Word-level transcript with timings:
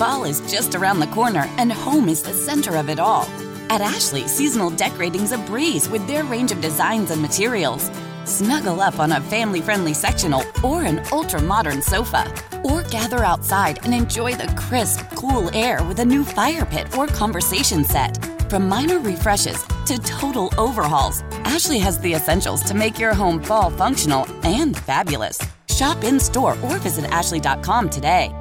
Fall 0.00 0.24
is 0.24 0.40
just 0.50 0.74
around 0.74 0.98
the 0.98 1.06
corner, 1.08 1.44
and 1.58 1.70
home 1.70 2.08
is 2.08 2.22
the 2.22 2.32
center 2.32 2.76
of 2.76 2.88
it 2.88 2.98
all. 2.98 3.24
At 3.68 3.82
Ashley, 3.82 4.26
seasonal 4.26 4.70
decorating's 4.70 5.32
a 5.32 5.36
breeze 5.36 5.90
with 5.90 6.06
their 6.06 6.24
range 6.24 6.52
of 6.52 6.62
designs 6.62 7.10
and 7.10 7.20
materials. 7.20 7.90
Snuggle 8.24 8.80
up 8.80 8.98
on 8.98 9.12
a 9.12 9.20
family 9.20 9.60
friendly 9.60 9.92
sectional 9.92 10.42
or 10.64 10.84
an 10.84 11.02
ultra 11.12 11.42
modern 11.42 11.82
sofa. 11.82 12.32
Or 12.64 12.82
gather 12.84 13.22
outside 13.22 13.84
and 13.84 13.92
enjoy 13.92 14.36
the 14.36 14.50
crisp, 14.56 15.00
cool 15.16 15.54
air 15.54 15.84
with 15.84 15.98
a 15.98 16.06
new 16.06 16.24
fire 16.24 16.64
pit 16.64 16.96
or 16.96 17.06
conversation 17.06 17.84
set. 17.84 18.24
From 18.48 18.70
minor 18.70 19.00
refreshes 19.00 19.62
to 19.84 19.98
total 19.98 20.50
overhauls, 20.56 21.20
Ashley 21.44 21.78
has 21.78 21.98
the 21.98 22.14
essentials 22.14 22.62
to 22.62 22.72
make 22.72 22.98
your 22.98 23.12
home 23.12 23.42
fall 23.42 23.68
functional 23.68 24.26
and 24.44 24.78
fabulous. 24.78 25.38
Shop 25.68 26.02
in 26.04 26.18
store 26.18 26.56
or 26.62 26.78
visit 26.78 27.04
Ashley.com 27.10 27.90
today. 27.90 28.34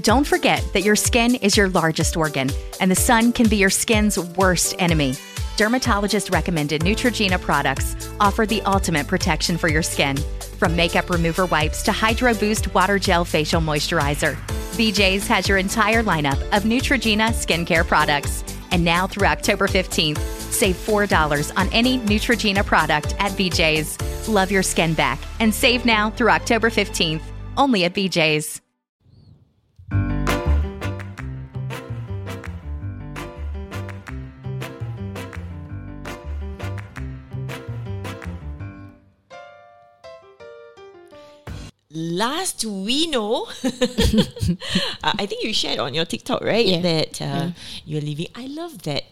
Don't 0.00 0.26
forget 0.26 0.66
that 0.72 0.82
your 0.82 0.96
skin 0.96 1.34
is 1.36 1.56
your 1.56 1.68
largest 1.68 2.16
organ, 2.16 2.50
and 2.80 2.90
the 2.90 2.96
sun 2.96 3.30
can 3.32 3.46
be 3.48 3.56
your 3.56 3.70
skin's 3.70 4.18
worst 4.18 4.74
enemy. 4.78 5.14
Dermatologist 5.58 6.30
recommended 6.30 6.80
Neutrogena 6.80 7.38
products 7.38 7.94
offer 8.18 8.46
the 8.46 8.62
ultimate 8.62 9.06
protection 9.06 9.58
for 9.58 9.68
your 9.68 9.82
skin. 9.82 10.16
From 10.58 10.74
makeup 10.74 11.10
remover 11.10 11.44
wipes 11.44 11.82
to 11.82 11.92
Hydro 11.92 12.32
Boost 12.34 12.72
Water 12.72 12.98
Gel 12.98 13.26
Facial 13.26 13.60
Moisturizer, 13.60 14.34
BJ's 14.76 15.26
has 15.26 15.46
your 15.46 15.58
entire 15.58 16.02
lineup 16.02 16.40
of 16.56 16.62
Neutrogena 16.62 17.28
skincare 17.28 17.86
products. 17.86 18.42
And 18.70 18.82
now 18.82 19.06
through 19.06 19.26
October 19.26 19.68
15th, 19.68 20.18
save 20.50 20.76
$4 20.76 21.52
on 21.58 21.68
any 21.68 21.98
Neutrogena 21.98 22.64
product 22.64 23.14
at 23.18 23.32
BJ's. 23.32 23.98
Love 24.26 24.50
your 24.50 24.62
skin 24.62 24.94
back 24.94 25.18
and 25.38 25.54
save 25.54 25.84
now 25.84 26.08
through 26.08 26.30
October 26.30 26.70
15th, 26.70 27.20
only 27.58 27.84
at 27.84 27.92
BJ's. 27.92 28.61
Last 41.92 42.64
we 42.64 43.06
know, 43.06 43.46
uh, 45.04 45.14
I 45.18 45.26
think 45.26 45.44
you 45.44 45.52
shared 45.52 45.78
on 45.78 45.94
your 45.94 46.04
TikTok, 46.04 46.42
right? 46.42 46.64
Yeah. 46.66 46.80
That 46.80 47.20
uh, 47.20 47.24
Yeah. 47.24 47.50
you're 47.84 48.00
leaving. 48.04 48.28
I 48.34 48.46
love 48.46 48.82
that 48.84 49.04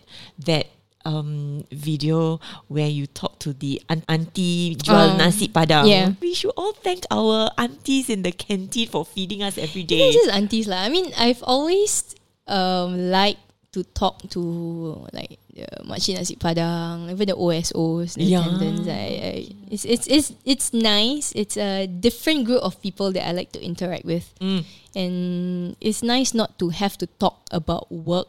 that 0.45 0.67
um 1.09 1.65
video 1.73 2.41
where 2.69 2.89
you 2.89 3.07
talk 3.09 3.39
to 3.41 3.57
the 3.57 3.81
an- 3.89 4.05
auntie 4.09 4.77
jual 4.77 5.17
Um, 5.17 5.17
nasi 5.17 5.49
padang. 5.49 5.89
yeah. 5.89 6.13
We 6.21 6.35
should 6.37 6.53
all 6.61 6.73
thank 6.77 7.05
our 7.11 7.49
aunties 7.57 8.11
in 8.13 8.21
the 8.23 8.33
canteen 8.33 8.89
for 8.89 9.05
feeding 9.09 9.41
us 9.43 9.57
every 9.57 9.83
day. 9.85 9.97
I 9.97 9.99
day. 9.99 10.13
think 10.13 10.15
it's 10.17 10.25
just 10.29 10.37
aunties 10.37 10.67
lah. 10.69 10.85
I 10.85 10.89
mean, 10.93 11.09
I've 11.17 11.41
always 11.43 12.05
um 12.47 13.11
liked 13.11 13.41
to 13.73 13.85
talk 13.95 14.19
to 14.35 14.41
like 15.15 15.39
the 15.55 15.63
makcik 15.87 16.19
nasi 16.19 16.35
padang, 16.35 17.07
even 17.11 17.31
the 17.31 17.37
OSOs, 17.39 18.15
the 18.19 18.25
Yeah. 18.27 18.43
attendants. 18.43 18.89
I, 18.91 19.07
I, 19.23 19.35
it's 19.71 19.85
it's 19.87 20.07
it's 20.11 20.29
it's 20.45 20.69
nice. 20.75 21.31
It's 21.39 21.55
a 21.57 21.87
different 21.87 22.51
group 22.51 22.63
of 22.67 22.83
people 22.83 23.13
that 23.15 23.23
I 23.23 23.33
like 23.33 23.53
to 23.55 23.63
interact 23.63 24.03
with, 24.05 24.27
Mm. 24.43 24.65
and 24.99 25.15
it's 25.81 26.03
nice 26.03 26.35
not 26.35 26.59
to 26.59 26.71
have 26.75 26.99
to 26.99 27.07
talk 27.23 27.47
about 27.55 27.87
work, 27.95 28.27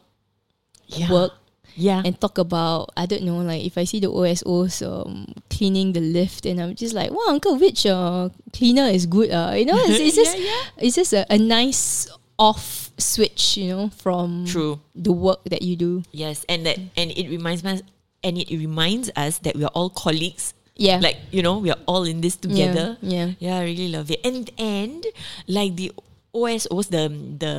Yeah. 0.86 1.10
work, 1.10 1.32
Yeah. 1.74 2.02
and 2.06 2.14
talk 2.20 2.38
about 2.38 2.94
I 2.94 3.06
don't 3.10 3.26
know 3.26 3.42
like 3.42 3.66
if 3.66 3.74
I 3.74 3.82
see 3.82 3.98
the 3.98 4.14
OSOs 4.14 4.78
um, 4.86 5.26
cleaning 5.50 5.90
the 5.96 6.04
lift 6.04 6.46
and 6.46 6.60
I'm 6.62 6.76
just 6.78 6.94
like 6.94 7.10
wow 7.10 7.32
uncle 7.34 7.56
which 7.58 7.82
uh, 7.88 8.28
cleaner 8.54 8.86
is 8.92 9.06
good 9.10 9.32
uh, 9.34 9.56
you 9.58 9.64
know 9.66 9.74
it's, 9.90 9.98
it's 9.98 10.16
just 10.22 10.34
it's 10.78 10.94
just 10.94 11.12
a, 11.16 11.24
a 11.32 11.38
nice 11.40 12.06
off 12.42 12.90
switch 12.98 13.54
you 13.54 13.70
know 13.70 13.86
from 14.02 14.42
True. 14.42 14.82
the 14.98 15.14
work 15.14 15.46
that 15.46 15.62
you 15.62 15.78
do 15.78 16.02
Yes, 16.10 16.42
and 16.50 16.66
that 16.66 16.82
and 16.98 17.14
it 17.14 17.30
reminds 17.30 17.62
us 17.62 17.86
and 18.26 18.34
it 18.34 18.50
reminds 18.50 19.10
us 19.14 19.38
that 19.46 19.54
we 19.54 19.62
are 19.62 19.74
all 19.78 19.90
colleagues. 19.90 20.54
yeah 20.74 20.98
Like 20.98 21.18
you 21.30 21.42
know, 21.46 21.58
we 21.62 21.70
are 21.70 21.78
all 21.86 22.02
in 22.02 22.18
this 22.24 22.34
together. 22.34 22.98
yeah. 23.04 23.38
yeah, 23.38 23.58
I 23.60 23.64
really 23.68 23.86
love 23.92 24.10
it. 24.10 24.18
And 24.26 24.50
and 24.58 25.06
like 25.46 25.76
the 25.78 25.92
OSOs, 26.34 26.88
the 26.90 27.06
the 27.12 27.54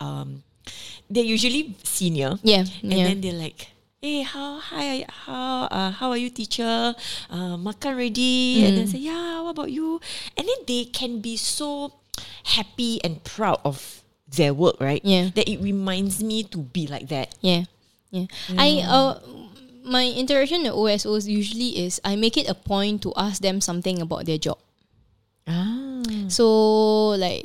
um, 0.00 0.46
they're 1.10 1.26
usually 1.26 1.74
senior. 1.84 2.38
yeah 2.46 2.64
and 2.80 2.88
yeah 2.92 3.04
then 3.12 3.20
they're 3.20 3.36
like. 3.36 3.68
Hey, 4.02 4.26
how 4.26 4.58
hi 4.58 5.06
how 5.06 5.70
uh, 5.70 5.94
how 5.94 6.10
are 6.10 6.18
you, 6.18 6.26
teacher? 6.26 6.90
Uh, 7.30 7.54
makan 7.54 7.94
ready? 7.94 8.66
And 8.66 8.74
then 8.74 8.90
say, 8.90 8.98
yeah. 8.98 9.38
What 9.46 9.54
about 9.54 9.70
you? 9.70 10.02
And 10.34 10.42
then 10.42 10.60
they 10.66 10.90
can 10.90 11.22
be 11.22 11.38
so 11.38 11.94
happy 12.58 12.98
and 13.06 13.22
proud 13.22 13.62
of 13.62 14.01
their 14.36 14.54
work, 14.54 14.80
right? 14.80 15.00
Yeah. 15.04 15.30
That 15.34 15.48
it 15.48 15.60
reminds 15.60 16.22
me 16.22 16.44
to 16.50 16.58
be 16.58 16.86
like 16.86 17.08
that. 17.08 17.34
Yeah, 17.40 17.64
yeah. 18.10 18.26
I 18.56 18.82
uh, 18.84 19.20
my 19.84 20.06
interaction 20.06 20.62
with 20.62 20.72
OSOs 20.72 21.26
usually 21.26 21.84
is 21.84 22.00
I 22.04 22.16
make 22.16 22.36
it 22.36 22.48
a 22.48 22.54
point 22.54 23.02
to 23.02 23.12
ask 23.16 23.42
them 23.42 23.60
something 23.60 24.00
about 24.00 24.26
their 24.26 24.38
job. 24.38 24.58
Ah. 25.46 26.02
So 26.28 27.14
like 27.18 27.44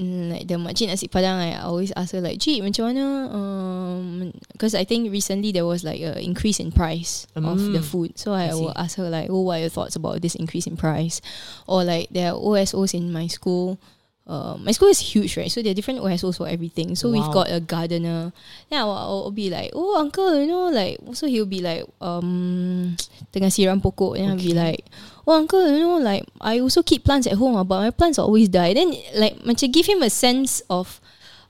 mm, 0.00 0.32
like 0.32 0.44
the 0.48 0.56
makcik 0.60 0.88
nasi 0.88 1.08
padang 1.08 1.40
I 1.40 1.60
always 1.60 1.92
ask 1.96 2.12
her 2.12 2.20
like 2.20 2.40
Cik 2.40 2.60
macam 2.64 2.92
mana 2.92 3.06
um 3.32 4.32
because 4.52 4.74
I 4.74 4.84
think 4.84 5.08
recently 5.12 5.52
there 5.52 5.64
was 5.64 5.84
like 5.84 6.00
a 6.00 6.20
increase 6.20 6.60
in 6.60 6.72
price 6.72 7.26
of 7.36 7.60
the 7.72 7.80
food 7.80 8.16
so 8.20 8.32
I, 8.32 8.52
I 8.52 8.54
will 8.54 8.76
ask 8.76 8.96
her 8.96 9.08
like 9.08 9.28
oh 9.28 9.40
what 9.40 9.60
are 9.60 9.64
your 9.66 9.72
thoughts 9.72 9.96
about 9.96 10.20
this 10.20 10.36
increase 10.36 10.68
in 10.68 10.76
price 10.76 11.20
or 11.66 11.84
like 11.84 12.08
there 12.12 12.32
are 12.32 12.38
OSOs 12.38 12.92
in 12.92 13.12
my 13.12 13.26
school 13.26 13.80
uh, 14.26 14.56
my 14.58 14.72
school 14.72 14.88
is 14.88 15.00
huge, 15.00 15.36
right? 15.36 15.50
So 15.50 15.62
there 15.62 15.72
are 15.72 15.74
different 15.74 16.00
OSOs 16.00 16.38
for 16.38 16.48
everything. 16.48 16.94
So 16.94 17.10
we've 17.10 17.32
got 17.32 17.50
a 17.50 17.60
gardener. 17.60 18.32
Yeah, 18.70 18.84
I'll, 18.84 19.26
I'll 19.26 19.30
be 19.30 19.50
like, 19.50 19.72
oh 19.74 19.98
uncle, 19.98 20.38
you 20.40 20.46
know, 20.46 20.68
like 20.68 20.98
so 21.12 21.26
he'll 21.26 21.46
be 21.46 21.60
like, 21.60 21.84
um, 22.00 22.96
tengah 23.34 23.50
siram 23.50 23.82
pokok, 23.82 24.18
and 24.18 24.30
I'll 24.30 24.40
be 24.40 24.54
like, 24.54 24.86
oh 25.26 25.34
uncle, 25.34 25.66
you 25.66 25.80
know, 25.80 25.98
like 25.98 26.24
I 26.40 26.60
also 26.60 26.82
keep 26.82 27.04
plants 27.04 27.26
at 27.26 27.34
home, 27.34 27.56
ah, 27.56 27.64
but 27.64 27.80
my 27.80 27.90
plants 27.90 28.18
always 28.18 28.48
die. 28.48 28.74
Then 28.74 28.94
like 29.14 29.42
macam 29.42 29.72
give 29.72 29.86
him 29.86 30.02
a 30.02 30.10
sense 30.10 30.62
of 30.70 31.00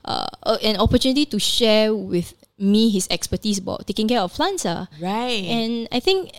uh, 0.05 0.27
uh, 0.43 0.57
an 0.63 0.77
opportunity 0.77 1.25
to 1.29 1.37
share 1.37 1.93
with 1.93 2.33
me 2.57 2.89
his 2.89 3.07
expertise 3.09 3.59
about 3.59 3.85
taking 3.85 4.07
care 4.07 4.21
of 4.21 4.33
plants, 4.33 4.65
ah. 4.65 4.89
Right. 4.97 5.45
And 5.45 5.87
I 5.91 5.99
think 5.99 6.33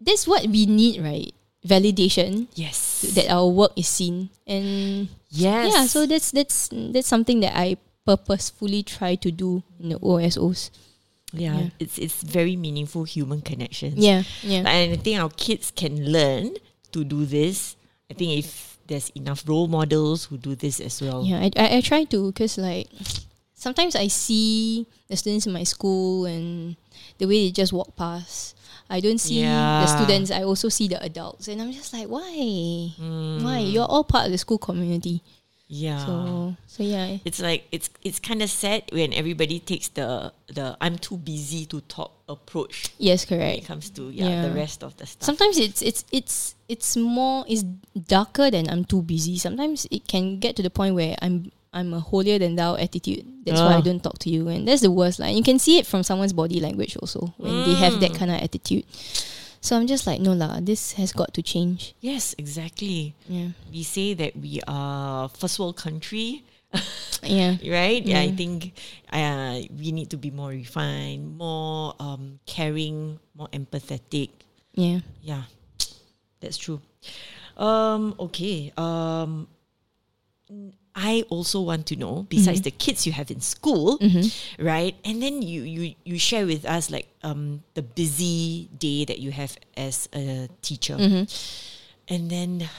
that's 0.00 0.28
what 0.28 0.44
we 0.46 0.66
need, 0.66 1.00
right? 1.00 1.32
Validation 1.64 2.52
yes. 2.52 3.00
that 3.16 3.32
our 3.32 3.48
work 3.48 3.72
is 3.72 3.88
seen 3.88 4.28
and 4.46 5.08
yes. 5.34 5.72
yeah 5.74 5.84
so 5.86 6.06
that's 6.06 6.30
that's 6.30 6.68
that's 6.94 7.08
something 7.08 7.40
that 7.40 7.52
i 7.58 7.76
purposefully 8.06 8.82
try 8.82 9.14
to 9.14 9.30
do 9.30 9.62
in 9.80 9.88
the 9.90 9.98
osos 9.98 10.70
yeah, 11.34 11.58
yeah. 11.58 11.68
it's 11.80 11.98
it's 11.98 12.22
very 12.22 12.54
meaningful 12.54 13.02
human 13.02 13.40
connections. 13.42 13.98
yeah 13.98 14.22
yeah 14.46 14.62
And 14.62 14.94
I 14.94 14.96
think 14.96 15.18
our 15.18 15.30
kids 15.34 15.72
can 15.74 15.98
learn 16.12 16.54
to 16.94 17.02
do 17.02 17.26
this. 17.26 17.74
I 18.08 18.14
think 18.14 18.38
if 18.44 18.78
there's 18.86 19.10
enough 19.18 19.42
role 19.48 19.66
models 19.66 20.26
who 20.30 20.38
do 20.38 20.54
this 20.54 20.78
as 20.78 21.02
well. 21.02 21.24
yeah 21.26 21.40
I, 21.42 21.50
I, 21.58 21.66
I 21.76 21.80
try 21.80 22.04
to 22.14 22.30
because 22.30 22.54
like 22.58 22.86
sometimes 23.54 23.96
i 23.96 24.06
see 24.06 24.86
the 25.08 25.16
students 25.16 25.46
in 25.46 25.52
my 25.52 25.64
school 25.64 26.26
and 26.26 26.76
the 27.18 27.26
way 27.26 27.46
they 27.46 27.50
just 27.50 27.72
walk 27.72 27.96
past 27.96 28.53
i 28.94 29.00
don't 29.02 29.18
see 29.18 29.42
the 29.42 29.86
students 29.90 30.30
i 30.30 30.42
also 30.46 30.68
see 30.70 30.86
the 30.86 30.98
adults 31.02 31.48
and 31.50 31.58
i'm 31.60 31.72
just 31.74 31.90
like 31.92 32.06
why 32.06 32.30
Hmm. 32.96 33.42
why 33.42 33.58
you're 33.58 33.90
all 33.90 34.04
part 34.06 34.26
of 34.26 34.32
the 34.32 34.38
school 34.38 34.58
community 34.58 35.18
Yeah. 35.66 35.98
so 36.06 36.14
so 36.68 36.84
yeah 36.84 37.18
it's 37.24 37.40
like 37.40 37.64
it's 37.72 37.88
it's 38.06 38.20
kind 38.20 38.42
of 38.44 38.50
sad 38.52 38.84
when 38.92 39.10
everybody 39.16 39.58
takes 39.58 39.88
the 39.98 40.30
the 40.46 40.76
I'm 40.78 41.00
too 41.00 41.16
busy 41.16 41.64
to 41.72 41.80
talk 41.88 42.12
approach 42.28 42.92
yes 43.00 43.24
correct. 43.24 43.48
when 43.56 43.64
it 43.64 43.66
comes 43.66 43.88
to 43.96 44.12
yeah, 44.12 44.44
the 44.46 44.52
rest 44.54 44.84
of 44.84 44.92
the 45.00 45.08
stuff. 45.08 45.24
Sometimes 45.24 45.56
it's 45.58 45.80
it's 45.82 46.04
it's 46.12 46.54
it's 46.68 46.94
more 47.00 47.48
it's 47.48 47.64
darker 47.96 48.52
than 48.52 48.68
I'm 48.68 48.84
too 48.84 49.00
busy. 49.02 49.40
Sometimes 49.40 49.88
it 49.90 50.04
can 50.06 50.38
get 50.38 50.54
to 50.60 50.62
the 50.62 50.70
point 50.70 50.94
where 50.94 51.16
I'm 51.24 51.50
I'm 51.74 51.92
a 51.92 51.98
holier 52.00 52.38
than 52.38 52.54
thou 52.54 52.76
attitude. 52.78 53.26
That's 53.44 53.58
why 53.60 53.74
I 53.74 53.82
Ah. 53.82 53.84
don't 53.84 53.98
talk 54.02 54.18
to 54.24 54.30
you, 54.30 54.46
and 54.48 54.62
that's 54.66 54.80
the 54.86 54.94
worst. 54.94 55.18
Like 55.18 55.34
you 55.34 55.42
can 55.42 55.58
see 55.58 55.76
it 55.82 55.86
from 55.90 56.06
someone's 56.06 56.32
body 56.32 56.60
language 56.62 56.94
also 56.96 57.34
when 57.36 57.66
they 57.66 57.74
have 57.74 57.98
that 57.98 58.14
kind 58.14 58.30
of 58.30 58.38
attitude. 58.40 58.86
So 59.60 59.74
I'm 59.76 59.88
just 59.90 60.06
like, 60.06 60.20
no 60.20 60.32
lah, 60.38 60.60
this 60.62 60.92
has 61.00 61.10
got 61.12 61.32
to 61.34 61.42
change. 61.42 61.96
yes, 62.00 62.36
exactly. 62.38 63.16
Yeah, 63.26 63.56
We 63.72 63.82
say 63.82 64.14
that 64.14 64.36
we 64.38 64.60
are 64.68 65.26
first 65.34 65.58
world 65.58 65.76
country. 65.80 66.44
yeah, 67.24 67.56
right? 67.64 68.04
Yeah. 68.04 68.20
I 68.20 68.30
think 68.36 68.76
uh, 69.10 69.62
we 69.72 69.90
need 69.90 70.10
to 70.10 70.18
be 70.20 70.30
more 70.30 70.50
refined, 70.52 71.38
more 71.38 71.94
um, 71.98 72.38
caring, 72.46 73.18
more 73.34 73.48
empathetic. 73.56 74.30
yeah. 74.76 75.00
Yeah, 75.24 75.48
that's 76.44 76.58
true. 76.60 76.82
Um, 77.56 78.14
okay. 78.28 78.68
Um, 78.76 79.48
I 80.94 81.24
also 81.28 81.60
want 81.60 81.86
to 81.90 81.96
know, 81.96 82.22
besides 82.30 82.60
the 82.62 82.70
kids 82.70 83.04
you 83.04 83.12
have 83.12 83.30
in 83.30 83.40
school, 83.40 83.98
right? 84.58 84.94
And 85.04 85.20
then 85.20 85.42
you 85.42 85.62
you 85.62 85.94
you 86.04 86.18
share 86.18 86.46
with 86.46 86.64
us 86.64 86.86
like 86.90 87.08
um 87.26 87.62
the 87.74 87.82
busy 87.82 88.70
day 88.78 89.04
that 89.04 89.18
you 89.18 89.32
have 89.34 89.58
as 89.76 90.08
a 90.14 90.46
teacher, 90.62 90.94
and 92.06 92.30
then 92.30 92.70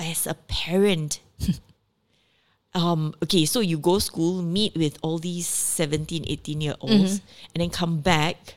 as 0.00 0.26
a 0.26 0.34
parent, 0.48 1.20
um, 2.74 3.14
okay, 3.22 3.44
so 3.44 3.60
you 3.60 3.78
go 3.78 3.98
school, 3.98 4.42
meet 4.42 4.76
with 4.76 4.98
all 5.02 5.18
these 5.18 5.46
17, 5.46 6.24
18 6.28 6.60
year 6.60 6.74
olds, 6.80 7.20
and 7.54 7.60
then 7.60 7.70
come 7.70 8.00
back 8.00 8.54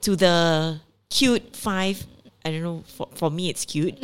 to 0.00 0.16
the 0.16 0.80
cute 1.08 1.56
five. 1.56 2.04
I 2.44 2.50
don't 2.50 2.62
know. 2.62 2.82
For, 2.86 3.08
for 3.14 3.30
me, 3.30 3.48
it's 3.48 3.64
cute. 3.64 3.98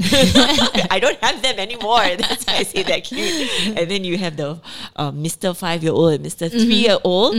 I 0.90 0.98
don't 1.00 1.18
have 1.18 1.42
them 1.42 1.58
anymore. 1.58 2.00
That's 2.18 2.46
why 2.46 2.56
I 2.58 2.62
say 2.62 2.82
they're 2.82 3.00
cute. 3.00 3.76
And 3.76 3.90
then 3.90 4.04
you 4.04 4.16
have 4.18 4.36
the 4.36 4.60
uh, 4.94 5.10
Mr. 5.10 5.56
Five 5.56 5.82
year 5.82 5.92
old 5.92 6.14
and 6.14 6.24
Mr. 6.24 6.50
Three 6.50 6.86
year 6.86 6.98
old. 7.02 7.36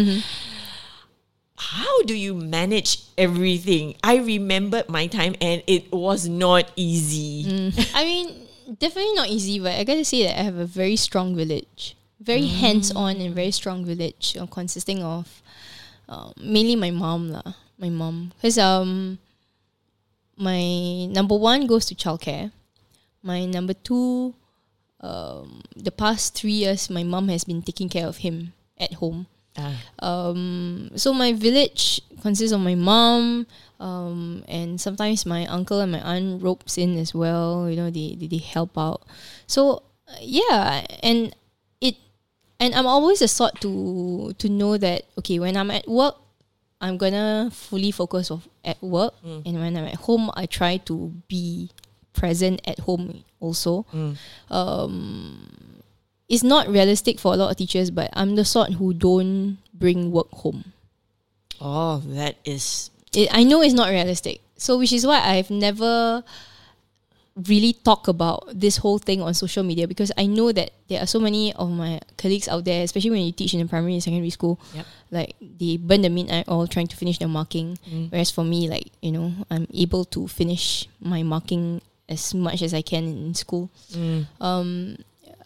How 1.55 2.01
do 2.03 2.15
you 2.15 2.35
manage 2.35 2.99
everything? 3.17 3.95
I 4.03 4.17
remembered 4.17 4.87
my 4.87 5.07
time, 5.07 5.35
and 5.41 5.61
it 5.67 5.91
was 5.91 6.27
not 6.27 6.71
easy. 6.75 7.73
I 7.93 8.03
mean, 8.03 8.47
definitely 8.77 9.13
not 9.13 9.27
easy, 9.29 9.59
but 9.59 9.73
I 9.73 9.83
gotta 9.83 10.05
say 10.05 10.23
that 10.23 10.39
I 10.39 10.43
have 10.43 10.55
a 10.55 10.65
very 10.65 10.95
strong 10.95 11.35
village, 11.35 11.95
very 12.19 12.47
hands 12.47 12.91
on 12.91 13.17
and 13.17 13.35
very 13.35 13.51
strong 13.51 13.85
village, 13.85 14.37
uh, 14.39 14.45
consisting 14.47 15.03
of 15.03 15.41
uh, 16.07 16.31
mainly 16.39 16.75
my 16.75 16.91
mom 16.91 17.31
lah, 17.31 17.53
my 17.77 17.89
mom, 17.89 18.31
because 18.35 18.57
um, 18.57 19.19
my 20.39 21.05
number 21.11 21.35
one 21.35 21.67
goes 21.67 21.85
to 21.87 21.95
childcare, 21.95 22.51
my 23.21 23.45
number 23.45 23.73
two, 23.73 24.33
um, 25.01 25.61
the 25.75 25.91
past 25.91 26.35
three 26.35 26.63
years, 26.63 26.89
my 26.89 27.03
mom 27.03 27.27
has 27.27 27.43
been 27.43 27.61
taking 27.61 27.89
care 27.89 28.07
of 28.07 28.17
him 28.17 28.53
at 28.79 28.93
home. 28.93 29.27
Ah. 29.57 29.75
Um, 29.99 30.91
so 30.95 31.13
my 31.13 31.33
village 31.33 32.01
consists 32.21 32.53
of 32.53 32.61
my 32.61 32.75
mom, 32.75 33.47
um, 33.79 34.43
and 34.47 34.79
sometimes 34.79 35.25
my 35.25 35.45
uncle 35.47 35.79
and 35.79 35.91
my 35.91 35.99
aunt 35.99 36.41
ropes 36.41 36.77
in 36.77 36.97
as 36.97 37.13
well. 37.13 37.69
You 37.69 37.75
know, 37.75 37.89
they 37.89 38.15
they, 38.15 38.27
they 38.27 38.37
help 38.39 38.77
out. 38.77 39.03
So 39.47 39.83
uh, 40.07 40.19
yeah, 40.21 40.85
and 41.03 41.35
it, 41.81 41.95
and 42.59 42.75
I'm 42.75 42.87
always 42.87 43.21
a 43.21 43.27
sort 43.27 43.59
to 43.61 44.33
to 44.37 44.47
know 44.47 44.77
that 44.77 45.03
okay, 45.19 45.39
when 45.39 45.57
I'm 45.57 45.71
at 45.71 45.87
work, 45.87 46.15
I'm 46.81 46.97
gonna 46.97 47.49
fully 47.51 47.91
focus 47.91 48.31
of 48.31 48.47
at 48.63 48.81
work, 48.81 49.13
and 49.23 49.59
when 49.59 49.75
I'm 49.75 49.85
at 49.85 49.95
home, 49.95 50.31
I 50.33 50.45
try 50.45 50.77
to 50.87 51.11
be 51.27 51.69
present 52.13 52.61
at 52.65 52.79
home 52.79 53.23
also. 53.39 53.85
Um, 54.49 55.81
it's 56.27 56.43
not 56.43 56.67
realistic 56.67 57.19
for 57.19 57.33
a 57.33 57.37
lot 57.37 57.51
of 57.51 57.57
teachers, 57.57 57.89
but 57.91 58.09
I'm 58.13 58.35
the 58.35 58.45
sort 58.45 58.73
who 58.73 58.93
don't 58.93 59.57
bring 59.73 60.11
work 60.11 60.29
home. 60.31 60.73
Oh, 61.59 61.97
that 62.15 62.35
is 62.45 62.91
It, 63.13 63.27
I 63.31 63.43
know 63.43 63.61
it's 63.61 63.73
not 63.73 63.89
realistic. 63.89 64.39
So, 64.55 64.77
which 64.77 64.93
is 64.93 65.05
why 65.05 65.19
I've 65.19 65.49
never 65.49 66.23
really 67.47 67.73
talk 67.73 68.07
about 68.07 68.47
this 68.53 68.77
whole 68.77 68.97
thing 68.99 69.21
on 69.21 69.33
social 69.33 69.63
media 69.63 69.87
because 69.87 70.11
I 70.17 70.25
know 70.25 70.51
that 70.51 70.71
there 70.89 71.01
are 71.01 71.07
so 71.07 71.19
many 71.19 71.53
of 71.53 71.69
my 71.69 71.99
colleagues 72.17 72.47
out 72.47 72.65
there, 72.65 72.83
especially 72.83 73.11
when 73.11 73.21
you 73.21 73.31
teach 73.31 73.53
in 73.53 73.61
a 73.61 73.65
primary 73.65 73.93
and 73.93 74.03
secondary 74.03 74.29
school, 74.29 74.59
Yep. 74.73 74.85
like 75.11 75.35
they 75.39 75.77
burn 75.77 76.01
the 76.01 76.09
midnight 76.09 76.49
oil 76.49 76.67
trying 76.67 76.87
to 76.87 76.97
finish 76.97 77.17
their 77.19 77.27
marking. 77.29 77.77
Whereas 78.09 78.29
for 78.31 78.43
me, 78.43 78.67
like, 78.67 78.91
you 79.01 79.11
know, 79.11 79.31
I'm 79.49 79.67
able 79.73 80.03
to 80.05 80.27
finish 80.27 80.87
my 80.99 81.23
marking 81.23 81.81
as 82.09 82.33
much 82.33 82.61
as 82.61 82.73
I 82.73 82.81
can 82.81 83.05
in 83.07 83.33
school. 83.35 83.69
Um, 84.41 84.97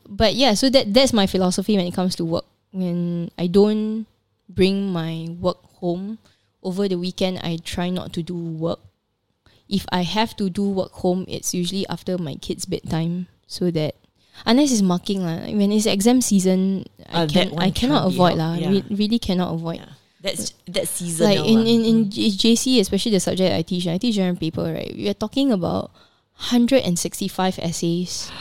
but 0.08 0.34
yeah, 0.36 0.54
so 0.56 0.70
that 0.70 0.94
that's 0.94 1.14
my 1.14 1.28
philosophy 1.28 1.78
when 1.78 1.86
it 1.86 1.94
comes 1.94 2.16
to 2.18 2.26
work. 2.26 2.46
When 2.72 3.30
I 3.38 3.48
don't 3.48 4.06
bring 4.50 4.92
my 4.92 5.28
work 5.40 5.58
home 5.78 6.18
over 6.64 6.88
the 6.88 6.98
weekend, 6.98 7.40
I 7.44 7.58
try 7.64 7.90
not 7.90 8.14
to 8.14 8.24
do 8.24 8.36
work. 8.36 8.80
If 9.74 9.90
I 9.90 10.06
have 10.06 10.38
to 10.38 10.54
do 10.54 10.70
work 10.70 10.94
home, 11.02 11.26
it's 11.26 11.50
usually 11.58 11.82
after 11.90 12.22
my 12.22 12.38
kids' 12.38 12.70
bedtime, 12.70 13.26
so 13.50 13.74
that 13.74 13.98
unless 14.46 14.70
it's 14.70 14.86
marking 14.86 15.26
lah. 15.26 15.50
When 15.50 15.74
it's 15.74 15.90
exam 15.90 16.22
season, 16.22 16.86
I 17.10 17.26
Uh, 17.26 17.26
that 17.26 17.34
can 17.34 17.48
one 17.58 17.64
I 17.66 17.70
cannot 17.74 18.06
avoid 18.14 18.38
lah. 18.38 18.54
yeah. 18.54 18.70
Re- 18.70 18.90
really 18.94 19.18
cannot 19.18 19.50
avoid. 19.58 19.82
yeah. 19.82 19.98
That's 20.22 20.54
that's 20.70 21.02
seasonal. 21.04 21.36
Like 21.36 21.42
in 21.44 21.66
in 21.68 21.80
in 21.84 21.98
JC, 22.14 22.80
especially 22.80 23.12
the 23.18 23.20
subject 23.20 23.50
I 23.52 23.60
teach, 23.66 23.90
I 23.90 23.98
teach 24.00 24.16
general 24.16 24.38
paper. 24.40 24.64
Right, 24.64 24.94
we 24.96 25.10
are 25.12 25.18
talking 25.18 25.52
about 25.52 25.92
hundred 26.48 26.88
and 26.88 26.96
sixty-five 26.96 27.60
essays, 27.60 28.32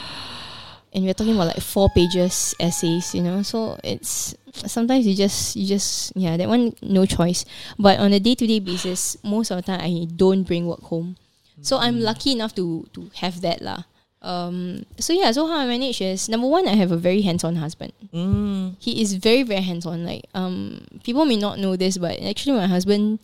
and 0.94 1.02
we're 1.02 1.16
talking 1.16 1.34
about 1.34 1.50
like 1.56 1.64
four 1.64 1.88
pages 1.90 2.54
essays. 2.62 3.16
You 3.18 3.26
know, 3.26 3.42
so 3.42 3.80
it's 3.82 4.36
sometimes 4.54 5.10
you 5.10 5.18
just 5.18 5.56
you 5.58 5.66
just 5.66 6.14
yeah 6.14 6.36
that 6.38 6.46
one 6.46 6.70
no 6.86 7.02
choice. 7.02 7.42
But 7.82 7.98
on 7.98 8.12
a 8.14 8.20
day-to-day 8.22 8.60
basis, 8.62 9.16
most 9.26 9.50
of 9.50 9.58
the 9.58 9.66
time 9.66 9.82
I 9.82 10.06
don't 10.06 10.46
bring 10.46 10.70
work 10.70 10.86
home, 10.86 11.18
so 11.62 11.78
I'm 11.78 12.00
lucky 12.02 12.32
enough 12.32 12.54
to 12.58 12.84
to 12.92 13.10
have 13.22 13.40
that 13.40 13.62
lah. 13.62 13.86
Um, 14.22 14.86
so 15.02 15.10
yeah, 15.12 15.32
so 15.34 15.46
how 15.50 15.58
I 15.58 15.66
manage 15.66 15.98
is 15.98 16.28
number 16.30 16.46
one, 16.46 16.68
I 16.70 16.78
have 16.78 16.92
a 16.94 16.96
very 17.00 17.22
hands-on 17.26 17.56
husband 17.58 17.90
Mm. 18.14 18.78
he 18.78 19.02
is 19.02 19.14
very 19.18 19.42
very 19.42 19.62
hands 19.66 19.82
on. 19.86 20.04
Like 20.06 20.30
um, 20.34 20.86
people 21.02 21.24
may 21.26 21.34
not 21.40 21.58
know 21.58 21.74
this, 21.74 21.98
but 21.98 22.20
actually 22.22 22.54
my 22.54 22.70
husband 22.70 23.18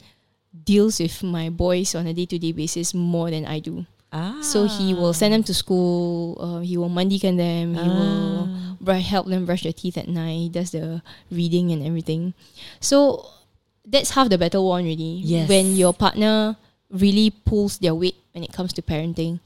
deals 0.51 0.99
with 0.99 1.23
my 1.23 1.51
boys 1.55 1.95
on 1.95 2.07
a 2.07 2.15
day 2.15 2.27
to 2.27 2.39
day 2.39 2.51
basis 2.51 2.95
more 2.95 3.31
than 3.31 3.47
I 3.47 3.61
do. 3.63 3.87
Ah. 4.11 4.41
So 4.43 4.65
he 4.67 4.91
will 4.97 5.13
send 5.13 5.35
them 5.37 5.45
to 5.47 5.55
school. 5.55 6.35
Uh, 6.41 6.61
he 6.67 6.75
will 6.81 6.89
mandikan 6.91 7.37
them. 7.37 7.77
He 7.77 7.87
will 7.89 8.49
br- 8.81 8.99
help 9.05 9.29
them 9.29 9.45
brush 9.47 9.63
their 9.69 9.77
teeth 9.77 9.99
at 10.01 10.09
night. 10.09 10.39
He 10.39 10.49
does 10.49 10.73
the 10.73 11.03
reading 11.31 11.71
and 11.71 11.85
everything. 11.85 12.33
So 12.81 13.29
that's 13.85 14.17
half 14.17 14.33
the 14.33 14.39
battle 14.41 14.67
won 14.67 14.83
already. 14.83 15.21
Yes. 15.23 15.47
When 15.47 15.77
your 15.77 15.93
partner 15.93 16.57
really 16.91 17.31
pulls 17.31 17.79
their 17.79 17.95
weight 17.95 18.17
when 18.33 18.43
it 18.45 18.53
comes 18.53 18.73
to 18.75 18.83
parenting. 18.83 19.41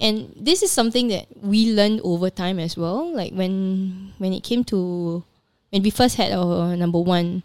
And 0.00 0.32
this 0.34 0.62
is 0.62 0.70
something 0.72 1.08
that 1.08 1.26
we 1.42 1.74
learned 1.74 2.00
over 2.02 2.30
time 2.30 2.58
as 2.58 2.74
well. 2.76 3.12
Like 3.12 3.32
when 3.36 4.12
when 4.16 4.32
it 4.32 4.42
came 4.42 4.64
to 4.72 5.22
when 5.70 5.82
we 5.82 5.90
first 5.90 6.16
had 6.16 6.32
our 6.32 6.74
number 6.74 6.98
one, 6.98 7.42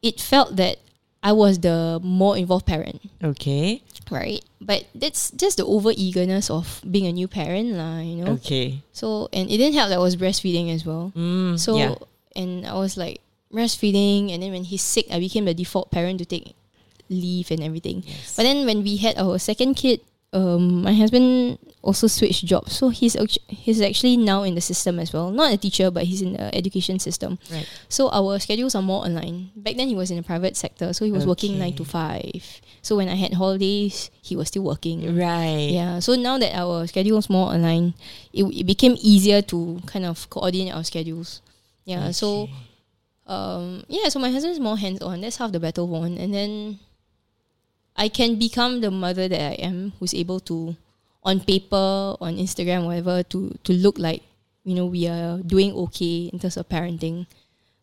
it 0.00 0.20
felt 0.20 0.54
that 0.56 0.78
I 1.22 1.32
was 1.32 1.58
the 1.58 1.98
more 2.02 2.36
involved 2.38 2.66
parent 2.66 3.02
Okay. 3.22 3.82
right? 4.10 4.42
But 4.60 4.86
that's 4.94 5.30
just 5.34 5.56
the 5.58 5.66
over 5.66 5.90
eagerness 5.94 6.50
of 6.50 6.82
being 6.88 7.06
a 7.06 7.12
new 7.12 7.26
parent, 7.26 7.74
lah. 7.74 7.98
You 7.98 8.22
know. 8.22 8.32
Okay. 8.38 8.78
So 8.94 9.26
and 9.34 9.50
it 9.50 9.58
didn't 9.58 9.74
help 9.74 9.90
that 9.90 9.98
I 9.98 10.02
was 10.02 10.14
breastfeeding 10.14 10.70
as 10.70 10.86
well. 10.86 11.10
Mm, 11.18 11.58
So 11.58 11.76
yeah. 11.78 11.94
and 12.38 12.62
I 12.66 12.74
was 12.78 12.94
like 12.96 13.18
breastfeeding, 13.52 14.30
and 14.32 14.42
then 14.42 14.50
when 14.54 14.64
he's 14.64 14.82
sick, 14.82 15.06
I 15.10 15.18
became 15.18 15.44
the 15.46 15.54
default 15.54 15.90
parent 15.90 16.18
to 16.22 16.24
take 16.26 16.54
leave 17.12 17.50
and 17.50 17.62
everything. 17.62 18.02
Yes. 18.06 18.34
But 18.36 18.44
then 18.44 18.66
when 18.66 18.82
we 18.82 18.96
had 18.96 19.18
our 19.18 19.38
second 19.38 19.74
kid, 19.74 20.00
um, 20.32 20.82
my 20.82 20.94
husband 20.94 21.58
also 21.82 22.06
switched 22.06 22.46
jobs, 22.46 22.72
so 22.72 22.88
he's 22.88 23.16
he's 23.48 23.82
actually 23.82 24.16
now 24.16 24.44
in 24.44 24.54
the 24.54 24.60
system 24.60 24.98
as 24.98 25.12
well. 25.12 25.30
Not 25.30 25.52
a 25.52 25.58
teacher, 25.58 25.90
but 25.90 26.04
he's 26.04 26.22
in 26.22 26.32
the 26.32 26.54
education 26.54 26.98
system. 26.98 27.38
Right. 27.50 27.68
So 27.88 28.08
our 28.08 28.38
schedules 28.38 28.74
are 28.74 28.80
more 28.80 29.04
online. 29.04 29.50
Back 29.56 29.76
then 29.76 29.88
he 29.88 29.94
was 29.94 30.10
in 30.10 30.16
the 30.16 30.22
private 30.22 30.56
sector, 30.56 30.92
so 30.94 31.04
he 31.04 31.12
was 31.12 31.26
working 31.26 31.58
nine 31.58 31.76
to 31.76 31.84
five. 31.84 32.62
So 32.80 32.96
when 32.96 33.08
I 33.08 33.14
had 33.14 33.34
holidays, 33.34 34.10
he 34.22 34.34
was 34.34 34.48
still 34.48 34.64
working. 34.64 35.04
Right. 35.16 35.70
Yeah. 35.70 35.98
So 36.00 36.16
now 36.16 36.38
that 36.38 36.56
our 36.56 36.86
schedules 36.86 37.28
more 37.28 37.52
aligned, 37.54 37.94
it, 38.32 38.44
it 38.44 38.64
became 38.64 38.96
easier 39.02 39.42
to 39.42 39.80
kind 39.86 40.06
of 40.06 40.30
coordinate 40.30 40.74
our 40.74 40.84
schedules. 40.84 41.42
Yeah. 41.84 42.10
So, 42.10 42.48
um, 43.26 43.84
yeah. 43.88 44.08
So 44.08 44.18
my 44.18 44.30
husband's 44.30 44.60
more 44.60 44.78
hands 44.78 45.02
on. 45.02 45.20
That's 45.20 45.36
half 45.36 45.52
the 45.52 45.60
battle 45.60 45.88
won, 45.88 46.16
and 46.16 46.32
then 46.32 46.80
I 47.96 48.08
can 48.08 48.38
become 48.38 48.80
the 48.80 48.90
mother 48.90 49.28
that 49.28 49.40
I 49.40 49.54
am, 49.60 49.92
who's 50.00 50.14
able 50.14 50.40
to, 50.48 50.76
on 51.22 51.40
paper, 51.40 52.16
on 52.20 52.36
Instagram, 52.36 52.86
whatever, 52.86 53.22
to 53.34 53.52
to 53.64 53.72
look 53.72 53.98
like 53.98 54.22
you 54.64 54.74
know 54.74 54.86
we 54.86 55.06
are 55.08 55.38
doing 55.44 55.72
okay 55.90 56.30
in 56.32 56.38
terms 56.38 56.56
of 56.56 56.68
parenting. 56.68 57.26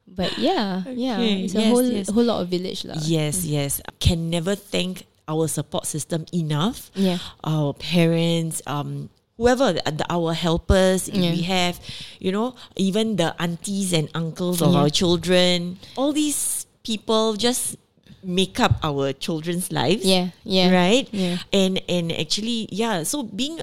But 0.09 0.37
yeah, 0.41 0.81
yeah, 0.89 1.21
Okay, 1.21 1.45
it's 1.45 1.53
a 1.53 1.61
whole 1.69 1.85
yes. 1.85 2.09
whole 2.09 2.25
lot 2.25 2.41
of 2.41 2.49
village 2.49 2.81
lah. 2.85 2.97
Yes, 3.05 3.45
yes. 3.45 3.77
Can 4.01 4.29
never 4.33 4.55
thank 4.57 5.05
our 5.29 5.45
support 5.47 5.85
system 5.85 6.25
enough. 6.33 6.89
Yeah. 6.97 7.21
Our 7.45 7.77
parents, 7.77 8.65
um, 8.65 9.13
whoever 9.37 9.77
the, 9.77 9.85
the- 9.85 10.09
our 10.09 10.33
helpers 10.33 11.05
Yeah. 11.05 11.29
we 11.37 11.45
have, 11.45 11.77
you 12.17 12.33
know, 12.33 12.57
even 12.75 13.21
the 13.21 13.37
aunties 13.37 13.93
and 13.93 14.09
uncles 14.17 14.65
of 14.65 14.73
Yeah. 14.73 14.79
our 14.81 14.89
children. 14.89 15.77
All 15.93 16.09
these 16.11 16.65
people 16.81 17.37
just 17.37 17.77
make 18.23 18.59
up 18.59 18.79
our 18.83 19.13
children's 19.13 19.71
lives. 19.71 20.05
Yeah, 20.05 20.31
yeah. 20.43 20.71
Right? 20.71 21.07
Yeah. 21.11 21.37
And 21.53 21.81
and 21.89 22.11
actually, 22.11 22.67
yeah. 22.71 23.03
So 23.03 23.23
being 23.23 23.59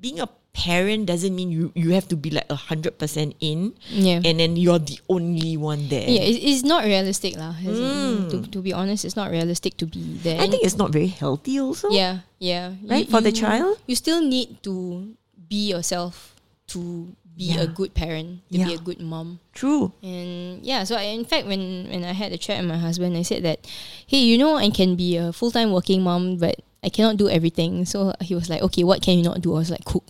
being 0.00 0.20
a 0.20 0.28
parent 0.56 1.04
doesn't 1.04 1.36
mean 1.36 1.52
you, 1.52 1.70
you 1.76 1.92
have 1.92 2.08
to 2.08 2.16
be 2.16 2.30
like 2.30 2.48
a 2.48 2.56
hundred 2.56 2.98
percent 2.98 3.36
in. 3.40 3.76
Yeah. 3.92 4.24
And 4.24 4.40
then 4.40 4.56
you're 4.56 4.80
the 4.80 4.98
only 5.08 5.56
one 5.56 5.88
there. 5.88 6.08
Yeah, 6.08 6.24
it's, 6.24 6.40
it's 6.40 6.64
not 6.64 6.84
realistic 6.84 7.36
lah. 7.36 7.52
In, 7.60 7.76
hmm. 7.76 8.28
To, 8.32 8.36
to 8.48 8.58
be 8.64 8.72
honest, 8.72 9.04
it's 9.04 9.16
not 9.16 9.30
realistic 9.30 9.76
to 9.78 9.86
be 9.86 10.16
there. 10.24 10.40
I 10.40 10.48
think 10.48 10.64
it's 10.64 10.80
not 10.80 10.90
very 10.90 11.12
healthy 11.12 11.60
also. 11.60 11.90
yeah, 11.90 12.24
yeah. 12.40 12.72
Right, 12.88 13.08
for 13.08 13.20
the 13.20 13.32
child? 13.32 13.78
you 13.86 13.94
still 13.94 14.24
need 14.24 14.62
to 14.64 15.12
be 15.36 15.68
yourself 15.68 16.34
to 16.72 17.12
be 17.36 17.52
Yeah. 17.52 17.60
a 17.62 17.66
good 17.66 17.92
parent, 17.94 18.40
to 18.50 18.58
be 18.64 18.72
a 18.74 18.78
good 18.78 19.00
mom. 19.00 19.40
True. 19.52 19.92
And 20.02 20.64
yeah, 20.64 20.84
so 20.84 20.96
I, 20.96 21.12
in 21.12 21.24
fact, 21.24 21.46
when 21.46 21.86
when 21.92 22.02
I 22.04 22.12
had 22.12 22.32
a 22.32 22.38
chat 22.40 22.58
with 22.60 22.68
my 22.68 22.78
husband, 22.80 23.16
I 23.16 23.22
said 23.22 23.44
that, 23.44 23.60
hey, 24.06 24.18
you 24.24 24.38
know, 24.38 24.56
I 24.56 24.70
can 24.70 24.96
be 24.96 25.16
a 25.16 25.32
full 25.32 25.50
time 25.50 25.70
working 25.72 26.00
mom, 26.02 26.38
but 26.38 26.56
I 26.82 26.88
cannot 26.88 27.16
do 27.20 27.28
everything. 27.28 27.84
So 27.84 28.14
he 28.20 28.34
was 28.34 28.48
like, 28.48 28.62
okay, 28.62 28.84
what 28.84 29.02
can 29.02 29.18
you 29.18 29.24
not 29.24 29.40
do? 29.44 29.52
I 29.54 29.58
was 29.60 29.70
like, 29.70 29.84
cook. 29.84 30.04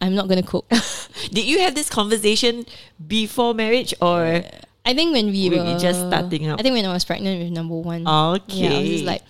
I'm 0.00 0.14
not 0.14 0.28
gonna 0.28 0.42
cook. 0.44 0.64
Did 1.32 1.44
you 1.44 1.60
have 1.60 1.74
this 1.74 1.88
conversation 1.88 2.64
before 3.00 3.54
marriage 3.54 3.92
or 4.00 4.44
I 4.84 4.94
think 4.94 5.12
when 5.12 5.32
we 5.32 5.48
Were 5.50 5.64
were 5.64 5.78
just 5.80 5.98
starting 6.08 6.48
up? 6.48 6.60
I 6.60 6.62
think 6.62 6.74
when 6.76 6.84
I 6.86 6.92
was 6.92 7.04
pregnant 7.04 7.42
with 7.42 7.50
number 7.52 7.74
one. 7.76 8.06
okay? 8.06 8.64
Yeah, 8.64 8.76
I 8.76 8.80
was 8.80 8.88
just 8.88 9.04
like, 9.04 9.22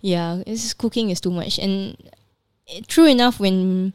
yeah, 0.00 0.40
this 0.46 0.72
cooking 0.72 1.10
is 1.10 1.20
too 1.20 1.32
much. 1.32 1.58
And 1.58 1.96
eh, 2.68 2.80
true 2.86 3.06
enough, 3.08 3.40
when 3.40 3.92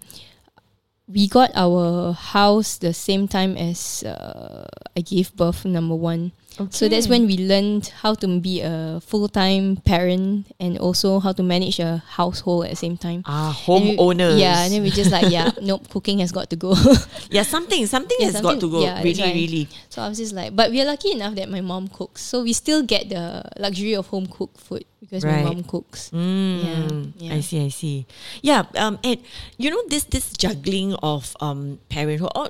we 1.08 1.28
got 1.28 1.52
our 1.56 2.14
house 2.14 2.78
the 2.78 2.94
same 2.94 3.28
time 3.28 3.56
as 3.58 4.04
uh, 4.04 4.66
I 4.98 5.02
gave 5.02 5.36
birth, 5.36 5.66
number 5.66 5.96
one. 5.96 6.32
So 6.70 6.88
that's 6.88 7.10
when 7.10 7.28
we 7.28 7.36
learned 7.38 7.88
how 8.00 8.14
to 8.16 8.40
be 8.40 8.62
a 8.62 9.02
full 9.04 9.28
time 9.28 9.76
parent 9.84 10.48
and 10.58 10.78
also 10.80 11.20
how 11.20 11.34
to 11.34 11.44
manage 11.44 11.80
a 11.80 11.98
household 12.08 12.64
at 12.64 12.70
the 12.72 12.76
same 12.78 12.96
time. 12.96 13.24
ah 13.28 13.52
homeowners. 13.52 14.40
Yeah, 14.40 14.64
and 14.64 14.72
then 14.72 14.82
we 14.82 14.90
just 14.90 15.12
like, 15.12 15.30
yeah, 15.30 15.52
nope, 15.62 15.90
cooking 15.90 16.20
has 16.20 16.32
got 16.32 16.50
to 16.52 16.56
go. 16.56 16.74
yeah, 17.30 17.44
something 17.44 17.86
something 17.88 18.16
Yeah, 18.22 18.32
has 18.32 18.40
got 18.40 18.62
to 18.62 18.72
go. 18.72 18.82
yeah, 18.82 19.04
really, 19.04 19.22
right. 19.22 19.36
really. 19.36 19.68
So 19.90 20.02
I 20.02 20.08
was 20.08 20.18
just 20.18 20.32
like, 20.32 20.56
but 20.56 20.72
we 20.72 20.80
are 20.82 20.86
lucky 20.86 21.12
enough 21.12 21.36
that 21.36 21.50
my 21.52 21.60
mom 21.60 21.90
cooks. 21.90 22.22
So 22.24 22.44
we 22.44 22.54
still 22.54 22.84
get 22.84 23.10
the 23.10 23.44
luxury 23.60 23.94
of 23.94 24.08
home 24.08 24.26
cooked 24.26 24.58
food 24.62 24.86
because 25.06 25.22
Right. 25.24 25.46
my 25.46 25.54
mom 25.54 25.62
cooks. 25.64 26.10
Mm, 26.10 27.14
yeah. 27.22 27.34
I 27.38 27.40
see, 27.46 27.62
I 27.62 27.70
see. 27.70 28.06
Yeah, 28.42 28.66
um, 28.82 28.98
and 29.06 29.22
you 29.62 29.70
know 29.70 29.82
this 29.88 30.10
this 30.10 30.34
juggling 30.34 30.98
of 31.06 31.38
um 31.40 31.78
parenthood, 31.94 32.34
or 32.34 32.50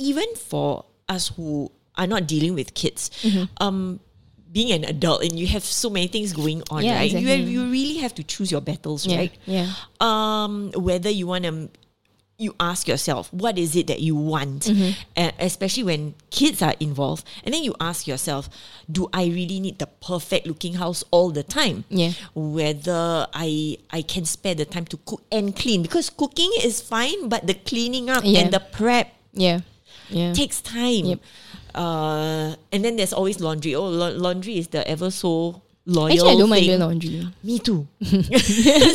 even 0.00 0.24
for 0.36 0.88
us 1.08 1.28
who 1.36 1.68
are 2.00 2.06
not 2.08 2.24
dealing 2.26 2.54
with 2.56 2.72
kids, 2.72 3.10
Mm-hmm. 3.20 3.44
um, 3.60 4.00
being 4.50 4.72
an 4.72 4.82
adult 4.84 5.22
and 5.22 5.38
you 5.38 5.46
have 5.46 5.62
so 5.62 5.90
many 5.90 6.08
things 6.08 6.32
going 6.32 6.62
on, 6.70 6.82
Yeah, 6.82 6.96
right? 6.98 7.10
You 7.10 7.28
have, 7.28 7.38
exactly. 7.46 7.52
you 7.52 7.70
really 7.70 7.98
have 8.02 8.14
to 8.16 8.24
choose 8.24 8.50
your 8.50 8.60
battles, 8.60 9.06
Yeah, 9.06 9.16
right? 9.18 9.34
yeah. 9.46 9.68
Um, 10.00 10.72
whether 10.74 11.10
you 11.10 11.26
want 11.28 11.44
to. 11.44 11.68
You 12.40 12.56
ask 12.58 12.88
yourself, 12.88 13.28
what 13.36 13.58
is 13.58 13.76
it 13.76 13.86
that 13.88 14.00
you 14.00 14.16
want? 14.16 14.64
Mm-hmm. 14.64 14.96
Uh, 15.14 15.30
especially 15.38 15.84
when 15.84 16.14
kids 16.30 16.62
are 16.62 16.72
involved. 16.80 17.22
And 17.44 17.52
then 17.52 17.62
you 17.62 17.74
ask 17.78 18.06
yourself, 18.08 18.48
do 18.90 19.08
I 19.12 19.26
really 19.26 19.60
need 19.60 19.78
the 19.78 19.86
perfect 19.86 20.46
looking 20.48 20.74
house 20.80 21.04
all 21.12 21.28
the 21.30 21.42
time? 21.44 21.84
Yeah. 21.90 22.12
whether 22.34 23.26
I 23.34 23.76
I 23.92 24.00
can 24.02 24.24
spare 24.24 24.54
the 24.56 24.64
time 24.64 24.86
to 24.86 24.96
cook 25.04 25.20
and 25.30 25.54
clean 25.54 25.82
because 25.82 26.08
cooking 26.08 26.50
is 26.64 26.80
fine, 26.80 27.28
but 27.28 27.46
the 27.46 27.54
cleaning 27.54 28.08
up 28.08 28.24
Yeah. 28.24 28.40
and 28.40 28.48
the 28.56 28.60
prep 28.60 29.12
Yeah. 29.36 29.60
Yeah. 30.08 30.32
takes 30.32 30.60
time. 30.64 31.04
Yep. 31.04 31.20
Uh, 31.74 32.56
and 32.72 32.80
then 32.84 32.96
there's 32.96 33.12
always 33.12 33.38
laundry. 33.38 33.74
Oh, 33.76 33.84
la- 33.86 34.16
laundry 34.16 34.56
is 34.58 34.68
the 34.68 34.82
ever 34.88 35.10
so 35.10 35.62
loyal. 35.86 36.12
Actually, 36.12 36.30
I 36.30 36.38
don't 36.38 36.50
mind 36.50 36.64
doing 36.64 36.80
laundry. 36.80 37.28
Me 37.42 37.58
too. 37.58 37.86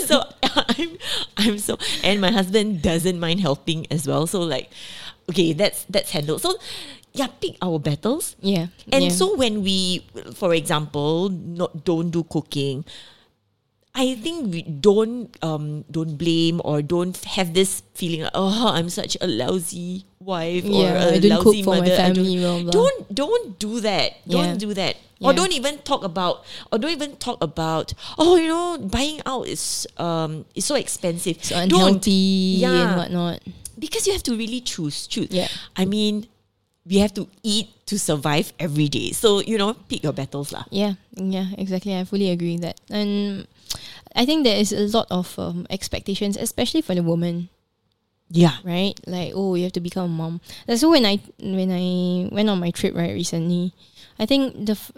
so 0.05 0.23
I'm 0.43 0.97
I'm 1.37 1.57
so 1.57 1.77
and 2.03 2.21
my 2.21 2.31
husband 2.31 2.81
doesn't 2.81 3.19
mind 3.19 3.41
helping 3.41 3.87
as 3.91 4.07
well. 4.07 4.27
So 4.27 4.41
like, 4.41 4.71
okay, 5.29 5.53
that's 5.53 5.85
that's 5.85 6.11
handled. 6.11 6.41
So 6.41 6.57
yeah, 7.13 7.27
pick 7.27 7.57
our 7.61 7.79
battles. 7.79 8.35
Yeah. 8.41 8.67
And 8.91 9.05
yeah. 9.05 9.09
so 9.09 9.35
when 9.35 9.63
we, 9.63 10.05
for 10.35 10.53
example, 10.53 11.29
not 11.29 11.85
don't 11.85 12.11
do 12.11 12.23
cooking, 12.23 12.83
I 13.95 14.15
think 14.19 14.51
we 14.51 14.61
don't 14.67 15.31
um 15.39 15.87
don't 15.89 16.19
blame 16.19 16.59
or 16.67 16.81
don't 16.83 17.15
have 17.39 17.55
this 17.55 17.79
feeling 17.95 18.27
oh 18.35 18.67
I'm 18.75 18.89
such 18.91 19.15
a 19.23 19.27
lousy 19.27 20.03
wife 20.19 20.67
or 20.67 20.83
Yeah, 20.83 20.99
a 20.99 21.15
I 21.15 21.19
don't 21.23 21.39
lousy 21.39 21.63
cook 21.63 21.63
for 21.63 21.75
mother. 21.79 21.95
I 21.95 22.11
family, 22.11 22.35
Don't, 22.43 22.67
don't 22.75 22.97
don't 23.15 23.47
do 23.59 23.79
that. 23.87 24.19
Don't 24.27 24.59
Yeah. 24.59 24.59
do 24.59 24.73
that. 24.75 24.95
Or 25.23 25.31
don't 25.31 25.55
even 25.55 25.79
talk 25.87 26.03
about 26.03 26.43
or 26.69 26.77
don't 26.77 26.91
even 26.91 27.15
talk 27.17 27.39
about 27.41 27.95
oh 28.19 28.35
you 28.35 28.51
know 28.51 28.77
buying 28.77 29.23
out 29.25 29.47
is 29.47 29.87
um 29.97 30.43
is 30.59 30.67
so 30.67 30.75
expensive. 30.75 31.39
so 31.41 31.55
don't 31.65 32.03
unhealthy 32.03 32.59
Yeah. 32.61 32.75
and 32.83 32.91
whatnot. 32.99 33.39
because 33.79 34.05
you 34.05 34.11
have 34.13 34.23
to 34.27 34.35
really 34.35 34.59
choose 34.59 35.07
choose 35.07 35.31
Yeah. 35.31 35.47
i 35.79 35.83
mean 35.87 36.27
we 36.85 36.99
have 36.99 37.11
to 37.15 37.27
eat 37.43 37.71
to 37.89 37.97
survive 37.97 38.53
every 38.59 38.85
day 38.91 39.11
so 39.15 39.39
you 39.41 39.57
know 39.57 39.73
pick 39.89 40.03
your 40.03 40.13
battles 40.13 40.51
lah 40.53 40.67
Yeah, 40.69 40.99
yeah, 41.17 41.47
exactly. 41.57 41.95
I 41.95 42.03
fully 42.05 42.29
agree 42.29 42.59
with 42.59 42.67
that. 42.67 42.77
And 42.93 43.47
I 44.15 44.25
think 44.25 44.43
there 44.43 44.57
is 44.57 44.71
a 44.71 44.87
lot 44.95 45.07
of 45.11 45.37
um, 45.37 45.67
expectations, 45.69 46.37
especially 46.37 46.81
for 46.81 46.95
the 46.95 47.03
woman, 47.03 47.49
yeah 48.29 48.57
right? 48.63 48.99
Like, 49.05 49.33
oh, 49.35 49.55
you 49.55 49.63
have 49.63 49.73
to 49.73 49.81
become 49.81 50.05
a 50.05 50.13
mom. 50.13 50.41
That's 50.65 50.81
so 50.81 50.89
when 50.89 51.05
I 51.05 51.19
when 51.39 51.71
I 51.71 52.29
went 52.33 52.49
on 52.49 52.59
my 52.59 52.71
trip 52.71 52.95
right 52.95 53.13
recently, 53.13 53.73
I 54.17 54.25
think 54.25 54.65
the 54.65 54.73
f- 54.73 54.91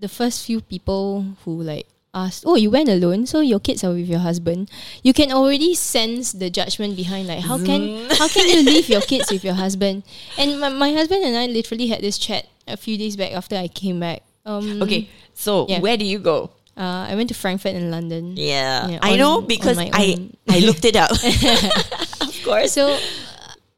the 0.00 0.08
first 0.08 0.44
few 0.46 0.60
people 0.60 1.24
who 1.44 1.62
like 1.62 1.86
asked, 2.14 2.44
oh, 2.46 2.56
you 2.56 2.70
went 2.70 2.88
alone, 2.88 3.26
so 3.26 3.40
your 3.40 3.60
kids 3.60 3.82
are 3.84 3.92
with 3.92 4.08
your 4.08 4.20
husband. 4.20 4.70
You 5.02 5.12
can 5.12 5.32
already 5.32 5.74
sense 5.74 6.32
the 6.32 6.50
judgment 6.50 6.96
behind, 6.96 7.28
like, 7.28 7.40
how 7.40 7.58
can 7.58 8.10
how 8.20 8.28
can 8.28 8.48
you 8.48 8.62
leave 8.62 8.88
your 8.88 9.02
kids 9.02 9.30
with 9.30 9.44
your 9.44 9.54
husband? 9.54 10.04
And 10.36 10.60
my, 10.60 10.68
my 10.68 10.92
husband 10.92 11.24
and 11.24 11.36
I 11.36 11.46
literally 11.46 11.88
had 11.88 12.00
this 12.00 12.18
chat 12.18 12.46
a 12.66 12.76
few 12.76 12.96
days 12.98 13.16
back 13.16 13.32
after 13.32 13.56
I 13.56 13.68
came 13.68 14.00
back. 14.00 14.22
Um, 14.46 14.80
okay 14.82 15.08
so 15.34 15.66
Yeah. 15.68 15.80
where 15.80 15.96
do 15.96 16.04
you 16.04 16.18
go 16.18 16.50
uh, 16.78 17.06
I 17.10 17.14
went 17.18 17.28
to 17.28 17.34
Frankfurt 17.34 17.74
in 17.74 17.90
London. 17.90 18.34
yeah, 18.38 18.86
Yeah, 18.86 18.98
i 19.02 19.16
know 19.16 19.40
because 19.42 19.78
i 19.78 20.14
i 20.48 20.58
looked 20.60 20.84
it 20.84 20.94
up 20.96 21.10
of 22.22 22.34
course 22.44 22.72
So, 22.72 22.94
uh, 22.94 22.98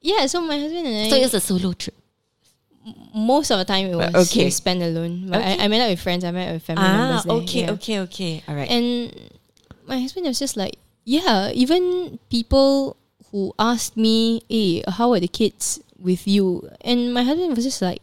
yeah, 0.02 0.26
so 0.26 0.40
my 0.44 0.58
husband 0.58 0.86
and 0.86 0.96
I, 1.06 1.10
so 1.10 1.16
it's 1.16 1.34
a 1.34 1.40
solo 1.40 1.72
trip 1.72 1.96
most 3.14 3.50
of 3.50 3.58
the 3.58 3.64
time 3.64 3.86
it 3.86 3.96
was 3.96 4.08
okay. 4.14 4.46
okay. 4.46 4.50
spent 4.50 4.82
alone. 4.82 5.28
But 5.28 5.40
Okay. 5.40 5.58
I, 5.60 5.64
I 5.64 5.68
met 5.68 5.82
up 5.82 5.90
with 5.90 6.00
friends, 6.00 6.24
I 6.24 6.30
met 6.30 6.48
up 6.48 6.54
with 6.54 6.62
family 6.64 6.84
ah 6.86 6.96
members. 6.96 7.24
There, 7.24 7.34
okay 7.44 7.60
yeah. 7.64 7.70
okay 7.76 7.96
okay 8.06 8.32
all 8.48 8.54
right 8.54 8.70
And 8.70 9.12
my 9.86 9.98
husband 10.00 10.26
was 10.26 10.38
just 10.38 10.56
like, 10.56 10.76
yeah, 11.04 11.50
even 11.52 12.18
people 12.30 12.96
who 13.30 13.52
asked 13.58 13.96
me, 13.96 14.42
hey, 14.48 14.82
how 14.86 15.12
are 15.12 15.20
the 15.20 15.28
kids 15.28 15.80
with 15.98 16.26
you? 16.26 16.68
And 16.80 17.12
my 17.12 17.22
husband 17.22 17.54
was 17.56 17.64
just 17.64 17.82
like, 17.82 18.02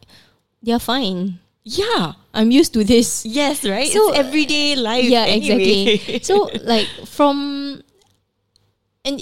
they're 0.61 0.79
fine. 0.83 1.39
Yeah 1.67 2.13
I'm 2.33 2.51
used 2.51 2.71
to 2.77 2.83
this. 2.83 3.25
yes 3.25 3.65
right 3.65 3.89
So, 3.91 4.09
it's 4.13 4.19
everyday 4.19 4.75
life 4.77 5.03
yeah, 5.09 5.25
anyway. 5.25 5.97
exactly. 5.99 6.19
so 6.23 6.47
like 6.63 6.87
from 7.05 7.81
and 9.05 9.21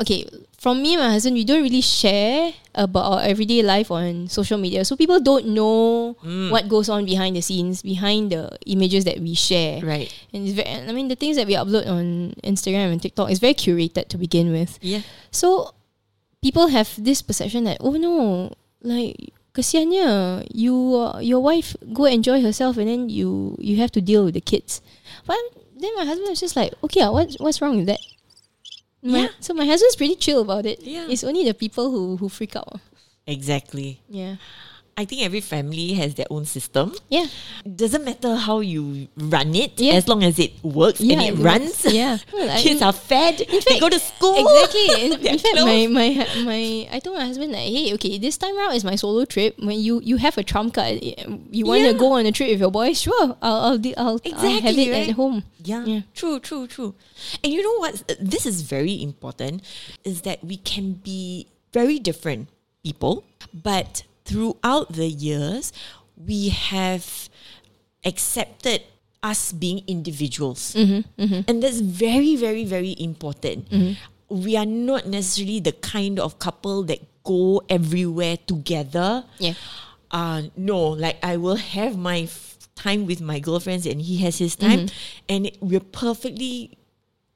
okay, 0.00 0.26
from 0.58 0.82
me 0.82 0.94
and 0.94 1.02
my 1.02 1.10
husband, 1.12 1.34
we 1.36 1.44
don't 1.44 1.62
really 1.62 1.80
share 1.80 2.52
about 2.74 3.04
our 3.12 3.20
everyday 3.22 3.62
life 3.62 3.90
on 3.90 4.28
social 4.28 4.58
media. 4.58 4.84
So 4.84 4.96
people 4.96 5.20
don't 5.20 5.48
know 5.56 6.16
Mm. 6.22 6.50
what 6.50 6.68
goes 6.68 6.88
on 6.88 7.04
behind 7.04 7.36
the 7.36 7.40
scenes, 7.42 7.82
behind 7.82 8.32
the 8.32 8.50
images 8.66 9.04
that 9.04 9.20
we 9.20 9.34
share. 9.34 9.80
right 9.84 10.12
And 10.32 10.44
it's 10.46 10.54
very, 10.54 10.68
I 10.68 10.92
mean, 10.92 11.08
the 11.08 11.16
things 11.16 11.36
that 11.36 11.46
we 11.46 11.54
upload 11.54 11.86
on 11.88 12.34
Instagram 12.44 12.92
and 12.92 13.00
TikTok 13.00 13.30
is 13.30 13.38
very 13.38 13.54
curated 13.54 14.08
to 14.08 14.18
begin 14.18 14.52
with. 14.52 14.78
yeah 14.82 15.00
So 15.30 15.72
people 16.42 16.68
have 16.68 16.92
this 16.98 17.22
perception 17.22 17.64
that 17.64 17.78
oh 17.80 17.96
no, 17.96 18.52
like 18.82 19.32
kesiannya 19.54 20.46
you 20.54 20.74
your 21.20 21.40
wife 21.40 21.74
go 21.92 22.04
enjoy 22.04 22.40
herself 22.42 22.76
and 22.76 22.88
then 22.88 23.08
you 23.08 23.56
you 23.58 23.76
have 23.76 23.90
to 23.92 24.00
deal 24.00 24.24
with 24.24 24.34
the 24.34 24.40
kids. 24.40 24.80
But 25.26 25.38
then 25.76 25.92
my 25.96 26.04
husband 26.04 26.28
was 26.28 26.40
just 26.40 26.56
like, 26.56 26.72
okay, 26.84 27.00
ah, 27.02 27.10
what 27.10 27.34
what's 27.40 27.60
wrong 27.60 27.76
with 27.76 27.86
that? 27.86 28.00
My, 29.02 29.26
Yeah. 29.26 29.28
So 29.40 29.54
my 29.54 29.64
husband's 29.64 29.96
pretty 29.96 30.16
chill 30.16 30.42
about 30.42 30.66
it. 30.66 30.82
Yeah. 30.82 31.08
It's 31.08 31.24
only 31.24 31.44
the 31.44 31.54
people 31.54 31.90
who 31.90 32.16
who 32.16 32.28
freak 32.28 32.54
out. 32.56 32.80
exactly 33.26 34.00
Yeah. 34.08 34.36
I 35.00 35.04
think 35.08 35.20
every 35.28 35.40
family 35.40 35.86
has 36.00 36.14
their 36.18 36.26
own 36.36 36.44
system 36.44 36.92
Yeah. 37.16 37.26
doesn't 37.82 38.04
matter 38.10 38.32
how 38.46 38.56
you 38.72 38.82
run 39.34 39.54
it 39.64 39.72
Yeah. 39.86 39.94
as 40.00 40.06
long 40.12 40.22
as 40.28 40.38
it 40.44 40.52
works 40.62 41.00
Yeah, 41.00 41.14
and 41.14 41.22
it 41.28 41.40
it 41.40 41.44
runs. 41.48 41.70
works. 41.84 41.94
Yeah. 42.00 42.18
Well, 42.34 42.50
I- 42.56 42.60
Kids 42.64 42.82
are 42.88 42.92
fed. 43.10 43.34
they 43.68 43.78
go 43.84 43.88
to 43.96 43.98
school. 44.10 44.36
Exactly. 44.42 44.86
In, 45.04 45.10
in 45.32 45.38
fact, 45.44 45.56
my, 45.70 45.78
my 45.98 46.08
my 46.50 46.62
I 46.94 46.98
told 47.04 47.16
my 47.20 47.26
husband 47.30 47.52
like, 47.58 47.68
hey, 47.76 47.86
okay, 47.96 48.18
this 48.26 48.36
time 48.42 48.54
around 48.58 48.74
is 48.80 48.84
my 48.90 48.96
solo 49.02 49.24
trip. 49.34 49.52
When 49.68 49.78
you 49.86 49.94
you 50.10 50.16
have 50.26 50.36
a 50.42 50.44
trump 50.52 50.74
card, 50.78 51.00
you 51.58 51.64
want 51.70 51.80
to 51.88 51.92
Yeah. 51.92 52.02
go 52.04 52.08
on 52.18 52.26
a 52.26 52.32
trip 52.38 52.50
with 52.52 52.60
your 52.64 52.70
boys, 52.80 53.00
sure, 53.06 53.26
I'll 53.40 53.60
I'll 53.66 53.80
I'll, 54.02 54.18
I'll 54.36 54.60
have 54.66 54.78
it 54.84 54.90
right? 54.92 55.08
at 55.08 55.16
home. 55.22 55.38
Yeah, 55.72 55.82
Yeah. 55.92 56.02
true, 56.20 56.36
true, 56.48 56.64
true. 56.66 56.92
And 57.42 57.48
you 57.54 57.60
know 57.66 57.76
what? 57.84 57.94
This 58.34 58.44
is 58.52 58.62
very 58.76 58.96
important 59.10 59.62
is 60.04 60.22
that 60.28 60.38
we 60.52 60.56
can 60.72 60.86
be 61.10 61.46
very 61.72 61.98
different 62.10 62.48
people, 62.84 63.24
but 63.54 64.02
throughout 64.30 64.94
the 64.94 65.08
years, 65.10 65.72
we 66.14 66.50
have 66.50 67.28
accepted 68.04 68.82
us 69.22 69.52
being 69.52 69.82
individuals. 69.86 70.74
Mm-hmm, 70.78 71.22
mm-hmm. 71.22 71.40
And 71.48 71.62
that's 71.62 71.80
very, 71.80 72.36
very, 72.36 72.64
very 72.64 72.94
important. 72.98 73.68
Mm-hmm. 73.68 73.98
We 74.30 74.56
are 74.56 74.66
not 74.66 75.06
necessarily 75.10 75.58
the 75.58 75.72
kind 75.72 76.20
of 76.20 76.38
couple 76.38 76.84
that 76.84 77.02
go 77.24 77.62
everywhere 77.68 78.38
together. 78.46 79.24
Yeah. 79.38 79.54
uh 80.10 80.42
no 80.58 80.98
like 80.98 81.22
i 81.22 81.36
will 81.38 81.54
have 81.54 81.94
my 81.94 82.26
f- 82.26 82.58
time 82.74 83.06
with 83.06 83.20
my 83.22 83.38
girlfriends 83.38 83.86
and 83.86 84.02
he 84.02 84.18
has 84.18 84.42
his 84.42 84.58
time 84.58 84.90
and 85.30 85.46
we're 85.62 85.78
perfectly 85.78 86.74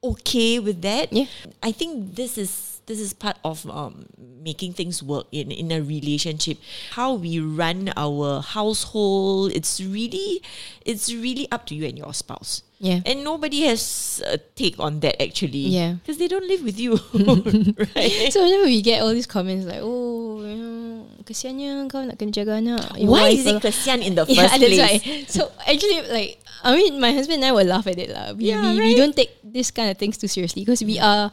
okay 0.04 0.60
with 0.60 0.82
that. 0.82 1.12
Yeah. 1.12 1.24
I 1.62 1.72
think 1.72 2.14
this 2.14 2.36
is 2.36 2.73
this 2.86 3.00
is 3.00 3.12
part 3.12 3.36
of 3.44 3.68
um, 3.70 4.06
making 4.18 4.72
things 4.74 5.02
work 5.02 5.26
in 5.32 5.50
in 5.50 5.72
a 5.72 5.80
relationship. 5.80 6.58
How 6.92 7.14
we 7.14 7.40
run 7.40 7.92
our 7.96 8.42
household, 8.42 9.52
it's 9.52 9.80
really 9.80 10.42
it's 10.84 11.12
really 11.12 11.48
up 11.50 11.66
to 11.68 11.74
you 11.74 11.86
and 11.86 11.96
your 11.96 12.12
spouse. 12.12 12.62
Yeah. 12.84 13.00
And 13.06 13.24
nobody 13.24 13.64
has 13.64 14.20
a 14.28 14.36
take 14.36 14.76
on 14.78 15.00
that 15.00 15.16
actually. 15.16 15.72
Yeah. 15.72 15.96
Because 16.04 16.18
they 16.18 16.28
don't 16.28 16.44
live 16.44 16.60
with 16.60 16.76
you. 16.76 17.00
right? 17.96 18.28
So 18.28 18.44
whenever 18.44 18.68
we 18.68 18.82
get 18.82 19.00
all 19.00 19.14
these 19.16 19.30
comments 19.30 19.64
like, 19.64 19.80
oh, 19.80 20.44
you 20.44 20.56
know, 20.60 21.08
kesiannya 21.24 21.88
kau 21.88 22.04
nak 22.04 22.20
kena 22.20 22.32
jaga 22.36 22.60
anak. 22.60 22.84
Why 23.00 23.32
is 23.32 23.48
it 23.48 23.56
will-" 23.56 23.64
kesian 23.64 24.04
in 24.04 24.14
the 24.14 24.26
Yeah, 24.28 24.44
first 24.44 24.60
that's 24.60 25.00
place? 25.00 25.32
So 25.32 25.48
actually, 25.64 26.04
like, 26.12 26.44
I 26.60 26.76
mean, 26.76 27.00
my 27.00 27.12
husband 27.16 27.40
and 27.40 27.48
I 27.48 27.52
will 27.56 27.64
laugh 27.64 27.88
at 27.88 27.96
it, 27.96 28.12
lah. 28.12 28.36
We, 28.36 28.52
Yeah, 28.52 28.76
we, 28.76 28.92
we 28.92 28.94
don't 29.00 29.16
take 29.16 29.32
this 29.40 29.72
kind 29.72 29.88
of 29.88 29.96
things 29.96 30.20
too 30.20 30.28
seriously 30.28 30.64
because 30.64 30.84
we 30.84 31.00
are, 31.00 31.32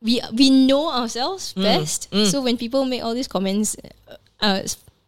we 0.00 0.20
we 0.34 0.50
know 0.50 0.90
ourselves 0.90 1.54
Mm, 1.56 1.62
best. 1.62 2.08
So 2.30 2.40
when 2.42 2.56
people 2.56 2.84
make 2.84 3.02
all 3.02 3.14
these 3.14 3.28
comments, 3.28 3.76
uh, 4.40 4.62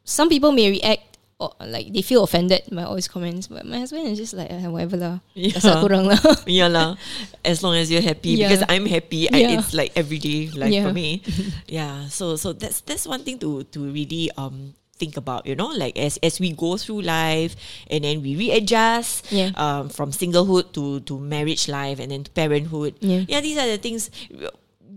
some 0.04 0.28
people 0.28 0.52
may 0.52 0.70
react. 0.70 1.06
Or, 1.40 1.56
like 1.64 1.88
they 1.96 2.02
feel 2.04 2.20
offended 2.22 2.68
by 2.68 2.84
all 2.84 3.00
these 3.00 3.08
comments, 3.08 3.48
but 3.48 3.64
my 3.64 3.80
husband 3.80 4.04
is 4.12 4.20
just 4.20 4.36
like 4.36 4.52
"Ah, 4.52 4.68
whatever 4.68 5.00
lah, 5.00 5.16
Yeah. 5.32 5.56
Lah. 5.64 6.20
yeah 6.44 6.68
lah. 6.68 7.00
As 7.40 7.64
long 7.64 7.80
as 7.80 7.88
you're 7.88 8.04
happy, 8.04 8.36
Yeah. 8.36 8.52
because 8.52 8.60
I'm 8.68 8.84
happy, 8.84 9.24
I, 9.32 9.48
Yeah. 9.48 9.56
it's 9.56 9.72
like 9.72 9.96
everyday 9.96 10.52
life 10.52 10.68
Yeah. 10.68 10.84
for 10.84 10.92
me. 10.92 11.24
yeah. 11.64 12.12
So 12.12 12.36
so 12.36 12.52
that's 12.52 12.84
that's 12.84 13.08
one 13.08 13.24
thing 13.24 13.40
to 13.40 13.64
to 13.72 13.88
really 13.88 14.28
um 14.36 14.76
think 15.00 15.16
about. 15.16 15.48
You 15.48 15.56
know, 15.56 15.72
like 15.72 15.96
as 15.96 16.20
as 16.20 16.36
we 16.44 16.52
go 16.52 16.76
through 16.76 17.08
life, 17.08 17.56
and 17.88 18.04
then 18.04 18.20
we 18.20 18.36
readjust. 18.36 19.32
Yeah. 19.32 19.56
Um, 19.56 19.88
from 19.88 20.12
singlehood 20.12 20.76
to 20.76 21.00
to 21.08 21.16
marriage 21.16 21.72
life, 21.72 22.04
and 22.04 22.12
then 22.12 22.28
to 22.28 22.30
parenthood. 22.36 23.00
Yeah. 23.00 23.24
Yeah. 23.24 23.40
These 23.40 23.56
are 23.56 23.64
the 23.64 23.80
things. 23.80 24.12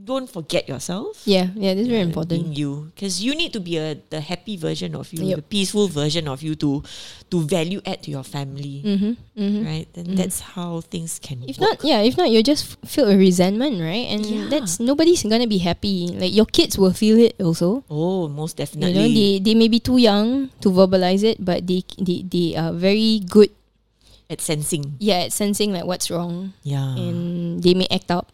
Don't 0.04 0.28
forget 0.28 0.68
yourself. 0.68 1.24
yeah, 1.24 1.48
yeah, 1.56 1.72
this 1.74 1.88
is 1.88 1.92
very 1.92 2.04
important. 2.04 2.44
being 2.44 2.52
you 2.52 2.92
because 2.92 3.24
you 3.24 3.32
need 3.40 3.56
to 3.56 3.64
be 3.64 3.80
a 3.80 3.96
the 4.12 4.20
happy 4.20 4.60
version 4.60 5.00
of 5.00 5.08
you, 5.16 5.24
Yep. 5.24 5.36
the 5.40 5.46
peaceful 5.48 5.88
version 5.88 6.28
of 6.28 6.44
you 6.44 6.60
to 6.60 6.84
to 7.32 7.38
value 7.48 7.80
add 7.88 8.04
to 8.04 8.12
your 8.12 8.28
family, 8.28 8.84
Mm-hmm, 8.84 9.14
mm-hmm. 9.40 9.62
right? 9.64 9.88
Then 9.96 10.20
that's 10.20 10.44
how 10.44 10.84
things 10.84 11.24
can 11.24 11.48
If 11.48 11.56
work. 11.56 11.80
not, 11.80 11.88
yeah, 11.88 12.04
if 12.04 12.20
not, 12.20 12.28
you 12.28 12.44
just 12.44 12.76
feel 12.84 13.08
a 13.08 13.16
resentment, 13.16 13.80
right? 13.80 14.12
And 14.12 14.28
Yeah. 14.28 14.52
that's 14.52 14.84
nobody's 14.84 15.24
gonna 15.24 15.48
be 15.48 15.64
happy. 15.64 16.12
Like 16.12 16.36
your 16.36 16.52
kids 16.52 16.76
will 16.76 16.92
feel 16.92 17.16
it 17.16 17.40
also. 17.40 17.88
oh, 17.88 18.28
most 18.28 18.60
definitely. 18.60 18.92
You 18.92 19.00
know, 19.00 19.08
they 19.08 19.32
they 19.40 19.56
may 19.56 19.72
be 19.72 19.80
too 19.80 19.98
young 20.04 20.52
to 20.60 20.68
verbalize 20.68 21.24
it, 21.24 21.40
but 21.40 21.64
they 21.64 21.80
they 21.96 22.28
they 22.28 22.60
are 22.60 22.76
very 22.76 23.24
good. 23.24 23.56
at 24.32 24.42
sensing, 24.42 24.98
Yeah, 24.98 25.30
at 25.30 25.32
sensing 25.36 25.72
like 25.76 25.86
what's 25.86 26.10
wrong, 26.10 26.58
yeah, 26.66 26.96
and 26.98 27.62
they 27.62 27.76
may 27.78 27.86
act 27.92 28.10
up. 28.10 28.32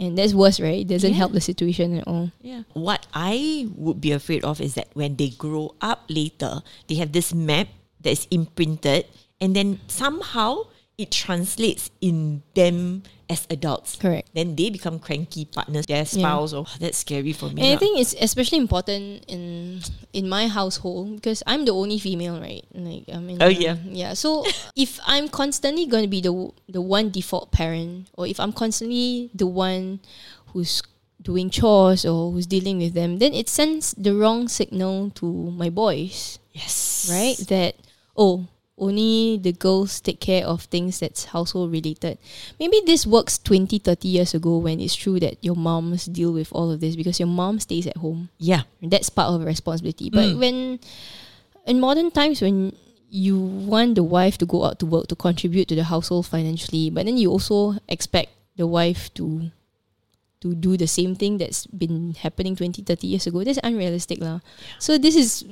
And 0.00 0.16
that's 0.16 0.32
worse, 0.32 0.58
right? 0.58 0.80
It 0.80 0.88
doesn't 0.88 1.12
Yeah. 1.12 1.20
help 1.20 1.32
the 1.36 1.40
situation 1.44 1.94
at 2.00 2.08
all. 2.08 2.32
yeah. 2.40 2.64
What 2.72 3.06
I 3.12 3.68
would 3.76 4.00
be 4.00 4.10
afraid 4.16 4.42
of 4.42 4.58
is 4.60 4.74
that 4.74 4.88
when 4.96 5.14
they 5.20 5.28
grow 5.36 5.76
up 5.84 6.08
later, 6.08 6.64
they 6.88 6.96
have 6.96 7.12
this 7.12 7.34
map 7.36 7.68
that 8.00 8.10
is 8.16 8.24
imprinted, 8.32 9.04
and 9.40 9.54
then 9.54 9.78
somehow 9.86 10.69
it 11.00 11.10
translates 11.10 11.90
in 12.00 12.42
them 12.52 13.02
as 13.30 13.46
adults. 13.48 13.96
Correct. 13.96 14.28
Then 14.34 14.54
they 14.54 14.68
become 14.68 14.98
cranky 14.98 15.46
partners, 15.46 15.86
their 15.86 16.04
spouse. 16.04 16.52
Oh, 16.52 16.66
that's 16.78 16.98
scary 16.98 17.32
for 17.32 17.48
me. 17.48 17.62
And 17.62 17.72
I 17.72 17.76
think 17.80 17.98
it's 17.98 18.14
especially 18.20 18.58
important 18.58 19.24
in 19.24 19.80
in 20.12 20.28
my 20.28 20.44
household 20.46 21.16
because 21.16 21.42
I'm 21.46 21.64
the 21.64 21.72
only 21.72 21.96
female, 21.98 22.36
right? 22.36 22.66
Like 22.74 23.08
I 23.08 23.18
mean, 23.18 23.40
Oh, 23.40 23.48
yeah. 23.48 23.80
yeah. 23.86 24.12
So 24.12 24.44
if 24.76 25.00
I'm 25.06 25.32
constantly 25.32 25.86
going 25.86 26.04
to 26.04 26.12
be 26.12 26.20
the 26.20 26.34
the 26.68 26.84
one 26.84 27.08
default 27.08 27.48
parent, 27.48 28.12
or 28.18 28.26
if 28.26 28.36
I'm 28.36 28.52
constantly 28.52 29.30
the 29.32 29.46
one 29.46 30.04
who's 30.52 30.82
doing 31.22 31.48
chores 31.48 32.04
or 32.04 32.32
who's 32.32 32.46
dealing 32.46 32.76
with 32.76 32.92
them, 32.92 33.20
then 33.24 33.32
it 33.32 33.48
sends 33.48 33.96
the 33.96 34.12
wrong 34.12 34.48
signal 34.48 35.16
to 35.16 35.24
my 35.56 35.70
boys, 35.70 36.36
yes, 36.52 37.08
right? 37.08 37.40
That 37.48 37.80
oh. 38.18 38.49
Only 38.80 39.36
the 39.36 39.52
girls 39.52 40.00
take 40.00 40.20
care 40.24 40.46
of 40.48 40.64
things 40.72 40.98
that's 41.04 41.36
household 41.36 41.70
related. 41.70 42.16
Maybe 42.58 42.80
this 42.88 43.06
works 43.06 43.36
20, 43.36 43.78
30 43.78 44.08
years 44.08 44.32
ago 44.32 44.56
when 44.56 44.80
it's 44.80 44.96
true 44.96 45.20
that 45.20 45.36
your 45.44 45.54
moms 45.54 46.06
deal 46.08 46.32
with 46.32 46.48
all 46.50 46.72
of 46.72 46.80
this 46.80 46.96
because 46.96 47.20
your 47.20 47.28
mom 47.28 47.60
stays 47.60 47.86
at 47.86 47.98
home. 48.00 48.30
Yeah. 48.40 48.62
That's 48.80 49.10
part 49.12 49.28
of 49.36 49.42
a 49.42 49.44
responsibility. 49.44 50.08
But 50.08 50.32
Mm. 50.32 50.38
when 50.40 50.56
in 51.68 51.76
modern 51.78 52.10
times 52.10 52.40
when 52.40 52.72
you 53.12 53.36
want 53.36 53.96
the 54.00 54.02
wife 54.06 54.38
to 54.38 54.46
go 54.46 54.64
out 54.64 54.78
to 54.80 54.86
work 54.86 55.08
to 55.12 55.16
contribute 55.16 55.68
to 55.68 55.74
the 55.76 55.84
household 55.84 56.24
financially, 56.26 56.88
but 56.88 57.04
then 57.04 57.18
you 57.20 57.28
also 57.30 57.76
expect 57.86 58.32
the 58.56 58.66
wife 58.66 59.12
to 59.20 59.50
to 60.40 60.54
do 60.56 60.78
the 60.80 60.88
same 60.88 61.12
thing 61.14 61.36
that's 61.36 61.66
been 61.68 62.16
happening 62.16 62.56
20, 62.56 62.80
30 62.80 63.06
years 63.06 63.26
ago. 63.28 63.44
That's 63.44 63.60
unrealistic. 63.62 64.24
lah. 64.24 64.40
So 64.80 64.96
this 64.96 65.12
is 65.14 65.44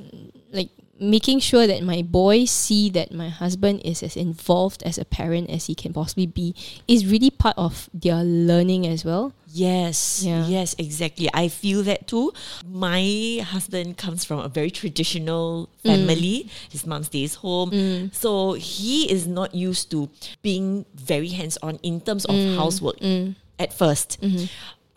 like 0.49 0.73
making 0.99 1.39
sure 1.39 1.65
that 1.65 1.83
my 1.83 2.01
boys 2.01 2.51
see 2.51 2.89
that 2.91 3.11
my 3.11 3.29
husband 3.29 3.81
is 3.83 4.03
as 4.03 4.15
involved 4.15 4.83
as 4.83 4.97
a 4.97 5.05
parent 5.05 5.49
as 5.49 5.67
he 5.67 5.75
can 5.75 5.93
possibly 5.93 6.27
be 6.27 6.55
is 6.87 7.05
really 7.05 7.29
part 7.29 7.57
of 7.57 7.89
their 7.93 8.23
learning 8.23 8.85
as 8.85 9.05
well. 9.05 9.33
Yes, 9.47 10.21
Yeah. 10.23 10.45
yes, 10.47 10.75
exactly. 10.77 11.29
I 11.33 11.47
feel 11.47 11.83
that 11.83 12.07
too. 12.07 12.33
My 12.67 13.43
husband 13.43 13.97
comes 13.97 14.23
from 14.23 14.39
a 14.39 14.47
very 14.47 14.69
traditional 14.69 15.69
mm. 15.83 15.89
family. 15.89 16.49
His 16.69 16.85
mom 16.85 17.03
stays 17.03 17.35
home. 17.35 17.71
Mm. 17.71 18.13
So 18.13 18.53
he 18.53 19.11
is 19.11 19.25
not 19.25 19.55
used 19.55 19.89
to 19.91 20.09
being 20.41 20.85
very 20.93 21.29
hands 21.29 21.57
on 21.63 21.79
in 21.81 22.01
terms 22.01 22.25
of 22.25 22.35
mm. 22.35 22.55
housework 22.55 22.97
at 23.59 23.71
1st 23.71 24.19
mm-hmm. 24.19 24.45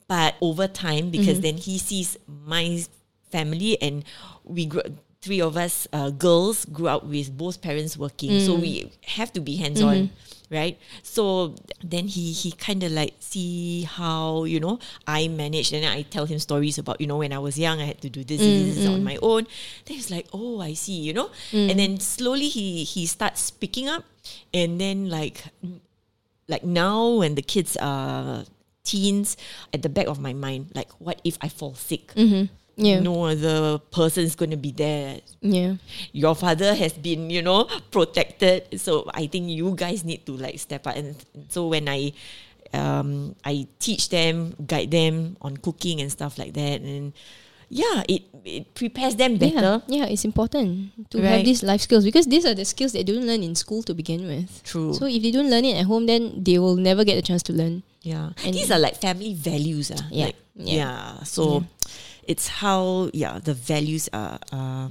But 0.09 0.35
over 0.43 0.69
time, 0.69 1.09
because 1.09 1.41
mm-hmm. 1.41 1.43
then 1.43 1.57
he 1.57 1.79
sees 1.79 2.19
my 2.27 2.85
family 3.31 3.81
and 3.81 4.05
we 4.45 4.67
grew, 4.67 4.83
three 5.23 5.41
of 5.41 5.57
us 5.57 5.87
uh, 5.93 6.11
girls 6.11 6.67
grew 6.67 6.89
up 6.89 7.07
with 7.07 7.31
both 7.37 7.63
parents 7.63 7.97
working. 7.97 8.41
So 8.41 8.55
we 8.57 8.83
mm. 8.83 8.91
have 9.15 9.33
to 9.33 9.41
be 9.41 9.57
hands 9.57 9.81
on. 9.81 9.97
Mm-hmm. 9.97 10.15
Right, 10.53 10.77
so 11.03 11.57
then 11.83 12.09
he 12.09 12.31
he 12.37 12.53
kind 12.53 12.83
of 12.83 12.93
like 12.93 13.15
see 13.21 13.89
how 13.89 14.45
you 14.45 14.61
know 14.61 14.81
I 15.09 15.29
managed, 15.29 15.73
and 15.73 15.83
then 15.83 15.91
I 15.91 16.03
tell 16.03 16.27
him 16.27 16.39
stories 16.39 16.77
about 16.77 17.01
you 17.01 17.07
know 17.07 17.17
when 17.17 17.33
I 17.33 17.39
was 17.39 17.59
young 17.59 17.81
I 17.81 17.87
had 17.89 18.03
to 18.03 18.11
do 18.11 18.21
this, 18.23 18.37
this, 18.37 18.77
this 18.77 18.85
mm, 18.85 18.93
on 18.93 19.01
mm. 19.01 19.17
my 19.17 19.19
own. 19.23 19.49
Then 19.87 19.97
he's 19.97 20.11
like, 20.11 20.29
oh, 20.35 20.61
I 20.61 20.75
see, 20.75 21.01
you 21.01 21.15
know, 21.15 21.31
and 21.55 21.81
then 21.81 22.01
slowly 22.01 22.53
he 22.53 22.85
he 22.85 23.07
starts 23.07 23.49
picking 23.49 23.89
up, 23.89 24.05
and 24.53 24.77
then 24.79 25.09
like 25.09 25.43
like 26.53 26.65
now 26.65 27.25
when 27.25 27.35
the 27.35 27.41
kids 27.41 27.79
are 27.81 28.45
teens, 28.85 29.39
at 29.73 29.81
the 29.81 29.89
back 29.89 30.07
of 30.07 30.21
my 30.21 30.35
mind, 30.35 30.69
like 30.75 30.93
what 31.01 31.21
if 31.25 31.39
I 31.41 31.49
fall 31.49 31.73
sick? 31.75 32.13
Mm-hmm. 32.13 32.53
Yeah. 32.83 32.99
No 33.01 33.25
other 33.31 33.79
person 33.79 34.25
is 34.27 34.35
going 34.35 34.51
to 34.51 34.59
be 34.59 34.73
there. 34.75 35.21
Yeah. 35.41 35.77
Your 36.13 36.35
father 36.35 36.75
has 36.75 36.93
been, 36.99 37.31
you 37.31 37.41
know, 37.43 37.71
protected. 37.95 38.81
So 38.81 39.07
I 39.15 39.27
think 39.31 39.49
you 39.49 39.73
guys 39.79 40.03
need 40.05 40.27
to 40.27 40.35
like 40.37 40.59
step 40.59 40.87
up. 40.87 40.97
And 40.99 41.15
so 41.49 41.69
when 41.69 41.89
I, 41.89 42.13
um, 42.75 43.35
I 43.45 43.67
teach 43.79 44.09
them, 44.11 44.55
guide 44.67 44.91
them 44.91 45.37
on 45.41 45.57
cooking 45.59 46.01
and 46.01 46.11
stuff 46.11 46.39
like 46.39 46.55
that, 46.55 46.81
and 46.83 47.13
yeah, 47.69 48.03
it 48.09 48.23
it 48.45 48.75
prepares 48.75 49.15
them 49.17 49.37
better. 49.39 49.81
Yeah, 49.89 50.05
yeah, 50.05 50.07
it's 50.13 50.25
important 50.25 50.93
to 51.11 51.21
Right. 51.23 51.41
have 51.41 51.45
these 51.45 51.63
life 51.63 51.81
skills 51.81 52.05
because 52.05 52.27
these 52.27 52.45
are 52.45 52.53
the 52.53 52.65
skills 52.65 52.93
they 52.93 53.05
don't 53.05 53.25
learn 53.25 53.43
in 53.43 53.55
school 53.55 53.83
to 53.85 53.95
begin 53.95 54.27
with. 54.27 54.61
True. 54.65 54.93
So 54.93 55.07
if 55.07 55.23
they 55.23 55.31
don't 55.31 55.49
learn 55.49 55.65
it 55.65 55.77
at 55.81 55.87
home, 55.87 56.05
then 56.07 56.43
they 56.43 56.59
will 56.59 56.77
never 56.77 57.05
get 57.05 57.17
a 57.17 57.23
chance 57.23 57.43
to 57.45 57.53
learn. 57.53 57.83
Yeah. 58.03 58.33
And- 58.45 58.53
These 58.53 58.71
are 58.73 58.79
like 58.81 59.01
family 59.01 59.33
values. 59.33 59.93
Ah, 59.95 60.05
Yeah. 60.11 60.25
Like, 60.27 60.37
Yeah. 60.57 60.75
yeah. 60.75 61.23
So 61.25 61.65
it's 62.25 62.49
how 62.49 63.11
yeah 63.13 63.39
the 63.39 63.55
values 63.55 64.09
are 64.13 64.39
are, 64.53 64.91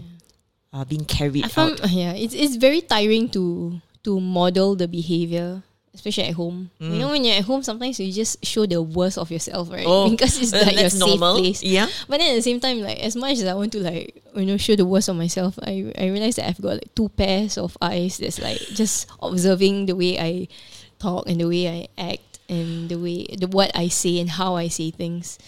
are 0.73 0.85
being 0.85 1.05
carried 1.05 1.45
I 1.45 1.47
found 1.47 1.81
out. 1.81 1.89
yeah, 1.91 2.13
it's 2.13 2.33
it's 2.33 2.55
very 2.55 2.81
tiring 2.81 3.29
to 3.29 3.79
to 4.03 4.19
model 4.19 4.75
the 4.75 4.87
behavior. 4.87 5.63
Especially 5.93 6.23
at 6.23 6.35
home, 6.35 6.71
you 6.79 7.03
know, 7.03 7.09
when 7.11 7.21
you're 7.25 7.35
at 7.35 7.43
home, 7.43 7.63
sometimes 7.63 7.99
you 7.99 8.07
just 8.13 8.39
show 8.45 8.65
the 8.65 8.81
worst 8.81 9.17
of 9.17 9.29
yourself, 9.29 9.69
right? 9.69 9.83
Oh, 9.85 10.09
because 10.15 10.39
it's 10.39 10.53
uh, 10.53 10.63
like 10.65 10.79
your 10.79 10.87
that's 10.87 10.97
safe 10.97 11.19
place. 11.19 11.61
Yeah. 11.63 11.87
But 12.07 12.23
then 12.23 12.31
at 12.31 12.35
the 12.39 12.41
same 12.41 12.61
time, 12.61 12.79
like 12.79 13.03
as 13.03 13.17
much 13.17 13.39
as 13.39 13.43
I 13.43 13.53
want 13.55 13.73
to 13.73 13.83
like 13.83 14.23
you 14.33 14.45
know 14.45 14.55
show 14.55 14.77
the 14.77 14.85
worst 14.85 15.09
of 15.09 15.17
myself, 15.17 15.59
I 15.59 15.91
I 15.99 16.07
realize 16.07 16.37
that 16.37 16.47
I've 16.47 16.61
got 16.61 16.79
like 16.79 16.95
two 16.95 17.09
pairs 17.09 17.57
of 17.57 17.75
eyes 17.81 18.23
that's 18.23 18.39
like 18.39 18.63
just 18.71 19.11
observing 19.19 19.87
the 19.87 19.95
way 19.99 20.15
I 20.15 20.47
talk 20.97 21.27
and 21.27 21.41
the 21.41 21.47
way 21.51 21.67
I 21.67 21.91
act 21.99 22.39
and 22.47 22.87
the 22.87 22.95
way 22.95 23.27
the 23.27 23.51
what 23.51 23.75
I 23.75 23.89
say 23.89 24.23
and 24.23 24.29
how 24.31 24.55
I 24.55 24.69
say 24.69 24.91
things, 24.91 25.39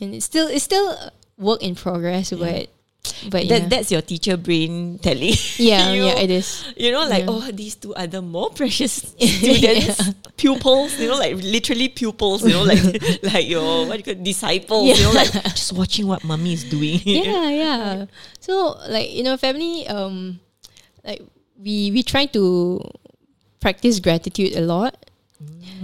and 0.00 0.18
it's 0.18 0.26
still 0.26 0.50
it's 0.50 0.64
still 0.66 0.98
work 1.38 1.62
in 1.62 1.74
progress, 1.74 2.32
but 2.32 2.68
but 3.28 3.48
That 3.50 3.62
yeah. 3.62 3.68
that's 3.68 3.90
your 3.90 4.00
teacher 4.02 4.36
brain 4.36 4.98
telling. 5.02 5.34
yeah 5.58 5.90
you, 5.96 6.04
yeah 6.06 6.18
it 6.22 6.30
is. 6.30 6.62
You 6.76 6.92
know, 6.92 7.02
like 7.08 7.24
Yeah. 7.26 7.34
oh, 7.34 7.50
these 7.50 7.74
two 7.74 7.94
are 7.94 8.06
the 8.06 8.22
more 8.22 8.50
precious 8.54 8.92
students, 9.18 9.98
pupils. 10.36 10.98
You 11.00 11.08
know, 11.08 11.18
like 11.18 11.34
literally 11.42 11.88
pupils. 11.88 12.46
You 12.46 12.54
know, 12.54 12.62
like 12.62 12.82
like 13.22 13.46
your 13.48 13.86
what 13.90 13.98
you 13.98 14.04
call 14.06 14.22
disciples. 14.22 14.86
You 14.86 15.02
know, 15.02 15.12
like 15.18 15.32
just 15.54 15.72
watching 15.74 16.06
what 16.06 16.22
mommy 16.22 16.52
is 16.54 16.62
doing. 16.64 17.00
yeah, 17.04 17.48
yeah. 17.50 18.06
So 18.38 18.78
like 18.88 19.10
you 19.10 19.22
know, 19.26 19.36
family 19.36 19.86
um 19.88 20.38
like 21.04 21.22
we 21.58 21.90
we 21.90 22.02
try 22.06 22.26
to 22.38 22.80
practice 23.58 23.98
gratitude 23.98 24.54
a 24.54 24.62
lot. 24.62 24.94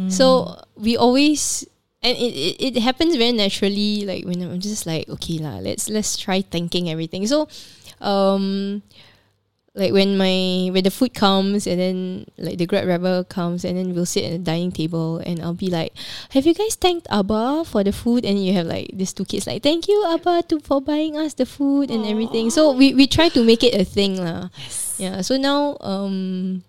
So 0.08 0.54
we 0.78 0.94
always 0.96 1.66
and 2.02 2.16
it, 2.16 2.32
it, 2.34 2.76
it 2.76 2.80
happens 2.80 3.16
very 3.16 3.32
naturally 3.32 4.04
like 4.06 4.24
when 4.24 4.42
I'm 4.42 4.60
just 4.60 4.86
like 4.86 5.08
okay 5.08 5.38
lah 5.38 5.58
let's 5.58 5.88
let's 5.88 6.16
try 6.16 6.42
thanking 6.42 6.90
everything. 6.90 7.26
So 7.26 7.48
um 8.00 8.82
like 9.74 9.92
when 9.92 10.18
my 10.18 10.70
when 10.74 10.82
the 10.82 10.90
food 10.90 11.14
comes 11.14 11.66
and 11.66 11.78
then 11.78 12.26
like 12.36 12.58
the 12.58 12.66
grab 12.66 12.84
driver 12.84 13.22
comes 13.24 13.64
and 13.64 13.78
then 13.78 13.94
we'll 13.94 14.06
sit 14.06 14.24
at 14.24 14.32
the 14.32 14.38
dining 14.38 14.72
table 14.72 15.22
and 15.24 15.40
I'll 15.40 15.54
be 15.54 15.70
like 15.70 15.94
have 16.30 16.46
you 16.46 16.54
guys 16.54 16.74
thanked 16.74 17.06
Abba 17.10 17.64
for 17.64 17.84
the 17.84 17.92
food? 17.92 18.24
And 18.24 18.42
you 18.42 18.52
have 18.54 18.66
like 18.66 18.90
these 18.92 19.12
two 19.12 19.24
kids 19.24 19.46
like 19.46 19.62
thank 19.62 19.86
you 19.86 20.04
Abba 20.06 20.42
to 20.50 20.60
for 20.60 20.80
buying 20.80 21.16
us 21.16 21.34
the 21.34 21.46
food 21.46 21.90
and 21.90 22.04
everything. 22.06 22.50
So 22.50 22.72
we, 22.72 22.94
we 22.94 23.06
try 23.06 23.28
to 23.30 23.44
make 23.44 23.62
it 23.62 23.74
a 23.74 23.84
thing 23.84 24.18
lah. 24.18 24.50
Yes. 24.58 24.98
yeah 24.98 25.20
so 25.22 25.36
now 25.36 25.78
um 25.80 26.62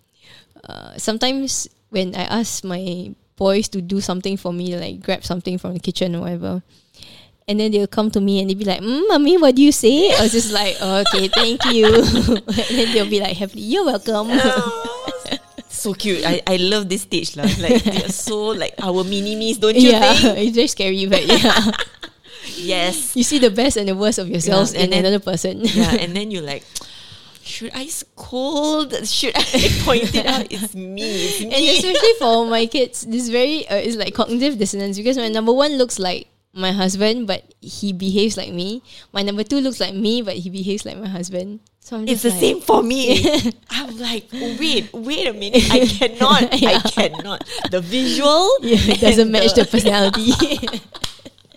uh, 0.69 0.97
sometimes 0.97 1.67
when 1.89 2.13
I 2.13 2.29
ask 2.29 2.63
my 2.63 3.13
boys 3.39 3.71
to 3.71 3.79
do 3.79 4.03
something 4.03 4.35
for 4.35 4.51
me, 4.51 4.75
like 4.75 4.99
grab 4.99 5.23
something 5.23 5.55
from 5.57 5.73
the 5.73 5.79
kitchen 5.79 6.13
or 6.19 6.27
whatever, 6.27 6.59
and 7.47 7.55
then 7.63 7.71
they'll 7.71 7.87
come 7.87 8.11
to 8.11 8.19
me 8.19 8.43
and 8.43 8.51
they'll 8.51 8.59
be 8.59 8.67
like, 8.67 8.83
mm, 8.83 9.07
"Mommy, 9.07 9.39
what 9.39 9.55
do 9.55 9.63
you 9.63 9.71
say?" 9.71 10.11
I 10.11 10.27
was 10.27 10.35
just 10.35 10.51
like, 10.51 10.75
oh, 10.83 11.01
"Okay, 11.07 11.31
thank 11.31 11.63
you," 11.71 11.87
and 12.43 12.71
then 12.75 12.91
they'll 12.91 13.07
be 13.09 13.23
like, 13.23 13.39
"Happily, 13.39 13.63
you're 13.63 13.87
welcome." 13.87 14.27
so 15.71 15.93
cute. 15.95 16.25
I, 16.27 16.43
I 16.45 16.57
love 16.59 16.91
this 16.91 17.07
stage 17.07 17.39
lah. 17.39 17.47
Like 17.57 17.79
they're 17.87 18.11
so 18.11 18.51
like 18.51 18.75
our 18.83 19.07
mini 19.07 19.39
me's, 19.39 19.57
don't 19.57 19.79
you 19.79 19.95
yeah, 19.95 20.11
think? 20.13 20.37
it's 20.43 20.55
very 20.59 20.67
scary, 20.67 21.05
but 21.07 21.23
yeah, 21.23 21.71
Yes. 22.59 23.15
you 23.15 23.23
see 23.23 23.39
the 23.39 23.49
best 23.49 23.77
and 23.77 23.87
the 23.87 23.95
worst 23.95 24.19
of 24.19 24.27
yourselves 24.27 24.73
Yeah, 24.73 24.79
in 24.83 24.83
and 24.85 24.93
then- 24.93 25.05
another 25.07 25.23
person. 25.23 25.61
Yeah, 25.63 25.95
and 25.95 26.11
then 26.15 26.31
you're 26.31 26.43
like, 26.43 26.63
should 27.49 27.71
I 27.73 27.87
scold? 27.87 28.93
Should 29.07 29.33
I 29.35 29.81
point 29.83 30.13
it 30.15 30.25
out? 30.25 30.47
It's 30.51 30.75
me. 30.75 31.25
It's 31.25 31.39
me. 31.41 31.45
and 31.49 31.63
especially 31.77 32.13
for 32.19 32.45
my 32.45 32.65
kids, 32.67 33.05
this 33.05 33.29
very 33.29 33.67
uh, 33.67 33.75
it's 33.75 33.97
like 33.97 34.13
cognitive 34.13 34.57
dissonance 34.57 34.97
because 34.97 35.17
my 35.17 35.27
number 35.27 35.51
one 35.51 35.77
looks 35.77 35.97
like 35.97 36.27
my 36.53 36.71
husband, 36.71 37.27
but 37.27 37.43
he 37.61 37.93
behaves 37.93 38.37
like 38.37 38.51
me. 38.53 38.81
My 39.13 39.21
number 39.21 39.43
two 39.43 39.61
looks 39.61 39.79
like 39.79 39.93
me, 39.93 40.21
but 40.21 40.35
he 40.35 40.49
behaves 40.49 40.85
like 40.85 40.97
my 40.97 41.07
husband. 41.07 41.59
So 41.79 41.97
I'm 41.97 42.07
It's 42.07 42.21
the 42.21 42.29
like, 42.29 42.39
same 42.39 42.61
for 42.61 42.83
me. 42.83 43.25
I'm 43.69 43.97
like, 43.97 44.29
wait, 44.33 44.93
wait 44.93 45.27
a 45.27 45.33
minute. 45.33 45.65
I 45.71 45.85
cannot. 45.85 46.43
I 46.53 46.79
cannot. 46.93 47.43
The 47.71 47.81
visual 47.81 48.49
Yeah, 48.61 48.93
doesn't 48.95 49.31
match 49.31 49.53
the 49.53 49.65
personality. 49.65 50.33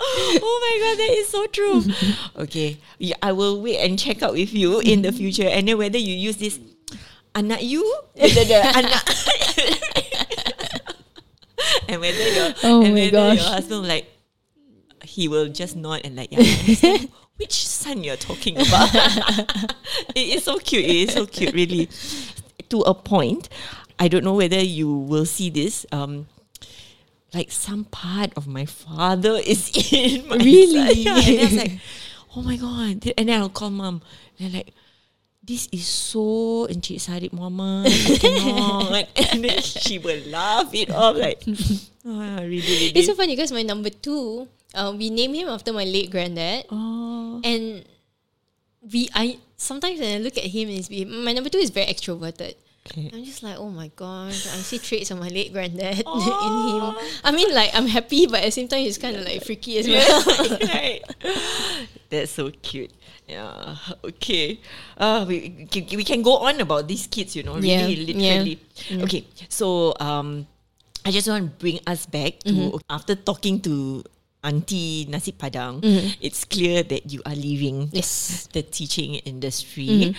oh 0.42 0.58
my 0.62 0.74
god, 0.82 0.98
that 0.98 1.10
is 1.18 1.28
so 1.28 1.46
true. 1.46 1.84
okay, 2.44 2.78
yeah, 2.98 3.16
I 3.22 3.32
will 3.32 3.62
wait 3.62 3.78
and 3.78 3.98
check 3.98 4.22
out 4.22 4.32
with 4.32 4.52
you 4.52 4.80
in 4.80 5.02
the 5.02 5.12
future, 5.12 5.46
and 5.46 5.68
then 5.68 5.78
whether 5.78 5.98
you 5.98 6.14
use 6.14 6.36
this 6.36 6.58
anak 7.34 7.62
you, 7.62 7.82
the, 8.14 8.28
the, 8.28 8.58
anak, 8.74 9.06
and 11.88 12.00
whether 12.00 12.28
your 12.28 12.54
Oh 12.64 12.82
and 12.82 12.94
my 12.94 13.10
whether 13.10 13.34
your 13.34 13.44
husband 13.44 13.86
like 13.86 14.10
he 15.04 15.28
will 15.28 15.48
just 15.48 15.76
nod 15.76 16.00
and 16.04 16.16
like 16.16 16.32
yeah, 16.32 16.40
understand 16.40 17.08
which 17.36 17.66
son 17.66 18.04
you're 18.04 18.16
talking 18.16 18.56
about. 18.56 18.90
it 20.14 20.26
is 20.36 20.44
so 20.44 20.58
cute. 20.58 20.84
It 20.84 21.08
is 21.08 21.12
so 21.14 21.26
cute, 21.26 21.54
really. 21.54 21.88
To 22.70 22.80
a 22.82 22.94
point, 22.94 23.48
I 23.98 24.08
don't 24.08 24.24
know 24.24 24.34
whether 24.34 24.60
you 24.60 24.90
will 24.90 25.26
see 25.26 25.50
this. 25.50 25.86
Um, 25.92 26.26
like 27.34 27.50
some 27.50 27.84
part 27.84 28.32
of 28.36 28.46
my 28.46 28.64
father 28.66 29.40
is 29.40 29.70
in 29.92 30.28
my 30.28 30.36
Really? 30.36 31.02
Yeah, 31.02 31.16
and 31.16 31.40
I 31.40 31.44
was 31.44 31.56
like, 31.56 31.72
oh 32.36 32.42
my 32.42 32.56
god. 32.56 33.12
And 33.16 33.28
then 33.28 33.40
I'll 33.40 33.48
call 33.48 33.70
mom. 33.70 34.02
And 34.38 34.52
like, 34.52 34.74
this 35.42 35.68
is 35.72 35.86
so 35.86 36.68
Encik 36.70 37.02
Sarip 37.02 37.32
Muhammad. 37.32 37.90
I 37.90 38.16
cannot. 38.18 39.08
and 39.32 39.44
then 39.44 39.60
she 39.60 39.98
will 39.98 40.20
laugh 40.30 40.70
it 40.72 40.90
off 40.90 41.16
like, 41.16 41.42
oh, 42.06 42.36
really, 42.46 42.62
really. 42.62 42.92
it's 42.94 43.06
so 43.06 43.14
funny 43.14 43.34
because 43.34 43.50
my 43.50 43.62
number 43.62 43.90
two, 43.90 44.46
uh, 44.74 44.94
we 44.96 45.10
name 45.10 45.34
him 45.34 45.48
after 45.48 45.72
my 45.72 45.84
late 45.84 46.10
granddad, 46.10 46.66
oh. 46.70 47.40
and 47.44 47.84
we 48.80 49.08
I 49.14 49.38
sometimes 49.56 50.00
when 50.00 50.16
I 50.16 50.18
look 50.22 50.38
at 50.38 50.44
him 50.44 50.68
behavior, 50.68 51.06
my 51.06 51.32
number 51.32 51.50
two 51.50 51.58
is 51.58 51.70
very 51.70 51.86
extroverted. 51.86 52.54
Okay. 52.90 53.10
I'm 53.14 53.22
just 53.24 53.42
like, 53.44 53.56
oh 53.58 53.70
my 53.70 53.88
gosh, 53.94 54.46
I 54.50 54.58
see 54.58 54.78
traits 54.78 55.10
of 55.12 55.18
my 55.20 55.28
late 55.28 55.52
granddad 55.52 55.98
in 56.02 56.02
him. 56.02 56.94
I 57.22 57.30
mean, 57.32 57.54
like, 57.54 57.70
I'm 57.74 57.86
happy, 57.86 58.26
but 58.26 58.40
at 58.42 58.46
the 58.46 58.50
same 58.50 58.66
time, 58.66 58.80
he's 58.80 58.98
kind 58.98 59.14
of 59.16 59.24
like 59.24 59.44
freaky 59.44 59.78
as 59.78 59.86
well. 59.86 60.58
right. 60.66 61.00
That's 62.10 62.32
so 62.32 62.50
cute. 62.50 62.90
Yeah. 63.28 63.76
Okay. 64.04 64.58
Uh, 64.98 65.24
we 65.28 65.66
can, 65.70 65.86
we 65.96 66.02
can 66.04 66.22
go 66.22 66.38
on 66.38 66.60
about 66.60 66.88
these 66.88 67.06
kids, 67.06 67.36
you 67.36 67.44
know, 67.44 67.54
really, 67.54 67.70
Yeah, 68.12 68.42
yeah. 68.42 68.42
literally. 68.42 69.02
Okay. 69.04 69.24
So 69.48 69.94
um, 70.00 70.46
I 71.06 71.10
just 71.12 71.28
want 71.28 71.44
to 71.44 71.50
bring 71.62 71.78
us 71.86 72.04
back 72.06 72.40
to 72.40 72.52
Mm-hmm. 72.52 72.76
after 72.90 73.14
talking 73.14 73.60
to 73.62 74.02
Auntie 74.42 75.06
Nasi 75.08 75.30
Padang, 75.32 75.80
Mm-hmm. 75.80 76.18
it's 76.20 76.44
clear 76.44 76.82
that 76.82 77.06
you 77.10 77.22
are 77.24 77.34
leaving 77.38 77.88
Yes. 77.92 78.48
the 78.52 78.62
teaching 78.62 79.14
industry. 79.22 79.86
Mm-hmm. 79.86 80.18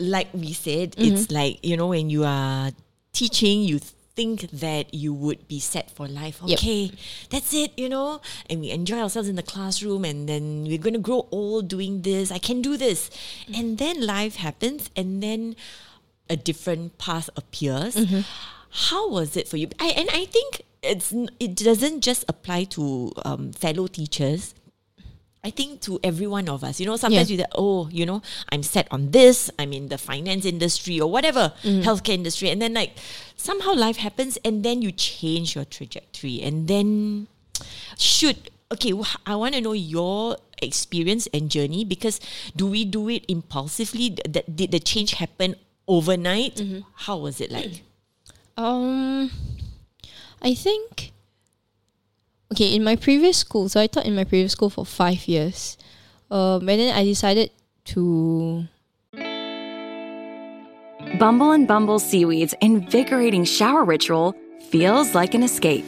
Like 0.00 0.28
we 0.32 0.52
said, 0.52 0.96
mm-hmm. 0.96 1.14
it's 1.14 1.30
like, 1.30 1.62
you 1.62 1.76
know, 1.76 1.88
when 1.88 2.08
you 2.08 2.24
are 2.24 2.72
teaching, 3.12 3.60
you 3.62 3.78
think 3.78 4.50
that 4.50 4.92
you 4.92 5.14
would 5.14 5.46
be 5.46 5.60
set 5.60 5.90
for 5.90 6.08
life. 6.08 6.40
Yep. 6.44 6.58
Okay, 6.58 6.90
that's 7.30 7.54
it, 7.54 7.72
you 7.76 7.88
know, 7.88 8.20
and 8.48 8.60
we 8.60 8.70
enjoy 8.70 8.98
ourselves 8.98 9.28
in 9.28 9.36
the 9.36 9.42
classroom, 9.42 10.04
and 10.04 10.28
then 10.28 10.64
we're 10.64 10.78
going 10.78 10.94
to 10.94 11.00
grow 11.00 11.28
old 11.30 11.68
doing 11.68 12.02
this. 12.02 12.32
I 12.32 12.38
can 12.38 12.60
do 12.60 12.76
this. 12.76 13.08
Mm-hmm. 13.10 13.54
And 13.54 13.78
then 13.78 14.06
life 14.06 14.36
happens, 14.36 14.90
and 14.96 15.22
then 15.22 15.54
a 16.28 16.36
different 16.36 16.98
path 16.98 17.30
appears. 17.36 17.94
Mm-hmm. 17.94 18.20
How 18.70 19.08
was 19.10 19.36
it 19.36 19.48
for 19.48 19.56
you? 19.56 19.68
I, 19.78 19.88
and 19.96 20.08
I 20.10 20.24
think 20.26 20.62
it's 20.82 21.12
it 21.38 21.56
doesn't 21.56 22.00
just 22.00 22.24
apply 22.28 22.64
to 22.64 23.12
um, 23.24 23.52
fellow 23.52 23.86
teachers. 23.86 24.54
I 25.42 25.48
think 25.50 25.80
to 25.88 25.98
every 26.04 26.26
one 26.26 26.48
of 26.50 26.62
us, 26.62 26.80
you 26.80 26.86
know, 26.86 26.96
sometimes 26.96 27.30
Yeah. 27.30 27.34
you 27.34 27.38
that 27.42 27.52
oh, 27.56 27.88
you 27.90 28.04
know, 28.04 28.20
I'm 28.52 28.62
set 28.62 28.86
on 28.90 29.10
this, 29.10 29.50
I'm 29.58 29.72
in 29.72 29.88
the 29.88 29.96
finance 29.96 30.44
industry 30.44 31.00
or 31.00 31.10
whatever, 31.10 31.52
healthcare 31.64 32.12
industry, 32.14 32.50
and 32.50 32.60
then 32.60 32.74
like 32.74 32.92
somehow 33.36 33.72
life 33.74 33.96
happens, 33.96 34.36
and 34.44 34.62
then 34.62 34.82
you 34.82 34.92
change 34.92 35.54
your 35.56 35.64
trajectory, 35.64 36.42
and 36.42 36.68
then 36.68 37.26
should 37.96 38.50
okay, 38.72 38.92
I 39.26 39.34
want 39.34 39.54
to 39.56 39.60
know 39.60 39.72
your 39.72 40.36
experience 40.62 41.26
and 41.34 41.50
journey 41.50 41.84
because 41.84 42.20
do 42.54 42.66
we 42.68 42.84
do 42.84 43.08
it 43.08 43.24
impulsively? 43.26 44.10
D- 44.10 44.22
That 44.28 44.54
did 44.54 44.70
the 44.70 44.78
change 44.78 45.14
happen 45.14 45.56
overnight? 45.88 46.60
How 47.08 47.16
was 47.16 47.40
it 47.40 47.50
like? 47.50 47.82
Um, 48.56 49.30
I 50.42 50.52
think. 50.54 51.12
Okay, 52.52 52.74
in 52.74 52.82
my 52.82 52.96
previous 52.96 53.38
school, 53.38 53.68
so 53.68 53.80
I 53.80 53.86
taught 53.86 54.06
in 54.06 54.16
my 54.16 54.24
previous 54.24 54.52
school 54.52 54.70
for 54.70 54.84
five 54.84 55.28
years. 55.28 55.78
Um, 56.30 56.68
and 56.68 56.80
then 56.80 56.96
I 56.96 57.04
decided 57.04 57.50
to. 57.86 58.64
Bumble 61.18 61.52
and 61.52 61.68
Bumble 61.68 61.98
Seaweed's 61.98 62.54
invigorating 62.60 63.44
shower 63.44 63.84
ritual 63.84 64.34
feels 64.70 65.14
like 65.14 65.34
an 65.34 65.42
escape. 65.42 65.84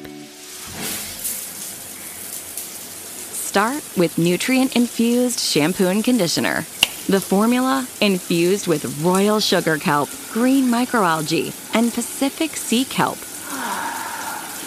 Start 3.53 3.83
with 3.97 4.17
nutrient 4.17 4.77
infused 4.77 5.41
shampoo 5.41 5.89
and 5.89 6.03
conditioner. 6.05 6.65
The 7.09 7.21
formula, 7.21 7.87
infused 8.01 8.69
with 8.69 9.03
royal 9.03 9.41
sugar 9.41 9.77
kelp, 9.79 10.09
green 10.31 10.67
microalgae, 10.67 11.53
and 11.75 11.93
Pacific 11.93 12.57
sea 12.57 12.85
kelp, 12.85 13.19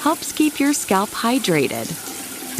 helps 0.06 0.32
keep 0.32 0.60
your 0.60 0.72
scalp 0.72 1.10
hydrated. 1.10 1.88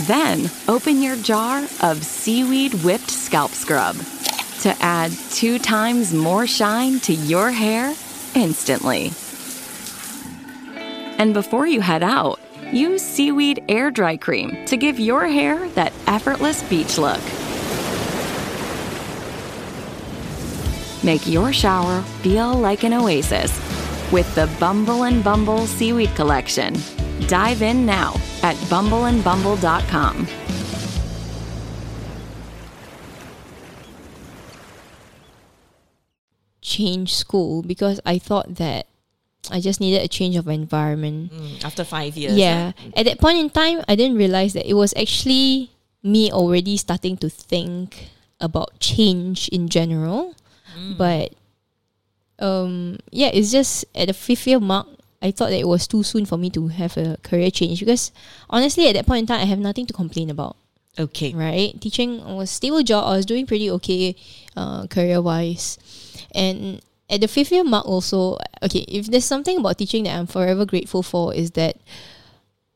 Then 0.08 0.50
open 0.68 1.00
your 1.00 1.16
jar 1.16 1.60
of 1.84 2.04
seaweed 2.04 2.74
whipped 2.84 3.12
scalp 3.12 3.52
scrub 3.52 3.96
to 4.62 4.76
add 4.82 5.12
two 5.30 5.60
times 5.60 6.12
more 6.12 6.48
shine 6.48 7.00
to 7.02 7.14
your 7.14 7.52
hair 7.52 7.94
instantly. 8.34 9.12
And 11.20 11.36
before 11.36 11.68
you 11.68 11.82
head 11.82 12.02
out, 12.02 12.40
use 12.72 13.04
Seaweed 13.04 13.64
Air 13.70 13.92
Dry 13.92 14.18
Cream 14.18 14.66
to 14.66 14.76
give 14.76 15.00
your 15.00 15.28
hair 15.28 15.70
that 15.76 15.94
effortless 16.08 16.64
beach 16.64 16.98
look. 16.98 17.22
Make 21.04 21.28
your 21.28 21.54
shower 21.54 22.02
feel 22.24 22.56
like 22.56 22.84
an 22.84 22.94
oasis 22.94 23.52
with 24.12 24.34
the 24.34 24.50
Bumble 24.60 25.04
and 25.04 25.24
Bumble 25.24 25.68
Seaweed 25.68 26.10
Collection. 26.16 26.74
Dive 27.28 27.62
in 27.62 27.86
now 27.86 28.14
at 28.44 28.56
bumbleandbumble.com. 28.70 30.28
change 36.66 37.14
school 37.14 37.62
because 37.62 38.02
I 38.06 38.18
thought 38.18 38.56
that 38.56 38.88
I 39.52 39.62
just 39.62 39.80
needed 39.80 40.02
a 40.02 40.10
change 40.10 40.36
of 40.36 40.48
environment. 40.48 41.32
Mm, 41.32 41.64
after 41.64 41.84
five 41.86 42.18
years. 42.18 42.36
Yeah. 42.36 42.74
At 42.98 43.06
that 43.06 43.22
point 43.22 43.38
in 43.38 43.50
time, 43.50 43.86
I 43.88 43.96
didn't 43.96 44.18
realize 44.18 44.54
that 44.54 44.68
it 44.68 44.74
was 44.74 44.92
actually 44.98 45.72
me 46.04 46.32
already 46.32 46.76
starting 46.76 47.16
to 47.18 47.30
think 47.30 48.10
about 48.42 48.80
change 48.80 49.48
in 49.50 49.70
general. 49.70 50.36
But 50.98 51.32
um 52.40 53.00
yeah, 53.12 53.32
it's 53.32 53.52
just 53.52 53.86
at 53.96 54.08
the 54.08 54.14
fifth 54.14 54.46
year 54.46 54.60
mark, 54.60 54.88
I 55.26 55.32
thought 55.32 55.50
that 55.50 55.60
it 55.60 55.68
was 55.68 55.88
too 55.88 56.04
soon 56.04 56.26
for 56.26 56.38
me 56.38 56.52
to 56.52 56.68
have 56.68 56.96
a 56.98 57.18
career 57.24 57.50
change 57.50 57.80
because 57.80 58.12
honestly, 58.48 58.88
at 58.88 58.94
that 58.94 59.08
point 59.08 59.22
in 59.22 59.26
time, 59.26 59.42
I 59.42 59.46
have 59.46 59.58
nothing 59.58 59.88
to 59.88 59.94
complain 59.94 60.30
about. 60.30 60.56
Okay. 61.00 61.34
Right, 61.34 61.74
teaching 61.82 62.24
was 62.36 62.52
stable 62.52 62.84
job. 62.84 63.06
I 63.06 63.18
was 63.18 63.26
doing 63.26 63.46
pretty 63.46 63.72
okay, 63.72 64.16
uh, 64.56 64.86
career 64.88 65.22
wise, 65.22 65.78
and 66.34 66.80
at 67.10 67.22
the 67.22 67.28
fifth 67.28 67.52
year 67.52 67.64
mark 67.64 67.86
also. 67.86 68.38
Okay, 68.62 68.86
if 68.88 69.08
there's 69.08 69.26
something 69.26 69.58
about 69.58 69.78
teaching 69.78 70.04
that 70.06 70.16
I'm 70.16 70.28
forever 70.28 70.64
grateful 70.64 71.02
for 71.02 71.34
is 71.34 71.52
that 71.52 71.78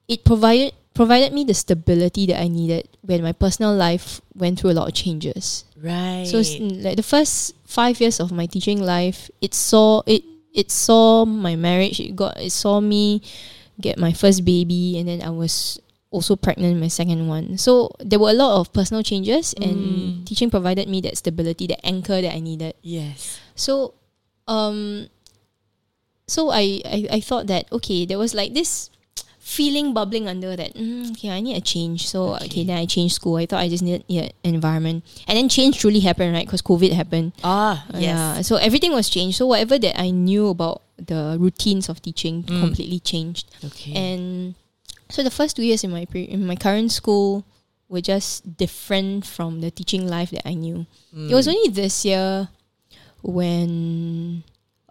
it 0.09 0.25
provided 0.25 0.73
provided 0.93 1.31
me 1.31 1.45
the 1.45 1.53
stability 1.53 2.25
that 2.25 2.41
I 2.41 2.49
needed 2.49 2.89
when 3.01 3.21
my 3.21 3.31
personal 3.31 3.73
life 3.73 4.19
went 4.35 4.59
through 4.59 4.71
a 4.71 4.77
lot 4.77 4.89
of 4.89 4.93
changes. 4.93 5.63
Right. 5.77 6.27
So 6.27 6.43
like 6.59 6.97
the 6.97 7.07
first 7.07 7.55
five 7.63 8.01
years 8.01 8.19
of 8.19 8.33
my 8.33 8.47
teaching 8.47 8.81
life, 8.81 9.31
it 9.39 9.53
saw 9.53 10.01
it 10.05 10.23
it 10.53 10.71
saw 10.71 11.25
my 11.25 11.55
marriage. 11.55 11.99
It 11.99 12.15
got 12.15 12.37
it 12.37 12.51
saw 12.51 12.79
me 12.79 13.21
get 13.79 13.97
my 13.97 14.13
first 14.13 14.43
baby, 14.45 14.97
and 14.99 15.07
then 15.07 15.21
I 15.21 15.29
was 15.29 15.79
also 16.11 16.35
pregnant 16.35 16.79
my 16.81 16.89
second 16.89 17.27
one. 17.27 17.57
So 17.57 17.91
there 17.99 18.19
were 18.19 18.31
a 18.31 18.37
lot 18.37 18.59
of 18.59 18.73
personal 18.73 19.03
changes, 19.03 19.53
and 19.53 20.25
teaching 20.25 20.49
provided 20.49 20.89
me 20.89 21.01
that 21.01 21.17
stability, 21.17 21.67
that 21.67 21.85
anchor 21.85 22.21
that 22.21 22.33
I 22.33 22.39
needed. 22.39 22.75
yes. 22.81 23.39
So, 23.55 23.93
um, 24.47 25.09
so 26.27 26.49
I, 26.49 26.81
I 26.85 27.07
I 27.11 27.19
thought 27.19 27.47
that 27.47 27.67
okay, 27.71 28.05
there 28.05 28.17
was 28.17 28.33
like 28.33 28.53
this 28.53 28.89
feeling 29.49 29.93
bubbling 29.93 30.27
under 30.29 30.55
that. 30.55 30.75
Mm, 30.75 31.11
okay, 31.11 31.31
I 31.33 31.41
need 31.41 31.57
a 31.57 31.61
change. 31.61 32.07
So 32.07 32.35
okay. 32.35 32.63
then 32.63 32.77
I 32.77 32.85
changed 32.85 33.15
school. 33.15 33.37
I 33.37 33.47
thought 33.47 33.65
I 33.65 33.67
just 33.67 33.81
needed 33.81 34.05
yeah, 34.07 34.29
an 34.45 34.53
environment, 34.53 35.03
and 35.27 35.37
then 35.37 35.49
change 35.49 35.79
truly 35.79 35.99
happened, 35.99 36.33
right? 36.33 36.45
Because 36.45 36.61
COVID 36.61 36.93
happened. 36.93 37.33
Ah, 37.43 37.83
yes. 37.93 38.01
Yeah. 38.03 38.41
So 38.41 38.57
everything 38.57 38.93
was 38.93 39.09
changed. 39.09 39.37
So 39.37 39.47
whatever 39.47 39.79
that 39.79 39.99
I 39.99 40.11
knew 40.11 40.47
about 40.47 40.83
the 40.97 41.37
routines 41.39 41.89
of 41.89 42.01
teaching 42.01 42.43
completely 42.43 42.99
changed. 42.99 43.49
Okay. 43.65 43.93
And 43.97 44.53
so 45.09 45.23
the 45.23 45.33
first 45.33 45.55
two 45.55 45.63
years 45.63 45.83
in 45.83 45.89
my 45.89 46.05
pre- 46.05 46.29
in 46.29 46.45
my 46.45 46.55
current 46.55 46.91
school 46.91 47.43
were 47.89 48.05
just 48.05 48.45
different 48.57 49.25
from 49.25 49.65
the 49.65 49.71
teaching 49.73 50.05
life 50.05 50.29
that 50.29 50.45
I 50.45 50.53
knew. 50.53 50.85
It 51.09 51.33
was 51.33 51.49
only 51.49 51.73
this 51.73 52.05
year 52.05 52.49
when 53.25 54.43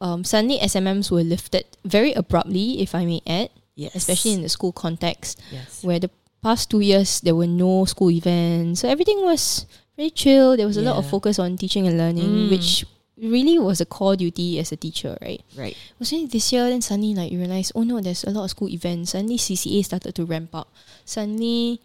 um, 0.03 0.25
suddenly 0.25 0.59
SMMs 0.59 1.15
were 1.15 1.23
lifted 1.23 1.65
very 1.85 2.13
abruptly, 2.13 2.83
if 2.83 2.95
I 2.95 3.07
may 3.07 3.23
add, 3.23 3.51
yes. 3.79 3.95
especially 3.95 4.35
in 4.35 4.43
the 4.43 4.51
school 4.51 4.75
context, 4.75 5.39
yes. 5.55 5.83
where 5.87 6.03
the 6.03 6.11
past 6.43 6.69
two 6.71 6.81
years 6.83 7.23
there 7.23 7.35
were 7.39 7.47
no 7.47 7.87
school 7.87 8.11
events, 8.11 8.83
so 8.83 8.89
everything 8.91 9.23
was 9.23 9.67
very 9.97 10.11
chill. 10.11 10.57
There 10.59 10.67
was 10.67 10.77
a 10.77 10.83
lot 10.83 10.99
of 10.99 11.07
focus 11.07 11.39
on 11.39 11.57
teaching 11.57 11.87
and 11.87 11.97
learning, 11.99 12.27
Mm. 12.27 12.51
which 12.51 12.85
really 13.19 13.59
was 13.59 13.81
a 13.81 13.87
core 13.87 14.15
duty 14.15 14.59
as 14.63 14.71
a 14.71 14.77
teacher, 14.79 15.19
right? 15.23 15.43
Right. 15.57 15.75
It 15.75 15.99
was 15.99 16.13
only 16.13 16.27
this 16.27 16.53
year 16.53 16.71
then 16.71 16.83
suddenly 16.83 17.15
like 17.15 17.33
you 17.33 17.39
realize, 17.39 17.73
oh 17.75 17.83
no, 17.83 17.99
there's 18.01 18.23
a 18.23 18.31
lot 18.31 18.45
of 18.45 18.51
school 18.51 18.69
events. 18.71 19.11
Suddenly 19.11 19.39
CCA 19.39 19.83
started 19.85 20.15
to 20.15 20.25
ramp 20.25 20.55
up. 20.55 20.71
Suddenly 21.05 21.81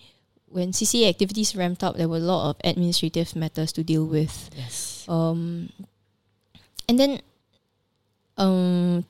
when 0.46 0.70
CCA 0.72 1.10
activities 1.10 1.56
ramped 1.58 1.84
up, 1.84 1.98
there 1.98 2.08
were 2.08 2.22
a 2.22 2.30
lot 2.30 2.52
of 2.52 2.56
administrative 2.64 3.36
matters 3.36 3.74
to 3.74 3.82
deal 3.84 4.06
with. 4.06 4.52
Yes. 4.56 5.06
Um 5.10 5.70
and 6.88 7.00
then 7.00 7.22
um 8.38 9.06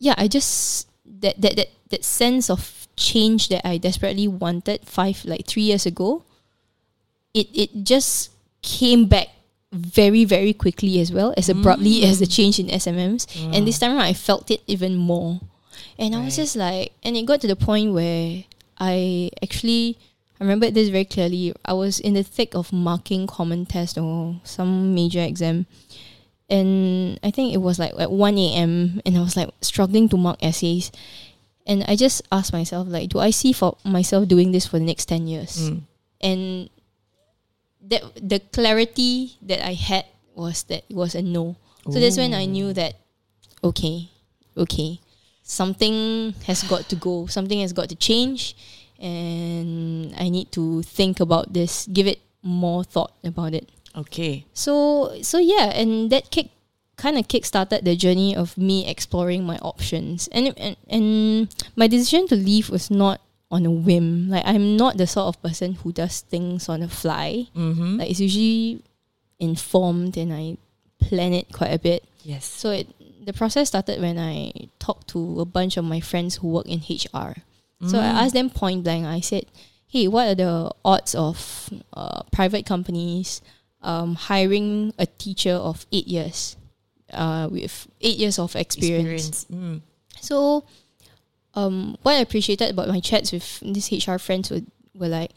yeah, 0.00 0.14
I 0.18 0.26
just 0.26 0.88
that 1.04 1.40
that 1.40 1.56
that 1.56 1.68
that 1.90 2.04
sense 2.04 2.50
of 2.50 2.86
change 2.96 3.48
that 3.48 3.66
I 3.66 3.78
desperately 3.78 4.28
wanted 4.28 4.86
five 4.86 5.24
like 5.24 5.46
three 5.46 5.62
years 5.62 5.86
ago, 5.86 6.24
it 7.34 7.48
it 7.54 7.84
just 7.84 8.30
came 8.62 9.06
back 9.06 9.28
very 9.72 10.24
very 10.24 10.52
quickly 10.52 11.00
as 11.00 11.12
well 11.12 11.32
as 11.36 11.48
abruptly 11.48 12.02
mm. 12.02 12.10
as 12.10 12.18
the 12.18 12.26
change 12.26 12.58
in 12.58 12.66
SMMs. 12.66 13.26
And 13.54 13.66
this 13.66 13.78
time 13.78 13.92
around, 13.92 14.04
I 14.04 14.12
felt 14.12 14.50
it 14.50 14.62
even 14.66 14.96
more. 14.96 15.40
And 15.98 16.14
I 16.14 16.24
was 16.24 16.36
just 16.36 16.56
like, 16.56 16.92
and 17.02 17.16
it 17.16 17.26
got 17.26 17.40
to 17.42 17.46
the 17.46 17.56
point 17.56 17.92
where 17.92 18.44
I 18.78 19.30
actually 19.42 19.98
I 20.42 20.44
remember 20.44 20.70
this 20.72 20.88
very 20.88 21.04
clearly. 21.04 21.54
I 21.64 21.72
was 21.72 22.00
in 22.00 22.14
the 22.14 22.24
thick 22.24 22.56
of 22.56 22.72
marking 22.72 23.28
common 23.28 23.64
test 23.64 23.96
or 23.96 24.40
some 24.42 24.92
major 24.92 25.20
exam. 25.20 25.66
And 26.52 27.18
I 27.24 27.32
think 27.32 27.54
it 27.54 27.64
was 27.64 27.78
like 27.78 27.96
at 27.98 28.12
1 28.12 28.36
a.m. 28.36 29.00
and 29.06 29.16
I 29.16 29.20
was 29.20 29.36
like 29.36 29.48
struggling 29.62 30.08
to 30.10 30.18
mark 30.18 30.36
essays. 30.44 30.92
And 31.66 31.82
I 31.88 31.96
just 31.96 32.20
asked 32.30 32.52
myself, 32.52 32.88
like, 32.88 33.08
do 33.08 33.18
I 33.18 33.30
see 33.30 33.54
for 33.54 33.78
myself 33.84 34.28
doing 34.28 34.52
this 34.52 34.66
for 34.66 34.78
the 34.78 34.84
next 34.84 35.06
10 35.06 35.26
years? 35.26 35.70
Mm. 35.70 35.80
And 36.20 36.70
that 37.88 38.02
the 38.20 38.40
clarity 38.52 39.38
that 39.42 39.64
I 39.64 39.72
had 39.72 40.04
was 40.34 40.64
that 40.64 40.84
it 40.88 40.94
was 40.94 41.14
a 41.14 41.22
no. 41.22 41.56
So 41.90 41.98
that's 41.98 42.16
when 42.16 42.34
I 42.34 42.44
knew 42.44 42.72
that, 42.74 42.94
okay, 43.64 44.10
okay, 44.56 45.00
something 45.42 46.34
has 46.46 46.62
got 46.62 46.88
to 46.90 46.96
go, 46.96 47.26
something 47.26 47.58
has 47.58 47.72
got 47.72 47.88
to 47.88 47.96
change, 47.96 48.54
and 49.00 50.14
I 50.14 50.28
need 50.28 50.52
to 50.52 50.82
think 50.82 51.18
about 51.18 51.52
this, 51.52 51.88
give 51.90 52.06
it 52.06 52.20
more 52.42 52.84
thought 52.84 53.10
about 53.24 53.54
it. 53.54 53.68
Okay. 53.96 54.46
So 54.52 55.20
so 55.22 55.38
yeah, 55.38 55.72
and 55.74 56.10
that 56.10 56.30
kick 56.30 56.50
kind 56.96 57.18
of 57.18 57.28
kick 57.28 57.44
started 57.44 57.84
the 57.84 57.96
journey 57.96 58.36
of 58.36 58.56
me 58.56 58.86
exploring 58.88 59.44
my 59.44 59.58
options. 59.58 60.28
And, 60.32 60.54
and 60.56 60.76
and 60.88 61.54
my 61.76 61.86
decision 61.86 62.28
to 62.28 62.36
leave 62.36 62.70
was 62.70 62.90
not 62.90 63.20
on 63.50 63.66
a 63.66 63.70
whim. 63.70 64.28
Like 64.28 64.44
I'm 64.46 64.76
not 64.76 64.96
the 64.96 65.06
sort 65.06 65.28
of 65.34 65.42
person 65.42 65.74
who 65.74 65.92
does 65.92 66.20
things 66.20 66.68
on 66.68 66.80
the 66.80 66.88
fly. 66.88 67.48
Mm-hmm. 67.56 67.98
Like 67.98 68.10
it's 68.10 68.20
usually 68.20 68.82
informed 69.38 70.16
and 70.16 70.32
I 70.32 70.56
plan 70.98 71.32
it 71.32 71.52
quite 71.52 71.72
a 71.72 71.78
bit. 71.78 72.04
Yes. 72.24 72.46
So 72.46 72.70
it 72.70 72.88
the 73.24 73.32
process 73.32 73.68
started 73.68 74.00
when 74.00 74.18
I 74.18 74.52
talked 74.78 75.08
to 75.08 75.40
a 75.40 75.44
bunch 75.44 75.76
of 75.76 75.84
my 75.84 76.00
friends 76.00 76.36
who 76.36 76.48
work 76.48 76.66
in 76.66 76.80
HR. 76.80 77.34
So 77.84 77.98
I 77.98 78.22
asked 78.22 78.34
them 78.34 78.48
point 78.48 78.84
blank. 78.84 79.06
I 79.06 79.18
said, 79.18 79.46
"Hey, 79.88 80.06
what 80.06 80.28
are 80.28 80.34
the 80.36 80.70
odds 80.84 81.16
of 81.16 81.68
uh, 81.92 82.22
private 82.30 82.64
companies 82.64 83.42
um, 83.82 84.14
hiring 84.14 84.94
a 84.98 85.06
teacher 85.06 85.52
of 85.52 85.86
eight 85.92 86.06
years 86.06 86.56
uh, 87.12 87.48
with 87.50 87.88
eight 88.00 88.18
years 88.18 88.38
of 88.38 88.56
experience?" 88.56 89.28
Experience. 89.28 89.46
Mm. 89.50 89.80
So, 90.20 90.64
um, 91.54 91.96
what 92.02 92.12
I 92.12 92.18
appreciated 92.18 92.70
about 92.70 92.88
my 92.88 93.00
chats 93.00 93.32
with 93.32 93.60
these 93.60 93.90
HR 93.90 94.18
friends 94.18 94.50
were, 94.50 94.62
were 94.94 95.08
like, 95.08 95.32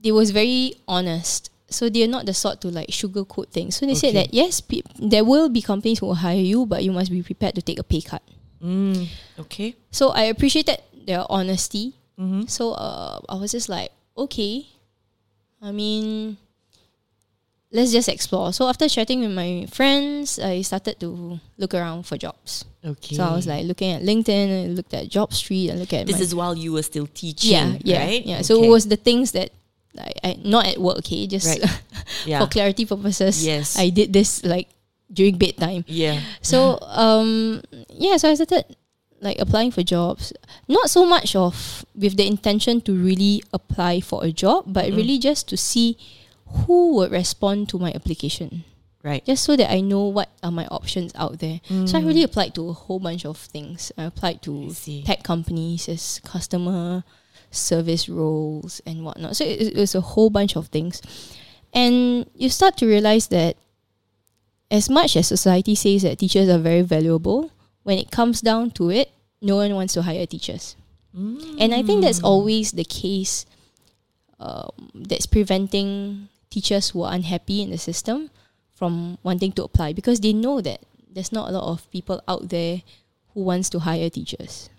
they 0.00 0.12
was 0.12 0.30
very 0.30 0.74
honest. 0.86 1.50
So 1.68 1.88
they're 1.88 2.08
not 2.08 2.26
the 2.26 2.34
sort 2.34 2.60
to 2.60 2.68
like 2.68 2.88
sugarcoat 2.88 3.48
things. 3.48 3.76
So 3.76 3.86
they 3.86 3.94
said 3.94 4.14
that 4.14 4.34
yes, 4.34 4.60
pe- 4.60 4.82
there 4.98 5.24
will 5.24 5.48
be 5.48 5.62
companies 5.62 5.98
who 5.98 6.06
will 6.06 6.14
hire 6.14 6.36
you, 6.36 6.66
but 6.66 6.84
you 6.84 6.92
must 6.92 7.10
be 7.10 7.22
prepared 7.22 7.54
to 7.56 7.62
take 7.62 7.78
a 7.78 7.82
pay 7.82 8.00
cut. 8.00 8.22
Mm. 8.62 9.08
Okay. 9.40 9.74
So 9.90 10.10
I 10.10 10.24
appreciated 10.24 10.78
their 11.06 11.24
honesty. 11.28 11.94
Mm-hmm. 12.18 12.46
So 12.46 12.72
uh, 12.72 13.18
I 13.28 13.34
was 13.36 13.52
just 13.52 13.68
like, 13.68 13.90
okay. 14.16 14.66
I 15.60 15.72
mean, 15.72 16.36
let's 17.74 17.90
just 17.90 18.08
explore. 18.08 18.52
So 18.52 18.68
after 18.68 18.88
chatting 18.88 19.20
with 19.20 19.32
my 19.32 19.66
friends, 19.66 20.38
I 20.38 20.62
started 20.62 21.00
to 21.00 21.40
look 21.58 21.74
around 21.74 22.06
for 22.06 22.16
jobs. 22.16 22.64
Okay. 22.84 23.16
So 23.16 23.24
I 23.24 23.34
was 23.34 23.46
like 23.46 23.64
looking 23.66 23.90
at 23.92 24.02
LinkedIn, 24.02 24.64
I 24.64 24.66
looked 24.68 24.94
at 24.94 25.08
Job 25.08 25.34
Street, 25.34 25.72
I 25.72 25.74
looked 25.74 25.92
at 25.92 26.06
this 26.06 26.16
my, 26.16 26.22
is 26.22 26.34
while 26.34 26.54
you 26.56 26.72
were 26.72 26.82
still 26.86 27.08
teaching, 27.12 27.50
yeah, 27.50 27.76
yeah, 27.82 28.04
right? 28.04 28.24
yeah. 28.24 28.42
So 28.42 28.62
it 28.62 28.68
was 28.68 28.86
the 28.86 28.96
things 28.96 29.32
that 29.32 29.50
I, 29.98 30.12
I 30.22 30.38
not 30.44 30.66
at 30.66 30.78
work, 30.78 30.98
okay, 30.98 31.26
just 31.26 31.46
Right. 31.48 31.66
yeah. 32.26 32.40
for 32.40 32.46
clarity 32.46 32.86
purposes. 32.86 33.44
Yes. 33.44 33.76
I 33.76 33.90
did 33.90 34.12
this 34.12 34.44
like 34.44 34.68
during 35.12 35.36
bedtime. 35.36 35.84
yeah. 35.88 36.20
So 36.42 36.78
um 36.80 37.60
yeah, 37.90 38.16
so 38.16 38.30
I 38.30 38.34
started 38.34 38.76
like 39.20 39.40
applying 39.40 39.72
for 39.72 39.82
jobs. 39.82 40.32
Not 40.68 40.90
so 40.90 41.04
much 41.06 41.34
of 41.34 41.84
with 41.96 42.16
the 42.16 42.26
intention 42.26 42.82
to 42.82 42.92
really 42.94 43.42
apply 43.52 44.00
for 44.00 44.22
a 44.22 44.30
job, 44.30 44.70
but 44.70 44.92
really 44.92 45.18
just 45.18 45.48
to 45.48 45.56
see 45.56 45.96
who 46.46 46.96
would 46.96 47.12
respond 47.12 47.68
to 47.70 47.78
my 47.78 47.92
application. 47.92 48.64
Right. 49.02 49.24
Just 49.24 49.44
so 49.44 49.54
that 49.56 49.70
I 49.70 49.80
know 49.80 50.06
what 50.06 50.30
are 50.42 50.50
my 50.50 50.66
options 50.68 51.12
out 51.14 51.38
there. 51.38 51.60
So 51.86 51.98
I 51.98 52.00
really 52.00 52.22
applied 52.22 52.54
to 52.54 52.70
a 52.70 52.72
whole 52.72 52.98
bunch 52.98 53.26
of 53.26 53.36
things. 53.36 53.92
I 53.98 54.04
applied 54.04 54.40
to 54.42 54.72
I 54.88 55.02
tech 55.04 55.22
companies 55.22 55.88
as 55.90 56.20
customer 56.24 57.04
service 57.50 58.08
roles 58.08 58.80
and 58.86 59.04
whatnot. 59.04 59.36
So 59.36 59.44
it, 59.44 59.60
it 59.60 59.76
was 59.76 59.94
a 59.94 60.00
whole 60.00 60.30
bunch 60.30 60.56
of 60.56 60.68
things. 60.68 61.02
And 61.74 62.30
you 62.34 62.48
start 62.48 62.78
to 62.78 62.86
realize 62.86 63.28
that 63.28 63.56
as 64.70 64.88
much 64.88 65.16
as 65.16 65.28
society 65.28 65.74
says 65.74 66.02
that 66.02 66.18
teachers 66.18 66.48
are 66.48 66.58
very 66.58 66.82
valuable, 66.82 67.50
when 67.82 67.98
it 67.98 68.10
comes 68.10 68.40
down 68.40 68.70
to 68.72 68.90
it, 68.90 69.10
no 69.42 69.56
one 69.56 69.74
wants 69.74 69.92
to 69.94 70.02
hire 70.02 70.24
teachers. 70.24 70.76
And 71.60 71.74
I 71.74 71.82
think 71.82 72.02
that's 72.02 72.22
always 72.22 72.72
the 72.72 72.84
case 72.84 73.46
um, 74.40 74.90
that's 74.94 75.26
preventing 75.26 76.28
teachers 76.54 76.94
who 76.94 77.02
are 77.02 77.10
unhappy 77.12 77.58
in 77.66 77.70
the 77.74 77.78
system 77.78 78.30
from 78.78 79.18
wanting 79.26 79.50
to 79.58 79.66
apply 79.66 79.90
because 79.92 80.22
they 80.22 80.30
know 80.32 80.62
that 80.62 80.78
there's 81.10 81.34
not 81.34 81.50
a 81.50 81.52
lot 81.54 81.66
of 81.66 81.82
people 81.90 82.22
out 82.30 82.48
there 82.54 82.82
who 83.34 83.42
wants 83.42 83.66
to 83.74 83.82
hire 83.82 84.06
teachers. 84.10 84.70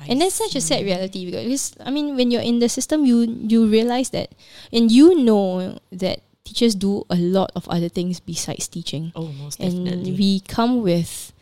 I 0.00 0.06
and 0.14 0.22
that's 0.22 0.38
such 0.38 0.54
a 0.54 0.62
sad 0.62 0.84
reality 0.86 1.26
because 1.26 1.74
I 1.82 1.90
mean 1.90 2.14
when 2.16 2.30
you're 2.30 2.44
in 2.44 2.60
the 2.62 2.68
system 2.70 3.04
you 3.04 3.26
you 3.26 3.66
realize 3.66 4.08
that 4.16 4.30
and 4.72 4.88
you 4.94 5.18
know 5.18 5.76
that 5.90 6.22
teachers 6.46 6.78
do 6.78 7.02
a 7.10 7.18
lot 7.18 7.50
of 7.58 7.66
other 7.68 7.90
things 7.90 8.20
besides 8.22 8.70
teaching 8.70 9.10
Oh, 9.18 9.28
most 9.34 9.58
and 9.58 9.84
definitely. 9.84 10.14
we 10.14 10.30
come 10.46 10.80
with 10.86 11.34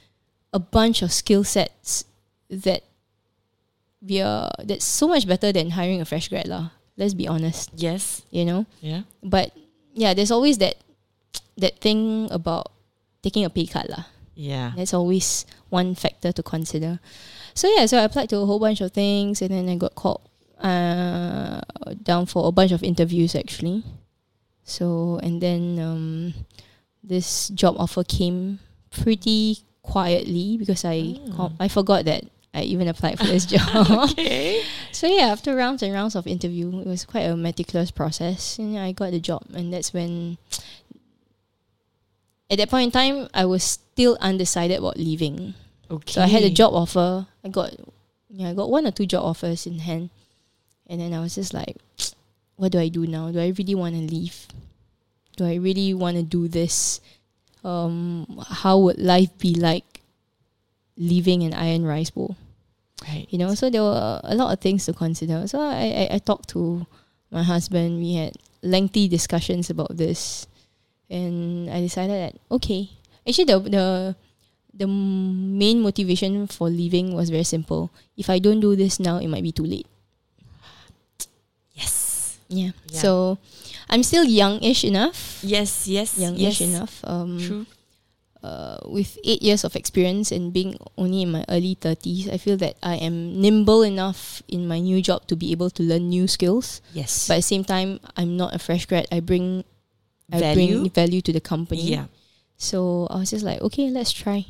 a 0.56 0.58
bunch 0.58 1.04
of 1.04 1.12
skill 1.12 1.44
sets 1.44 2.08
that 2.48 2.82
we 4.00 4.24
are 4.24 4.48
that's 4.64 4.88
so 4.88 5.04
much 5.06 5.28
better 5.28 5.52
than 5.52 5.76
hiring 5.76 6.00
a 6.00 6.08
fresh 6.08 6.28
grad 6.32 6.48
lah. 6.48 6.70
Let's 6.96 7.12
be 7.12 7.28
honest, 7.28 7.76
Yes. 7.76 8.24
you 8.32 8.48
know. 8.48 8.64
Yeah. 8.80 9.04
But 9.20 9.52
yeah, 9.96 10.14
there's 10.14 10.30
always 10.30 10.58
that 10.58 10.76
that 11.56 11.80
thing 11.80 12.28
about 12.30 12.70
taking 13.24 13.44
a 13.44 13.50
pay 13.50 13.66
cut 13.66 13.88
lah. 13.88 14.04
Yeah. 14.36 14.76
That's 14.76 14.92
always 14.92 15.48
one 15.72 15.96
factor 15.96 16.30
to 16.30 16.42
consider. 16.44 17.00
So 17.56 17.66
yeah, 17.72 17.86
so 17.88 17.98
I 17.98 18.04
applied 18.04 18.28
to 18.30 18.36
a 18.36 18.46
whole 18.46 18.60
bunch 18.60 18.84
of 18.84 18.92
things, 18.92 19.40
and 19.40 19.50
then 19.50 19.68
I 19.68 19.76
got 19.80 19.96
called 19.96 20.20
uh, 20.60 21.62
down 22.04 22.26
for 22.26 22.46
a 22.46 22.52
bunch 22.52 22.70
of 22.70 22.84
interviews 22.84 23.34
actually. 23.34 23.82
So 24.62 25.18
and 25.24 25.40
then 25.40 25.80
um, 25.80 26.34
this 27.02 27.48
job 27.48 27.76
offer 27.78 28.04
came 28.04 28.60
pretty 28.90 29.64
quietly 29.82 30.58
because 30.60 30.84
I 30.84 31.16
com- 31.34 31.56
I 31.58 31.68
forgot 31.68 32.04
that 32.04 32.24
I 32.52 32.62
even 32.68 32.88
applied 32.88 33.18
for 33.18 33.24
this 33.24 33.46
job. 33.52 34.12
Okay. 34.12 34.60
So 34.96 35.06
yeah, 35.06 35.28
after 35.28 35.54
rounds 35.54 35.82
and 35.82 35.92
rounds 35.92 36.16
of 36.16 36.26
interview, 36.26 36.80
it 36.80 36.86
was 36.86 37.04
quite 37.04 37.28
a 37.28 37.36
meticulous 37.36 37.90
process, 37.90 38.56
and 38.56 38.78
I 38.78 38.92
got 38.92 39.10
the 39.10 39.20
job, 39.20 39.44
and 39.52 39.70
that's 39.70 39.92
when. 39.92 40.38
At 42.48 42.56
that 42.56 42.70
point 42.70 42.86
in 42.86 42.90
time, 42.92 43.28
I 43.34 43.44
was 43.44 43.62
still 43.62 44.16
undecided 44.22 44.78
about 44.78 44.96
leaving. 44.96 45.52
Okay. 45.90 46.12
So 46.12 46.22
I 46.22 46.26
had 46.26 46.44
a 46.44 46.48
job 46.48 46.72
offer. 46.72 47.26
I 47.44 47.48
got, 47.50 47.76
yeah, 48.30 48.48
I 48.48 48.54
got 48.54 48.70
one 48.70 48.86
or 48.86 48.90
two 48.90 49.04
job 49.04 49.22
offers 49.26 49.66
in 49.66 49.80
hand, 49.80 50.08
and 50.86 50.98
then 50.98 51.12
I 51.12 51.20
was 51.20 51.34
just 51.34 51.52
like, 51.52 51.76
what 52.56 52.72
do 52.72 52.80
I 52.80 52.88
do 52.88 53.06
now? 53.06 53.30
Do 53.30 53.38
I 53.38 53.52
really 53.52 53.74
want 53.74 53.96
to 53.96 54.00
leave? 54.00 54.48
Do 55.36 55.44
I 55.44 55.56
really 55.56 55.92
want 55.92 56.16
to 56.16 56.22
do 56.22 56.48
this? 56.48 57.02
Um, 57.62 58.40
how 58.48 58.78
would 58.78 58.96
life 58.96 59.36
be 59.36 59.52
like 59.52 60.00
leaving 60.96 61.42
an 61.42 61.52
iron 61.52 61.84
rice 61.84 62.08
bowl? 62.08 62.38
Right. 63.02 63.26
you 63.28 63.36
know 63.38 63.54
so 63.54 63.68
there 63.68 63.82
were 63.82 64.20
a 64.24 64.34
lot 64.34 64.52
of 64.52 64.60
things 64.60 64.86
to 64.86 64.92
consider 64.94 65.46
so 65.46 65.60
I, 65.60 66.08
I 66.08 66.14
i 66.16 66.18
talked 66.18 66.48
to 66.56 66.86
my 67.30 67.42
husband 67.42 67.98
we 68.00 68.14
had 68.14 68.32
lengthy 68.62 69.06
discussions 69.06 69.68
about 69.68 69.96
this 69.96 70.46
and 71.10 71.68
i 71.70 71.80
decided 71.80 72.16
that 72.16 72.40
okay 72.50 72.88
actually 73.28 73.44
the 73.44 73.58
the 73.60 74.16
the 74.72 74.86
main 74.88 75.80
motivation 75.82 76.46
for 76.46 76.68
leaving 76.70 77.12
was 77.14 77.28
very 77.28 77.44
simple 77.44 77.90
if 78.16 78.30
i 78.30 78.38
don't 78.38 78.60
do 78.60 78.74
this 78.74 78.98
now 78.98 79.18
it 79.18 79.28
might 79.28 79.42
be 79.44 79.52
too 79.52 79.64
late 79.68 79.86
Yes. 81.74 82.38
yeah, 82.48 82.70
Yeah. 82.88 83.00
so 83.00 83.38
i'm 83.90 84.02
still 84.02 84.24
youngish 84.24 84.84
enough 84.84 85.40
Yes. 85.44 85.86
Yes. 85.86 86.16
youngish 86.18 86.60
yes. 86.60 86.68
enough 86.68 86.94
um 87.04 87.38
True. 87.38 87.66
Uh, 88.46 88.78
with 88.86 89.18
eight 89.26 89.42
years 89.42 89.64
of 89.66 89.74
experience 89.74 90.30
and 90.30 90.52
being 90.54 90.78
only 90.96 91.22
in 91.26 91.32
my 91.34 91.42
early 91.50 91.74
30s, 91.74 92.30
I 92.32 92.38
feel 92.38 92.56
that 92.62 92.76
I 92.82 92.94
am 93.02 93.40
nimble 93.42 93.82
enough 93.82 94.42
in 94.46 94.68
my 94.70 94.78
new 94.78 95.02
job 95.02 95.26
to 95.26 95.34
be 95.34 95.50
able 95.50 95.70
to 95.74 95.82
learn 95.82 96.08
new 96.08 96.28
skills. 96.30 96.80
Yes. 96.94 97.26
But 97.26 97.34
at 97.34 97.42
the 97.42 97.50
same 97.50 97.64
time, 97.64 97.98
I'm 98.16 98.36
not 98.36 98.54
a 98.54 98.58
fresh 98.62 98.86
grad. 98.86 99.06
I 99.10 99.18
bring 99.20 99.64
I 100.30 100.38
Value? 100.40 100.80
bring 100.86 100.90
value 100.90 101.20
to 101.22 101.32
the 101.32 101.40
company. 101.42 101.82
yeah. 101.90 102.06
So 102.56 103.06
I 103.10 103.18
was 103.18 103.30
just 103.30 103.44
like, 103.44 103.60
okay, 103.62 103.90
let's 103.90 104.12
try. 104.12 104.46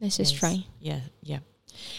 Let's 0.00 0.16
just 0.16 0.32
Yes. 0.34 0.40
try. 0.40 0.64
Yeah, 0.80 1.00
yeah, 1.22 1.38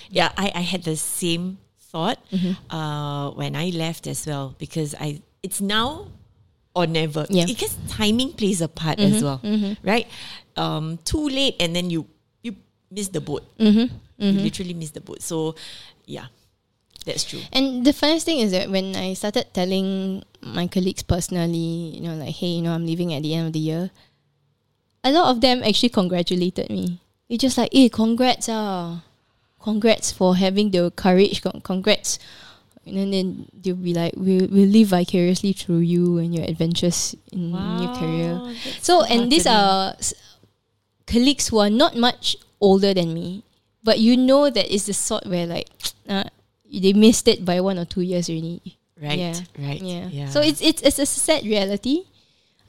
yeah. 0.10 0.30
I, 0.38 0.52
I 0.54 0.62
had 0.62 0.84
the 0.84 0.96
same 0.98 1.58
thought 1.94 2.20
Mm-hmm. 2.34 2.54
uh, 2.76 3.32
when 3.40 3.56
I 3.56 3.70
left 3.72 4.06
as 4.06 4.26
well 4.28 4.54
because 4.60 4.94
I 5.00 5.22
it's 5.42 5.62
now 5.62 6.12
or 6.76 6.86
never. 6.86 7.26
Yeah. 7.30 7.46
Because 7.46 7.76
timing 7.88 8.34
plays 8.34 8.62
a 8.62 8.68
part 8.68 8.98
Mm-hmm. 9.00 9.16
as 9.16 9.24
well, 9.24 9.40
right? 9.84 10.08
Um, 10.56 11.00
too 11.04 11.28
late 11.28 11.56
and 11.60 11.76
then 11.76 11.90
you 11.90 12.06
you 12.44 12.56
miss 12.92 13.08
the 13.10 13.22
boat. 13.22 13.44
Mm-hmm. 13.58 13.96
You 14.20 14.32
literally 14.44 14.74
miss 14.74 14.92
the 14.92 15.02
boat. 15.02 15.22
So, 15.22 15.56
yeah, 16.06 16.28
that's 17.06 17.24
true. 17.24 17.42
And 17.52 17.84
the 17.86 17.92
funniest 17.92 18.26
thing 18.26 18.40
is 18.40 18.52
that 18.52 18.70
when 18.70 18.96
I 18.96 19.14
started 19.14 19.54
telling 19.54 20.24
my 20.42 20.68
colleagues 20.68 21.04
personally, 21.04 21.96
you 21.96 22.02
know, 22.02 22.16
like, 22.16 22.36
hey, 22.36 22.48
you 22.60 22.62
know, 22.62 22.72
I'm 22.72 22.86
leaving 22.86 23.14
at 23.14 23.24
the 23.24 23.34
end 23.34 23.48
of 23.48 23.54
the 23.54 23.60
year, 23.60 23.92
a 25.04 25.12
lot 25.12 25.32
of 25.32 25.42
them 25.42 25.64
actually 25.64 25.90
congratulated 25.90 26.70
me. 26.70 27.00
It's 27.28 27.42
just 27.42 27.58
like, 27.58 27.74
hey, 27.74 27.90
congrats, 27.90 28.48
ah. 28.50 29.04
Congrats 29.60 30.12
for 30.12 30.36
having 30.38 30.70
the 30.72 30.92
courage. 30.96 31.42
Congrats. 31.64 32.20
And 32.86 33.12
then 33.12 33.50
they'll 33.52 33.76
be 33.76 33.94
like, 33.94 34.14
we'll, 34.16 34.48
we'll 34.48 34.70
live 34.70 34.90
vicariously 34.90 35.54
through 35.54 35.80
you 35.80 36.20
and 36.20 36.34
your 36.36 36.46
adventures 36.46 37.16
in 37.32 37.50
your 37.82 37.90
career. 37.98 38.54
So, 38.82 39.02
and 39.04 39.32
these 39.32 39.48
are 39.48 39.96
s- 39.98 40.14
colleagues 41.08 41.48
who 41.50 41.58
are 41.60 41.70
not 41.70 41.96
much 41.96 42.38
older 42.62 42.94
than 42.94 43.14
me, 43.14 43.44
but 43.84 44.00
you 44.00 44.18
know 44.18 44.50
that 44.50 44.74
it's 44.74 44.86
the 44.86 44.94
sort 44.94 45.26
where 45.26 45.46
like 45.48 45.68
uh, 46.10 46.24
they 46.72 46.94
missed 46.94 47.28
it 47.28 47.44
by 47.46 47.62
one 47.62 47.78
or 47.78 47.86
two 47.86 48.02
years 48.02 48.30
already. 48.30 48.78
Right, 49.02 49.20
Yeah. 49.20 49.36
right. 49.60 49.82
Yeah. 49.82 50.08
yeah. 50.08 50.30
So 50.30 50.42
it's 50.42 50.62
it's 50.62 50.82
it's 50.82 51.00
a 51.00 51.06
sad 51.06 51.44
reality. 51.44 52.06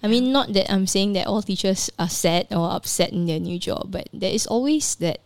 I 0.03 0.09
mean, 0.09 0.33
not 0.33 0.53
that 0.53 0.71
I'm 0.71 0.87
saying 0.87 1.15
that 1.15 1.27
all 1.27 1.41
teachers 1.43 1.89
are 1.99 2.09
sad 2.09 2.49
or 2.53 2.71
upset 2.73 3.13
in 3.13 3.27
their 3.27 3.41
new 3.41 3.59
job, 3.59 3.91
but 3.91 4.09
there 4.13 4.31
is 4.33 4.47
always 4.47 4.95
that 4.97 5.21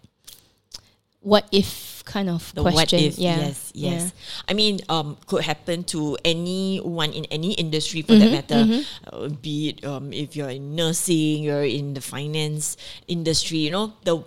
what 1.22 1.46
if 1.52 2.02
kind 2.06 2.30
of 2.30 2.52
the 2.54 2.62
question. 2.62 2.74
what 2.74 2.92
if 2.92 3.18
yeah. 3.18 3.38
yes 3.38 3.70
yes 3.74 4.02
Yeah. 4.04 4.10
i 4.48 4.52
mean 4.54 4.80
um 4.88 5.16
could 5.26 5.44
happen 5.44 5.84
to 5.84 6.16
anyone 6.24 7.12
in 7.12 7.24
any 7.30 7.52
industry 7.54 8.00
for 8.02 8.14
Mm-hmm, 8.14 8.48
that 8.48 8.50
matter 8.50 8.84
uh, 9.12 9.28
be 9.28 9.68
it 9.70 9.84
um 9.84 10.12
if 10.12 10.34
you're 10.34 10.48
in 10.50 10.74
nursing 10.74 11.42
you're 11.44 11.62
in 11.64 11.92
the 11.94 12.00
finance 12.00 12.76
industry 13.06 13.58
you 13.58 13.70
know 13.70 13.92
the 14.04 14.24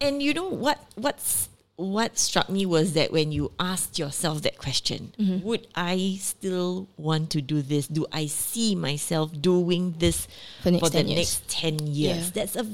and 0.00 0.22
you 0.22 0.34
know 0.34 0.48
what 0.48 0.78
what's 0.96 1.48
what 1.76 2.16
struck 2.18 2.48
me 2.48 2.64
was 2.64 2.92
that 2.94 3.12
when 3.12 3.32
you 3.32 3.52
asked 3.58 3.98
yourself 3.98 4.42
that 4.42 4.56
question 4.58 5.12
Mm-hmm. 5.18 5.44
would 5.46 5.66
i 5.74 6.16
still 6.20 6.88
want 6.96 7.30
to 7.30 7.40
do 7.40 7.62
this 7.62 7.88
do 7.88 8.06
i 8.12 8.26
see 8.26 8.74
myself 8.74 9.32
doing 9.40 9.94
this 9.98 10.28
For 10.62 10.72
for 10.78 10.88
the 10.90 11.02
years. 11.02 11.40
next 11.40 11.48
10 11.48 11.86
years 11.88 12.26
Yeah. 12.28 12.30
that's 12.44 12.56
a 12.56 12.66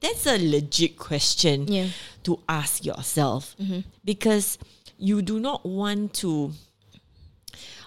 that's 0.00 0.26
a 0.26 0.38
legit 0.38 0.96
question 0.96 1.66
Yeah. 1.66 1.88
To 2.28 2.38
ask 2.48 2.84
yourself 2.84 3.56
Mm-hmm. 3.56 3.80
because 4.04 4.58
you 5.00 5.22
do 5.22 5.40
not 5.40 5.64
want 5.64 6.12
to 6.20 6.52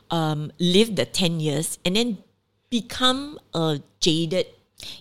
um, 0.10 0.51
live 0.60 0.95
the 0.95 1.06
10 1.06 1.39
years 1.39 1.77
and 1.86 1.95
then 1.95 2.17
become 2.69 3.38
a 3.54 3.80
jaded 3.99 4.47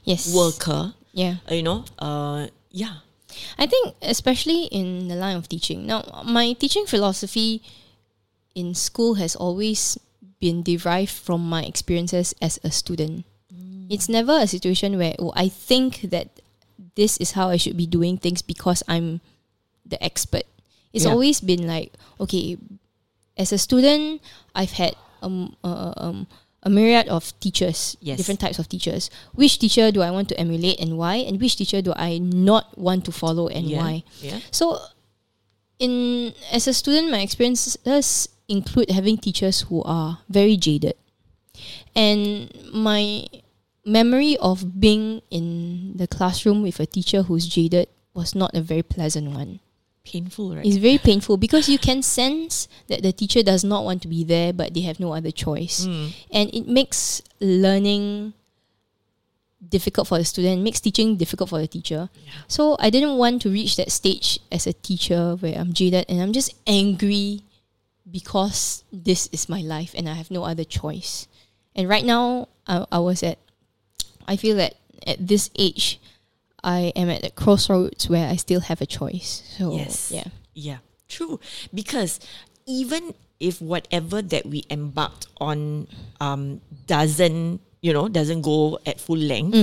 Yes. 0.04 0.34
worker 0.34 0.92
Yeah. 1.12 1.36
you 1.48 1.62
know 1.64 1.84
uh, 1.98 2.48
yeah 2.70 3.00
I 3.58 3.64
think 3.66 3.94
especially 4.02 4.64
in 4.74 5.06
the 5.08 5.14
line 5.14 5.36
of 5.38 5.46
teaching. 5.48 5.86
Now, 5.86 6.02
my 6.26 6.52
teaching 6.52 6.84
philosophy 6.84 7.62
in 8.58 8.74
school 8.74 9.14
has 9.22 9.36
always 9.38 9.96
been 10.42 10.62
derived 10.66 11.12
from 11.14 11.46
my 11.48 11.62
experiences 11.62 12.34
as 12.42 12.58
a 12.66 12.72
student. 12.74 13.24
It's 13.88 14.08
never 14.08 14.34
a 14.34 14.46
situation 14.50 14.98
where 14.98 15.14
oh, 15.22 15.32
I 15.36 15.46
think 15.48 16.10
that 16.10 16.42
this 16.94 17.16
is 17.18 17.32
how 17.32 17.48
I 17.48 17.56
should 17.56 17.76
be 17.76 17.86
doing 17.86 18.16
things 18.18 18.42
because 18.42 18.82
I'm 18.88 19.20
the 19.84 20.02
expert. 20.02 20.44
It's 20.92 21.04
Yeah. 21.04 21.12
always 21.12 21.40
been 21.40 21.66
like, 21.66 21.92
okay, 22.18 22.56
as 23.36 23.52
a 23.52 23.58
student, 23.58 24.20
I've 24.54 24.72
had 24.72 24.94
um, 25.22 25.54
uh, 25.62 25.92
um, 25.96 26.26
a 26.62 26.70
myriad 26.70 27.08
of 27.08 27.32
teachers, 27.40 27.96
Yes. 28.00 28.16
different 28.18 28.40
types 28.40 28.58
of 28.58 28.68
teachers. 28.68 29.10
Which 29.34 29.58
teacher 29.58 29.92
do 29.92 30.00
I 30.02 30.10
want 30.10 30.28
to 30.30 30.38
emulate 30.40 30.80
and 30.80 30.96
why? 30.96 31.16
And 31.24 31.40
which 31.40 31.56
teacher 31.56 31.80
do 31.82 31.92
I 31.96 32.18
not 32.18 32.76
want 32.78 33.04
to 33.04 33.12
follow 33.12 33.48
and 33.48 33.66
yeah 33.68 33.78
why? 33.80 34.04
yeah 34.20 34.40
So, 34.50 34.80
in 35.78 36.32
as 36.52 36.66
a 36.68 36.74
student, 36.74 37.10
my 37.10 37.20
experiences 37.20 37.76
include 38.48 38.90
having 38.90 39.16
teachers 39.16 39.62
who 39.68 39.82
are 39.84 40.20
very 40.28 40.56
jaded, 40.56 40.96
and 41.94 42.50
my 42.72 43.24
memory 43.90 44.36
of 44.38 44.80
being 44.80 45.22
in 45.30 45.96
the 45.96 46.06
classroom 46.06 46.62
with 46.62 46.78
a 46.80 46.86
teacher 46.86 47.22
who's 47.22 47.46
jaded 47.46 47.88
was 48.14 48.34
not 48.34 48.54
a 48.54 48.62
very 48.62 48.82
pleasant 48.82 49.30
one. 49.30 49.60
painful 50.04 50.56
right 50.56 50.64
It's 50.64 50.80
very 50.80 50.98
painful 50.98 51.36
because 51.36 51.68
you 51.68 51.78
can 51.78 52.02
sense 52.02 52.66
that 52.88 53.02
the 53.02 53.12
teacher 53.12 53.42
does 53.42 53.62
not 53.62 53.84
want 53.84 54.02
to 54.02 54.08
be 54.08 54.24
there, 54.24 54.52
but 54.52 54.72
they 54.72 54.80
have 54.88 54.98
no 54.98 55.12
other 55.12 55.30
choice, 55.30 55.84
hmm. 55.84 56.08
and 56.32 56.48
it 56.54 56.66
makes 56.66 57.20
learning 57.38 58.32
difficult 59.60 60.08
for 60.08 60.18
the 60.18 60.24
student, 60.24 60.62
makes 60.62 60.80
teaching 60.80 61.16
difficult 61.16 61.50
for 61.50 61.60
the 61.60 61.68
teacher. 61.68 62.08
So 62.48 62.76
I 62.80 62.90
didn't 62.90 63.18
want 63.18 63.42
to 63.42 63.50
reach 63.50 63.76
that 63.76 63.92
stage 63.92 64.40
as 64.50 64.66
a 64.66 64.72
teacher 64.72 65.36
where 65.36 65.54
I'm 65.54 65.72
jaded 65.72 66.06
and 66.08 66.20
I'm 66.20 66.32
just 66.32 66.54
angry 66.66 67.44
because 68.10 68.84
this 68.92 69.28
is 69.32 69.48
my 69.48 69.60
life 69.60 69.94
and 69.94 70.08
I 70.08 70.14
have 70.14 70.30
no 70.30 70.44
other 70.44 70.64
choice. 70.64 71.28
And 71.76 71.88
right 71.88 72.04
now, 72.04 72.48
I, 72.66 72.86
I 72.90 72.98
was 72.98 73.22
at, 73.22 73.38
I 74.30 74.36
feel 74.36 74.54
that 74.62 74.74
at 75.06 75.18
this 75.26 75.50
age, 75.58 75.98
I 76.62 76.92
am 76.94 77.10
at 77.10 77.26
a 77.26 77.30
crossroads 77.30 78.08
where 78.08 78.28
I 78.30 78.36
still 78.36 78.60
have 78.60 78.80
a 78.80 78.86
choice. 78.86 79.42
So 79.58 79.74
Yes. 79.74 80.12
yeah. 80.14 80.28
Yeah, 80.54 80.78
true. 81.08 81.40
Because 81.74 82.20
even 82.66 83.14
if 83.40 83.60
whatever 83.60 84.22
that 84.22 84.46
we 84.46 84.62
embarked 84.70 85.26
on 85.40 85.88
um, 86.20 86.60
doesn't, 86.86 87.60
you 87.82 87.92
know, 87.92 88.06
doesn't 88.08 88.42
go 88.42 88.78
at 88.86 89.00
full 89.00 89.16
length, 89.18 89.56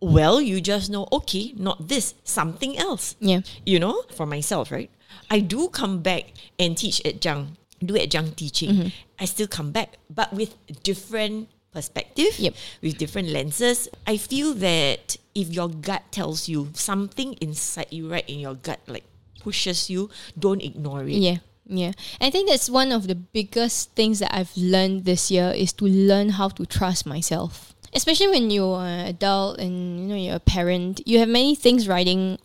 well, 0.00 0.40
you 0.40 0.60
just 0.60 0.90
know, 0.90 1.08
okay, 1.10 1.52
not 1.56 1.88
this, 1.88 2.14
something 2.22 2.78
else. 2.78 3.16
Yeah. 3.18 3.40
You 3.66 3.80
know, 3.80 4.02
for 4.14 4.26
myself, 4.26 4.70
right? 4.70 4.90
I 5.30 5.40
do 5.40 5.68
come 5.68 6.00
back 6.02 6.30
and 6.58 6.76
teach 6.76 7.00
at 7.04 7.20
Jang, 7.20 7.56
do 7.82 7.96
at 7.96 8.10
Jang 8.10 8.32
teaching. 8.32 8.92
I 9.18 9.24
still 9.24 9.48
come 9.48 9.72
back, 9.72 9.96
but 10.08 10.32
with 10.32 10.54
different 10.82 11.48
perspective, 11.72 12.38
Yep. 12.38 12.54
with 12.82 12.98
different 12.98 13.28
lenses. 13.28 13.88
I 14.06 14.16
feel 14.16 14.54
that 14.54 15.16
if 15.34 15.48
your 15.52 15.68
gut 15.68 16.02
tells 16.10 16.48
you 16.48 16.70
something 16.74 17.34
inside 17.40 17.88
you, 17.90 18.10
right 18.10 18.28
in 18.28 18.40
your 18.40 18.54
gut, 18.54 18.80
like 18.86 19.04
pushes 19.40 19.88
you, 19.88 20.10
don't 20.38 20.62
ignore 20.62 21.04
it. 21.04 21.16
Yeah. 21.16 21.38
Yeah. 21.66 21.92
I 22.20 22.30
think 22.30 22.48
that's 22.50 22.68
one 22.68 22.90
of 22.90 23.06
the 23.06 23.14
biggest 23.14 23.92
things 23.94 24.18
that 24.18 24.34
I've 24.34 24.50
learned 24.56 25.04
this 25.04 25.30
year 25.30 25.52
is 25.54 25.72
to 25.74 25.84
learn 25.86 26.30
how 26.30 26.48
to 26.48 26.66
trust 26.66 27.06
myself. 27.06 27.74
Especially 27.94 28.28
when 28.28 28.50
you're 28.50 28.80
an 28.82 29.06
adult 29.06 29.58
and 29.58 29.98
you 30.00 30.06
know 30.06 30.14
you're 30.16 30.36
a 30.36 30.40
parent, 30.40 31.00
you 31.06 31.18
have 31.20 31.28
many 31.28 31.54
things 31.54 31.86
riding 31.88 32.38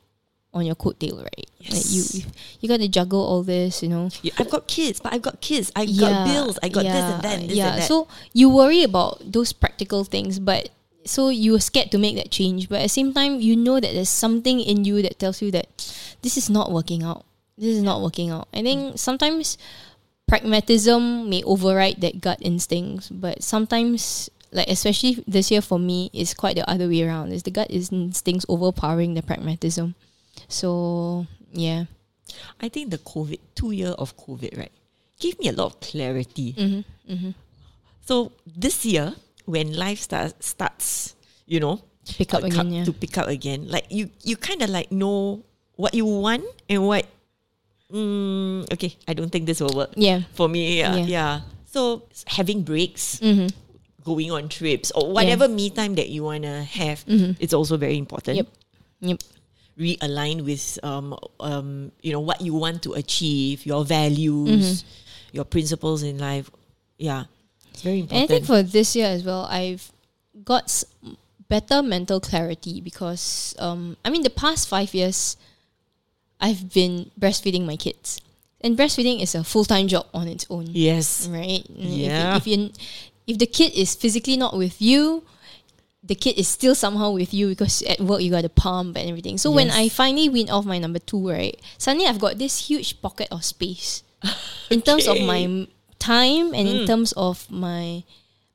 on 0.56 0.66
your 0.66 0.76
coattail, 0.76 1.20
right? 1.22 1.50
Like 1.70 1.84
you 1.92 2.24
you 2.62 2.70
got 2.70 2.80
to 2.80 2.88
juggle 2.88 3.20
all 3.20 3.44
this, 3.44 3.84
you 3.84 3.90
know. 3.90 4.10
Yeah, 4.24 4.34
I've 4.40 4.50
got 4.50 4.68
kids, 4.68 5.00
but 5.04 5.14
I've 5.14 5.22
got 5.22 5.42
kids. 5.42 5.72
I've 5.76 5.92
got 6.00 6.26
bills. 6.26 6.58
I 6.64 6.70
got 6.70 6.84
this 6.84 6.96
and 6.96 7.22
that 7.22 7.40
this 7.48 7.58
yeah. 7.58 7.74
and 7.74 7.82
that. 7.82 7.88
So 7.88 8.08
you 8.34 8.50
worry 8.50 8.84
about 8.84 9.20
those 9.22 9.52
practical 9.52 10.04
things, 10.06 10.40
but 10.40 10.70
so 11.04 11.30
you're 11.30 11.60
scared 11.60 11.92
to 11.92 12.00
make 12.00 12.16
that 12.16 12.32
change. 12.32 12.70
But 12.70 12.80
at 12.80 12.90
the 12.90 12.96
same 12.96 13.14
time, 13.14 13.42
you 13.42 13.56
know 13.56 13.80
that 13.80 13.94
there's 13.94 14.10
something 14.10 14.60
in 14.60 14.86
you 14.86 15.02
that 15.04 15.20
tells 15.20 15.42
you 15.42 15.52
that 15.52 15.68
this 16.24 16.38
is 16.38 16.50
not 16.50 16.72
working 16.72 17.04
out. 17.04 17.26
This 17.58 17.76
is 17.76 17.84
not 17.84 18.02
working 18.02 18.32
out. 18.32 18.48
I 18.54 18.64
think 18.64 18.98
sometimes 18.98 19.58
pragmatism 20.28 21.30
may 21.30 21.44
override 21.44 22.02
that 22.02 22.22
gut 22.22 22.40
instincts, 22.42 23.10
but 23.10 23.44
sometimes 23.44 24.30
like 24.52 24.70
especially 24.70 25.24
this 25.28 25.52
year 25.52 25.62
for 25.62 25.78
me 25.78 26.10
is 26.14 26.34
quite 26.34 26.56
the 26.56 26.70
other 26.70 26.88
way 26.88 27.04
around. 27.04 27.34
Is 27.34 27.44
the 27.44 27.52
gut 27.52 27.70
instincts 27.70 28.46
overpowering 28.48 29.14
the 29.14 29.22
pragmatism. 29.22 29.96
So 30.48 31.26
yeah. 31.52 31.86
I 32.60 32.70
think 32.70 32.90
the 32.92 32.98
COVID, 33.00 33.40
two 33.56 33.72
year 33.72 33.92
of 33.98 34.18
COVID, 34.18 34.58
right, 34.58 34.72
gave 35.20 35.40
me 35.40 35.48
a 35.50 35.54
lot 35.54 35.68
of 35.74 35.80
clarity. 35.80 36.54
Mm-hmm, 36.54 37.30
So 38.06 38.32
this 38.46 38.86
year, 38.86 39.14
when 39.46 39.74
life 39.74 40.00
starts, 40.02 40.48
starts, 40.48 41.16
you 41.46 41.60
know, 41.60 41.82
Pick 42.06 42.34
up 42.36 42.44
again, 42.44 42.70
yeah. 42.72 42.84
to 42.86 42.94
pick 42.94 43.18
up 43.18 43.28
again, 43.28 43.68
like 43.68 43.86
you, 43.90 44.10
you 44.22 44.38
kind 44.38 44.62
of 44.62 44.70
like 44.70 44.92
know 44.92 45.42
what 45.76 45.94
you 45.96 46.06
want 46.06 46.46
and 46.70 46.86
what. 46.86 47.06
Mm, 47.92 48.72
okay, 48.74 48.96
I 49.08 49.14
don't 49.14 49.30
think 49.32 49.46
this 49.46 49.60
will 49.62 49.74
work. 49.76 49.94
Yeah. 49.96 50.22
for 50.34 50.48
me, 50.50 50.78
yeah, 50.80 50.96
Yeah. 50.98 51.06
yeah. 51.06 51.42
So 51.66 52.04
having 52.28 52.62
breaks, 52.64 53.20
Mm-hmm. 53.22 53.48
going 54.04 54.30
on 54.32 54.50
trips, 54.50 54.92
or 54.94 55.12
whatever 55.12 55.48
me 55.48 55.70
time 55.72 55.96
that 55.96 56.10
you 56.10 56.22
wanna 56.24 56.64
have, 56.64 57.04
it's 57.40 57.54
also 57.54 57.78
very 57.78 57.98
important. 57.98 58.38
Yep. 58.38 58.48
Yep. 59.02 59.20
Realign 59.78 60.44
with 60.46 60.80
um, 60.84 61.18
um, 61.40 61.92
you 62.02 62.12
know 62.14 62.20
what 62.22 62.42
you 62.42 62.54
want 62.54 62.82
to 62.84 62.94
achieve, 62.94 63.66
your 63.66 63.84
values, 63.86 64.84
your 65.32 65.44
principles 65.46 66.02
in 66.04 66.18
life. 66.18 66.50
Yeah, 66.98 67.26
it's 67.72 67.82
very 67.82 68.02
And 68.02 68.14
I 68.14 68.26
think 68.28 68.46
for 68.46 68.64
this 68.64 68.96
year 68.96 69.08
as 69.08 69.24
well, 69.24 69.46
I've 69.50 69.92
got 70.44 70.64
s- 70.66 70.86
better 71.50 71.84
mental 71.84 72.20
clarity 72.20 72.80
because 72.82 73.54
um, 73.60 73.98
I 74.06 74.10
mean 74.10 74.24
the 74.24 74.30
past 74.30 74.68
five 74.68 74.94
years, 74.94 75.36
I've 76.40 76.72
been 76.74 77.12
breastfeeding 77.20 77.66
my 77.66 77.76
kids, 77.76 78.20
and 78.62 78.78
breastfeeding 78.78 79.22
is 79.22 79.36
a 79.36 79.44
full 79.44 79.66
time 79.66 79.88
job 79.88 80.06
on 80.14 80.28
its 80.28 80.46
own, 80.50 80.68
yes, 80.72 81.28
right? 81.28 81.64
And 81.70 81.80
if- 81.80 82.00
Yeah. 82.12 82.38
If, 82.38 82.48
you 82.48 82.72
if 83.28 83.38
the 83.40 83.48
kid 83.48 83.74
is 83.74 83.96
physically 83.96 84.38
not 84.38 84.56
with 84.56 84.82
you, 84.82 85.24
the 86.06 86.16
kid 86.16 86.38
is 86.38 86.48
still 86.48 86.76
somehow 86.76 87.12
with 87.12 87.34
you 87.34 87.48
because 87.50 87.82
at 87.84 88.00
work 88.00 88.22
you 88.22 88.30
got 88.30 88.44
the 88.44 88.50
pump 88.50 88.96
and 88.98 89.10
everything. 89.10 89.38
So 89.38 89.50
when 89.50 89.72
I 89.72 89.90
finally 89.90 90.30
win 90.30 90.50
off 90.50 90.66
my 90.66 90.78
number 90.78 91.00
two, 91.00 91.30
right, 91.30 91.60
suddenly 91.78 92.06
I've 92.06 92.20
got 92.20 92.38
this 92.38 92.68
huge 92.70 93.02
pocket 93.02 93.28
of 93.32 93.44
space 93.44 94.04
in 94.70 94.82
terms 94.82 95.08
of 95.08 95.20
my 95.22 95.68
time 95.98 96.54
and 96.54 96.68
in 96.68 96.86
terms 96.86 97.12
of 97.18 97.50
my 97.50 98.04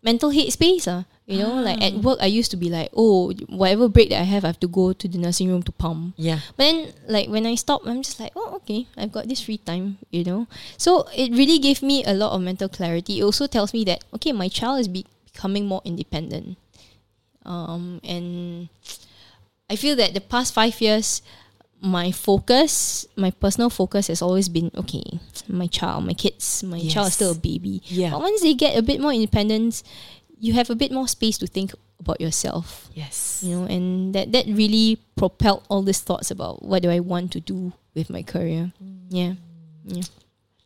mental 0.03 0.31
head 0.31 0.53
space. 0.53 0.87
Uh, 0.87 1.03
you 1.27 1.39
know, 1.39 1.63
like 1.63 1.81
at 1.81 1.95
work 2.03 2.19
I 2.21 2.27
used 2.27 2.51
to 2.51 2.57
be 2.57 2.69
like, 2.71 2.91
oh, 2.97 3.31
whatever 3.49 3.89
break 3.89 4.11
that 4.11 4.21
I 4.21 4.25
have, 4.27 4.43
I 4.45 4.49
have 4.49 4.59
to 4.61 4.67
go 4.67 4.93
to 4.93 5.07
the 5.07 5.17
nursing 5.19 5.49
room 5.49 5.63
to 5.63 5.71
pump. 5.71 6.15
yeah, 6.17 6.41
But 6.57 6.65
then, 6.65 6.93
like 7.07 7.29
when 7.29 7.47
I 7.47 7.55
stop, 7.55 7.83
I'm 7.87 8.03
just 8.03 8.19
like, 8.19 8.33
oh, 8.35 8.57
okay, 8.57 8.89
I've 8.97 9.13
got 9.13 9.29
this 9.29 9.41
free 9.41 9.59
time, 9.59 9.99
you 10.11 10.25
know. 10.25 10.49
So 10.77 11.07
it 11.15 11.31
really 11.31 11.59
gave 11.61 11.83
me 11.83 12.03
a 12.05 12.15
lot 12.15 12.33
of 12.33 12.43
mental 12.43 12.69
clarity. 12.69 13.21
It 13.21 13.23
also 13.23 13.47
tells 13.47 13.73
me 13.73 13.85
that 13.85 14.03
okay, 14.15 14.33
my 14.33 14.49
child 14.49 14.81
is 14.81 14.89
be- 14.89 15.07
becoming 15.33 15.67
more 15.67 15.83
independent, 15.85 16.59
um, 17.45 18.01
and 18.05 18.69
I 19.69 19.77
feel 19.77 19.97
that 19.97 20.15
the 20.15 20.21
past 20.21 20.55
five 20.55 20.81
years, 20.81 21.23
my 21.81 22.13
focus, 22.13 23.07
my 23.17 23.31
personal 23.31 23.71
focus 23.71 24.09
has 24.09 24.21
always 24.21 24.49
been 24.49 24.71
okay. 24.77 25.19
My 25.49 25.67
child, 25.67 26.07
my 26.07 26.13
kids, 26.15 26.63
my 26.63 26.81
child 26.89 27.09
is 27.09 27.15
still 27.15 27.33
a 27.33 27.35
baby. 27.35 27.83
Yeah. 27.87 28.11
But 28.11 28.21
once 28.21 28.43
they 28.43 28.55
get 28.55 28.77
a 28.77 28.83
bit 28.83 29.01
more 29.01 29.13
independence, 29.13 29.83
you 30.39 30.55
have 30.55 30.71
a 30.71 30.75
bit 30.75 30.91
more 30.91 31.07
space 31.07 31.39
to 31.39 31.47
think 31.47 31.73
about 32.01 32.21
yourself 32.21 32.89
yes, 32.95 33.43
you 33.45 33.55
know 33.55 33.67
and 33.67 34.15
that 34.15 34.33
that 34.33 34.47
really 34.47 34.99
propelled 35.17 35.63
all 35.69 35.83
these 35.83 36.01
thoughts 36.01 36.31
about 36.31 36.63
what 36.63 36.83
do 36.83 36.91
i 36.91 36.99
want 36.99 37.31
to 37.31 37.41
do 37.41 37.73
with 37.95 38.09
my 38.09 38.23
career 38.23 38.73
yeah 39.11 39.35
yeah 39.85 40.03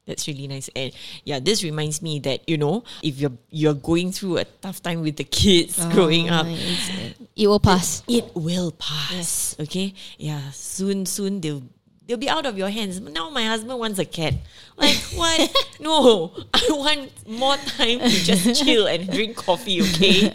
that's 0.07 0.27
really 0.29 0.47
nice. 0.47 0.69
And 0.77 0.93
yeah, 1.25 1.41
this 1.41 1.63
reminds 1.65 2.03
me 2.03 2.19
that 2.21 2.49
you 2.49 2.57
know 2.59 2.85
if 3.03 3.19
you're 3.19 3.33
you're 3.51 3.75
going 3.75 4.13
through 4.13 4.39
a 4.39 4.45
tough 4.45 4.83
time 4.83 5.01
with 5.03 5.17
the 5.17 5.25
kids 5.25 5.83
growing 5.93 6.29
up, 6.31 6.47
Ah, 6.49 7.13
it 7.37 7.47
will 7.49 7.61
pass 7.61 8.03
it 8.09 8.25
will 8.35 8.73
pass. 8.73 9.57
Okay, 9.59 9.95
yeah, 10.19 10.51
soon, 10.51 11.07
soon 11.07 11.41
they'll 11.41 11.63
they'll 12.07 12.19
be 12.21 12.29
out 12.29 12.45
of 12.45 12.59
your 12.59 12.69
hands. 12.69 13.01
Now 13.01 13.31
my 13.31 13.45
husband 13.47 13.79
wants 13.79 13.99
a 13.99 14.05
cat. 14.05 14.35
Like 14.77 14.97
what? 15.15 15.41
no, 15.81 16.33
I 16.55 16.61
want 16.71 17.09
more 17.27 17.57
time 17.57 18.01
to 18.01 18.09
just 18.11 18.63
chill 18.63 18.87
and 18.87 19.09
drink 19.11 19.37
coffee. 19.37 19.81
Okay, 19.83 20.29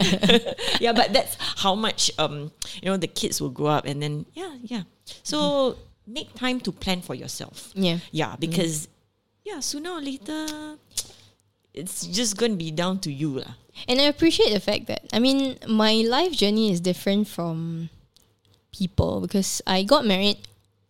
yeah, 0.80 0.92
but 0.92 1.12
that's 1.12 1.36
how 1.62 1.74
much 1.74 2.10
um 2.18 2.50
you 2.82 2.90
know 2.90 2.96
the 2.96 3.06
kids 3.06 3.40
will 3.40 3.50
grow 3.54 3.68
up, 3.68 3.86
and 3.86 4.02
then 4.02 4.26
yeah, 4.34 4.56
yeah. 4.62 4.82
So 5.22 5.76
make 6.06 6.34
time 6.34 6.58
to 6.60 6.72
plan 6.72 7.02
for 7.02 7.14
yourself. 7.14 7.70
yeah 7.74 7.98
Yeah, 8.10 8.34
because 8.38 8.88
yeah, 9.50 9.60
sooner 9.60 9.90
or 9.90 10.00
later. 10.00 10.76
It's 11.74 12.06
just 12.06 12.36
gonna 12.36 12.56
be 12.56 12.70
down 12.70 12.98
to 13.00 13.12
you 13.12 13.38
lah. 13.38 13.54
and 13.88 14.00
i 14.00 14.04
appreciate 14.10 14.52
the 14.52 14.60
fact 14.60 14.90
that 14.90 15.06
i 15.14 15.18
mean 15.22 15.56
my 15.70 16.02
life 16.04 16.32
journey 16.36 16.68
is 16.74 16.80
different 16.82 17.24
from 17.30 17.88
people 18.74 19.22
because 19.22 19.62
i 19.66 19.82
got 19.86 20.04
married 20.04 20.36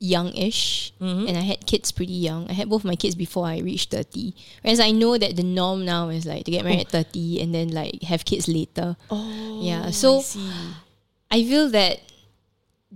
youngish 0.00 0.90
mm-hmm. 0.98 1.28
and 1.28 1.36
i 1.36 1.44
had 1.44 1.60
kids 1.68 1.92
pretty 1.92 2.16
young 2.16 2.48
i 2.48 2.54
had 2.56 2.66
both 2.72 2.82
my 2.82 2.96
kids 2.96 3.14
before 3.14 3.44
i 3.46 3.60
reached 3.60 3.92
30 3.92 4.34
whereas 4.64 4.80
i 4.80 4.90
know 4.90 5.14
that 5.20 5.36
the 5.36 5.44
norm 5.44 5.84
now 5.84 6.08
is 6.08 6.24
like 6.24 6.42
to 6.48 6.50
get 6.50 6.64
married 6.64 6.80
at 6.80 6.88
30 7.12 7.38
and 7.44 7.54
then 7.54 7.68
like 7.68 8.02
have 8.02 8.24
kids 8.24 8.48
later 8.48 8.96
Oh, 9.12 9.60
Yeah, 9.62 9.92
so- 9.92 10.24
I 11.30 11.44
feel 11.44 11.68
that 11.70 12.00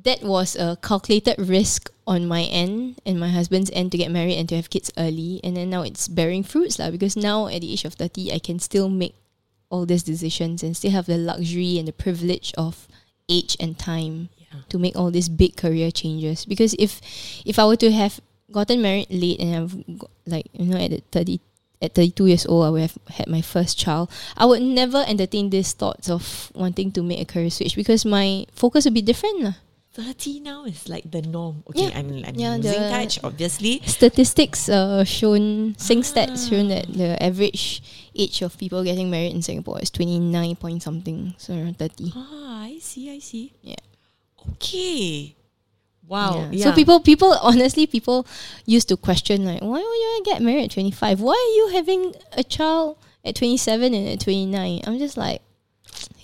that 0.02 0.24
was 0.24 0.56
a 0.56 0.74
calculated 0.82 1.38
risk 1.38 1.92
on 2.06 2.26
my 2.26 2.42
end 2.44 3.00
and 3.06 3.18
my 3.18 3.28
husband's 3.28 3.70
end 3.72 3.92
to 3.92 3.98
get 3.98 4.10
married 4.10 4.36
and 4.36 4.48
to 4.48 4.56
have 4.56 4.70
kids 4.70 4.92
early. 4.96 5.40
And 5.42 5.56
then 5.56 5.70
now 5.70 5.82
it's 5.82 6.08
bearing 6.08 6.42
fruits 6.42 6.78
lah 6.78 6.90
because 6.90 7.16
now 7.16 7.46
at 7.46 7.60
the 7.62 7.72
age 7.72 7.84
of 7.84 7.94
30, 7.94 8.32
I 8.32 8.38
can 8.38 8.58
still 8.58 8.88
make 8.88 9.14
all 9.70 9.86
these 9.86 10.02
decisions 10.02 10.62
and 10.62 10.76
still 10.76 10.92
have 10.92 11.06
the 11.06 11.16
luxury 11.16 11.78
and 11.78 11.88
the 11.88 11.92
privilege 11.92 12.52
of 12.56 12.86
age 13.28 13.56
and 13.58 13.78
time 13.78 14.28
to 14.68 14.78
make 14.78 14.96
all 14.96 15.10
these 15.10 15.28
big 15.28 15.56
career 15.56 15.90
changes. 15.90 16.44
Because 16.44 16.74
if 16.78 17.00
if 17.44 17.58
I 17.58 17.66
were 17.66 17.80
to 17.82 17.90
have 17.90 18.20
gotten 18.52 18.82
married 18.82 19.10
late 19.10 19.40
and 19.40 19.56
I've 19.56 19.98
got, 19.98 20.10
like 20.26 20.46
you 20.52 20.66
know 20.66 20.78
at 20.78 20.90
the 20.90 21.02
30 21.10 21.40
at 21.82 21.94
32 21.94 22.26
years 22.26 22.46
old 22.46 22.64
I 22.64 22.70
would 22.70 22.82
have 22.82 22.98
had 23.10 23.26
my 23.26 23.42
first 23.42 23.76
child 23.76 24.08
I 24.36 24.46
would 24.46 24.62
never 24.62 25.04
entertain 25.06 25.50
these 25.50 25.72
thoughts 25.72 26.08
of 26.08 26.52
wanting 26.54 26.92
to 26.92 27.02
make 27.02 27.20
a 27.20 27.24
career 27.24 27.50
switch 27.50 27.74
because 27.74 28.04
my 28.06 28.46
focus 28.52 28.84
would 28.84 28.94
be 28.94 29.02
different 29.02 29.42
lah. 29.42 29.54
30 29.94 30.40
now 30.40 30.64
is 30.66 30.88
like 30.88 31.06
the 31.10 31.22
norm. 31.22 31.62
Okay, 31.70 31.88
Yeah. 31.88 31.98
I'm, 31.98 32.10
I'm 32.26 32.34
Yeah, 32.34 32.56
losing 32.56 32.82
touch, 32.90 33.22
obviously. 33.22 33.80
statistics 33.86 34.68
uh, 34.68 35.04
shown 35.04 35.74
Sing 35.78 36.02
stats 36.02 36.50
shown 36.50 36.68
that 36.68 36.90
the 36.92 37.14
average 37.22 37.80
age 38.14 38.42
of 38.42 38.58
people 38.58 38.82
getting 38.82 39.08
married 39.10 39.32
in 39.32 39.42
Singapore 39.42 39.78
is 39.80 39.90
29 39.90 40.56
point 40.56 40.82
something 40.82 41.34
so 41.38 41.54
around 41.54 41.78
30 41.78 42.10
Ah, 42.14 42.64
I 42.66 42.78
see, 42.82 43.10
I 43.14 43.18
see. 43.20 43.52
Yeah. 43.62 43.78
Okay. 44.52 45.36
Wow. 46.06 46.50
Yeah. 46.52 46.64
So 46.68 46.72
people, 46.74 47.00
people 47.00 47.32
honestly, 47.40 47.86
people 47.86 48.26
used 48.66 48.88
to 48.88 48.96
question 48.96 49.44
like, 49.46 49.62
why 49.62 49.78
would 49.78 49.80
you 49.80 50.22
get 50.24 50.42
married 50.42 50.64
at 50.64 50.70
twenty 50.72 50.90
five? 50.90 51.20
Why 51.20 51.32
are 51.32 51.54
you 51.56 51.72
having 51.72 52.12
a 52.36 52.44
child 52.44 52.98
at 53.24 53.36
twenty 53.36 53.56
seven 53.56 53.94
and 53.94 54.08
at 54.08 54.20
twenty 54.20 54.44
nine? 54.44 54.82
I'm 54.86 54.98
just 54.98 55.16
like, 55.16 55.40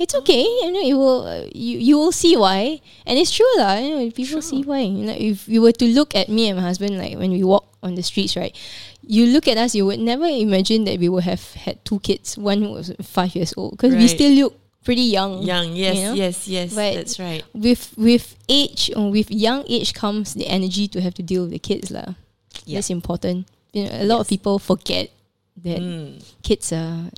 it's 0.01 0.15
okay. 0.25 0.41
You 0.43 0.73
know, 0.73 0.81
you 0.81 0.97
will, 0.97 1.23
uh, 1.29 1.45
you 1.53 1.77
you 1.79 1.95
will 2.01 2.11
see 2.17 2.33
why, 2.37 2.81
and 3.05 3.21
it's 3.21 3.31
true 3.31 3.53
lah. 3.61 3.77
You 3.77 3.91
know, 4.01 4.11
people 4.11 4.41
see 4.41 4.65
why. 4.65 4.81
You 4.89 5.05
know, 5.13 5.17
if 5.17 5.45
you 5.47 5.61
were 5.61 5.77
to 5.77 5.87
look 5.93 6.17
at 6.17 6.33
me 6.33 6.49
and 6.49 6.57
my 6.57 6.65
husband, 6.65 6.97
like 6.97 7.21
when 7.21 7.31
we 7.31 7.45
walk 7.45 7.69
on 7.85 7.95
the 7.95 8.03
streets, 8.03 8.33
right? 8.37 8.57
You 9.05 9.29
look 9.29 9.45
at 9.47 9.61
us, 9.61 9.75
you 9.77 9.85
would 9.85 10.01
never 10.01 10.25
imagine 10.25 10.85
that 10.89 10.97
we 10.99 11.09
would 11.13 11.25
have 11.29 11.45
had 11.53 11.85
two 11.85 12.01
kids. 12.01 12.41
One 12.41 12.63
who 12.65 12.73
was 12.73 12.93
five 13.05 13.37
years 13.37 13.53
old 13.57 13.77
because 13.77 13.93
we 13.95 14.09
still 14.09 14.33
look 14.33 14.57
pretty 14.85 15.05
young. 15.13 15.43
Young, 15.45 15.77
yes, 15.77 15.97
you 15.97 16.03
know? 16.09 16.15
yes, 16.17 16.49
yes. 16.49 16.69
But 16.73 16.97
that's 16.97 17.21
right. 17.21 17.45
With 17.53 17.93
with 18.01 18.37
age, 18.49 18.89
or 18.97 19.13
with 19.13 19.29
young 19.31 19.69
age 19.69 19.93
comes 19.93 20.33
the 20.33 20.49
energy 20.49 20.89
to 20.97 21.01
have 21.05 21.13
to 21.21 21.23
deal 21.23 21.45
with 21.45 21.53
the 21.53 21.61
kids 21.61 21.93
lah. 21.93 22.17
Yeah. 22.65 22.81
That's 22.81 22.89
important. 22.89 23.49
You 23.77 23.85
know, 23.85 23.93
a 24.01 24.07
lot 24.09 24.21
of 24.25 24.29
people 24.29 24.59
forget 24.59 25.13
that 25.61 25.81
Mm. 25.81 26.25
kids 26.43 26.73
are 26.73 27.13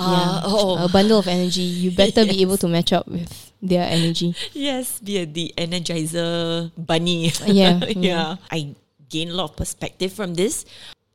Ah, 0.00 0.40
yeah, 0.40 0.48
oh. 0.48 0.84
a 0.84 0.88
bundle 0.88 1.18
of 1.20 1.28
energy. 1.28 1.60
You 1.62 1.90
better 1.92 2.24
be 2.24 2.40
able 2.46 2.56
to 2.58 2.68
match 2.68 2.92
up 2.92 3.06
with 3.06 3.52
their 3.60 3.84
energy. 3.84 4.34
Yes, 4.52 4.98
be 5.00 5.18
a, 5.18 5.26
the 5.26 5.52
energizer 5.56 6.70
bunny. 6.76 7.32
Yeah, 7.46 7.84
yeah. 7.84 8.36
I 8.50 8.74
gain 9.08 9.30
a 9.30 9.34
lot 9.34 9.50
of 9.50 9.56
perspective 9.56 10.12
from 10.12 10.34
this. 10.34 10.64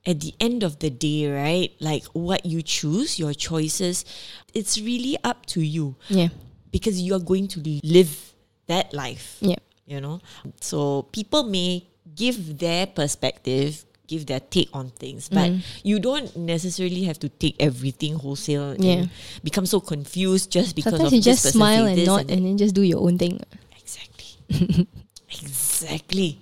At 0.06 0.20
the 0.22 0.36
end 0.40 0.62
of 0.62 0.78
the 0.78 0.92
day, 0.94 1.26
right? 1.26 1.74
Like 1.82 2.06
what 2.14 2.46
you 2.46 2.62
choose, 2.62 3.18
your 3.18 3.34
choices, 3.34 4.06
it's 4.54 4.78
really 4.78 5.18
up 5.24 5.48
to 5.58 5.62
you 5.66 5.96
Yeah, 6.10 6.30
because 6.70 7.02
you 7.02 7.16
are 7.16 7.24
going 7.24 7.48
to 7.58 7.60
live 7.82 8.14
that 8.68 8.94
life. 8.94 9.38
yeah, 9.42 9.58
You 9.90 10.02
know? 10.02 10.22
So 10.62 11.10
people 11.10 11.42
may 11.50 11.90
give 12.14 12.60
their 12.60 12.86
perspective, 12.86 13.84
give 14.08 14.26
their 14.26 14.40
take 14.40 14.70
on 14.74 14.90
things, 14.92 15.30
but 15.30 15.52
you 15.84 16.00
don't 16.00 16.36
necessarily 16.38 17.04
have 17.04 17.20
to 17.20 17.30
take 17.30 17.56
everything 17.60 18.16
wholesale 18.16 18.76
Yeah. 18.78 18.92
and 18.94 19.10
become 19.44 19.66
so 19.66 19.80
confused 19.80 20.52
just 20.52 20.76
because 20.76 20.92
Sometimes 20.94 21.08
of 21.14 21.14
you 21.14 21.22
this 21.22 21.42
just 21.44 21.54
smile 21.54 21.86
and 21.86 22.06
nod 22.06 22.28
that. 22.28 22.34
and 22.38 22.46
then 22.46 22.58
just 22.58 22.76
do 22.76 22.82
your 22.82 23.02
own 23.02 23.18
thing. 23.18 23.40
Exactly. 23.82 24.88
exactly. 25.30 26.40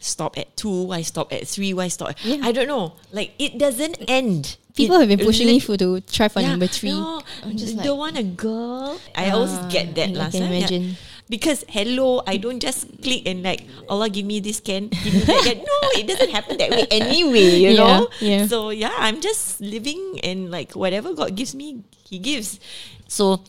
Stop 0.00 0.36
at 0.36 0.54
two. 0.56 0.84
Why 0.92 1.00
stop 1.02 1.32
at 1.32 1.48
three? 1.48 1.72
Why 1.72 1.88
stop? 1.88 2.12
Yeah. 2.22 2.40
I 2.42 2.52
don't 2.52 2.68
know. 2.68 2.92
Like 3.12 3.32
it 3.38 3.56
doesn't 3.58 3.96
end. 4.06 4.56
People 4.76 4.96
It 4.96 5.00
have 5.00 5.08
been 5.08 5.24
pushing 5.24 5.46
me 5.46 5.60
for 5.60 5.76
to 5.78 6.00
try 6.02 6.28
for 6.28 6.40
Yeah, 6.40 6.50
number 6.50 6.66
three. 6.66 6.90
No, 6.90 7.22
I'm 7.42 7.56
just 7.56 7.76
don't 7.78 7.96
like- 7.98 8.14
want 8.14 8.18
a 8.18 8.24
girl. 8.24 8.98
I 9.14 9.30
always 9.30 9.52
Ah, 9.52 9.68
get 9.70 9.94
that 9.94 10.10
I 10.10 10.12
last 10.12 10.32
can 10.32 10.42
time. 10.50 10.52
yeah. 10.84 10.92
Because 11.28 11.64
hello, 11.68 12.20
I 12.26 12.36
don't 12.36 12.60
just 12.60 12.84
click 13.00 13.24
and 13.24 13.42
like 13.42 13.64
Allah 13.88 14.10
give 14.12 14.26
me 14.28 14.40
this 14.40 14.60
can, 14.60 14.88
give 14.92 15.14
me 15.14 15.20
that 15.24 15.40
can. 15.44 15.58
No, 15.64 15.76
it 15.96 16.04
doesn't 16.06 16.30
happen 16.30 16.58
that 16.60 16.68
way 16.70 16.84
anyway. 16.90 17.64
You 17.64 17.70
Yeah, 17.70 17.98
know. 18.04 18.08
yeah. 18.20 18.46
So 18.46 18.68
yeah, 18.70 18.92
I'm 18.98 19.20
just 19.24 19.60
living 19.60 20.20
and 20.22 20.50
like 20.52 20.76
whatever 20.76 21.14
God 21.16 21.32
gives 21.34 21.54
me, 21.54 21.80
He 22.04 22.18
gives. 22.20 22.60
So 23.08 23.40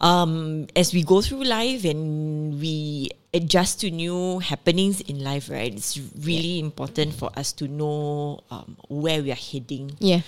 um, 0.00 0.66
as 0.76 0.94
we 0.94 1.02
go 1.02 1.22
through 1.22 1.42
life 1.44 1.84
and 1.84 2.60
we 2.60 3.10
adjust 3.34 3.80
to 3.80 3.90
new 3.90 4.38
happenings 4.38 5.00
in 5.02 5.24
life, 5.24 5.50
right? 5.50 5.74
It's 5.74 5.98
really 6.22 6.58
important 6.60 7.14
for 7.14 7.30
us 7.36 7.50
to 7.58 7.66
know 7.66 8.40
um, 8.50 8.76
where 8.88 9.22
we 9.22 9.32
are 9.32 9.42
heading. 9.50 9.96
Yeah, 9.98 10.22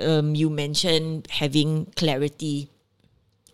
Um, 0.00 0.34
you 0.36 0.48
mentioned 0.48 1.28
having 1.28 1.92
clarity 1.96 2.68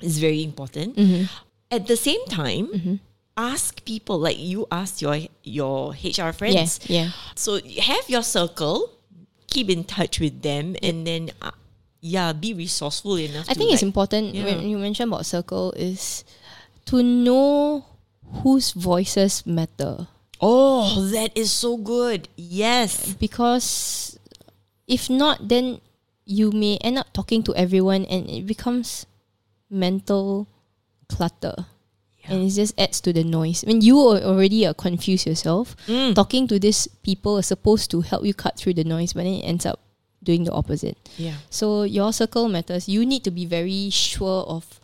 is 0.01 0.19
very 0.19 0.43
important. 0.43 0.95
Mm-hmm. 0.99 1.27
At 1.73 1.89
the 1.89 1.97
same 1.97 2.21
time, 2.29 3.01
ask 3.37 3.83
people 3.85 4.21
like 4.21 4.39
you 4.39 4.69
ask 4.71 5.01
your 5.01 5.17
your 5.43 5.97
HR 5.97 6.37
friends. 6.37 6.85
yeah, 6.85 7.09
yeah. 7.09 7.09
So 7.35 7.59
have 7.81 8.05
your 8.13 8.23
circle, 8.23 8.93
keep 9.49 9.73
in 9.73 9.85
touch 9.89 10.21
with 10.21 10.45
them, 10.45 10.77
and 10.85 11.07
then 11.09 11.33
uh, 11.41 11.57
yeah, 12.05 12.37
be 12.37 12.53
resourceful 12.53 13.17
enough. 13.17 13.49
I 13.49 13.55
think 13.55 13.73
it's 13.73 13.83
important 13.83 14.37
yeah. 14.37 14.45
when 14.45 14.69
you 14.69 14.77
mentioned 14.77 15.09
about 15.09 15.25
circle 15.25 15.73
is 15.73 16.29
to 16.93 17.03
know 17.03 17.87
whose 18.45 18.73
voices 18.77 19.47
matter 19.49 20.09
Oh, 20.43 21.07
that 21.15 21.31
is 21.39 21.55
so 21.55 21.79
good. 21.79 22.27
Yes. 22.35 23.15
because 23.15 24.19
if 24.91 25.09
not, 25.09 25.47
then 25.47 25.81
you 26.27 26.51
may 26.51 26.83
end 26.83 26.99
up 26.99 27.15
talking 27.15 27.47
to 27.47 27.55
everyone 27.55 28.05
and 28.11 28.29
it 28.29 28.45
becomes 28.45 29.07
mental 29.71 30.51
clutter. 31.17 31.55
And 32.25 32.45
it 32.47 32.51
just 32.55 32.79
adds 32.79 33.01
to 33.01 33.13
the 33.13 33.25
noise. 33.25 33.65
When 33.67 33.81
you 33.81 33.99
are 33.99 34.21
already 34.23 34.65
are 34.67 34.75
confused 34.75 35.27
yourself, 35.27 35.75
Mm. 35.89 36.15
talking 36.15 36.47
to 36.49 36.59
these 36.59 36.87
people 37.03 37.39
is 37.39 37.47
supposed 37.47 37.91
to 37.91 38.01
help 38.03 38.25
you 38.25 38.33
cut 38.33 38.57
through 38.57 38.75
the 38.75 38.85
noise, 38.85 39.13
but 39.13 39.25
then 39.25 39.35
it 39.35 39.43
ends 39.43 39.67
up 39.67 39.81
doing 40.23 40.45
the 40.45 40.53
opposite. 40.53 40.97
Yeah. 41.19 41.35
So 41.51 41.83
your 41.83 42.13
circle 42.13 42.49
matters. 42.49 42.89
You 42.89 43.05
need 43.05 43.25
to 43.25 43.33
be 43.33 43.45
very 43.45 43.91
sure 43.91 44.45
of 44.47 44.79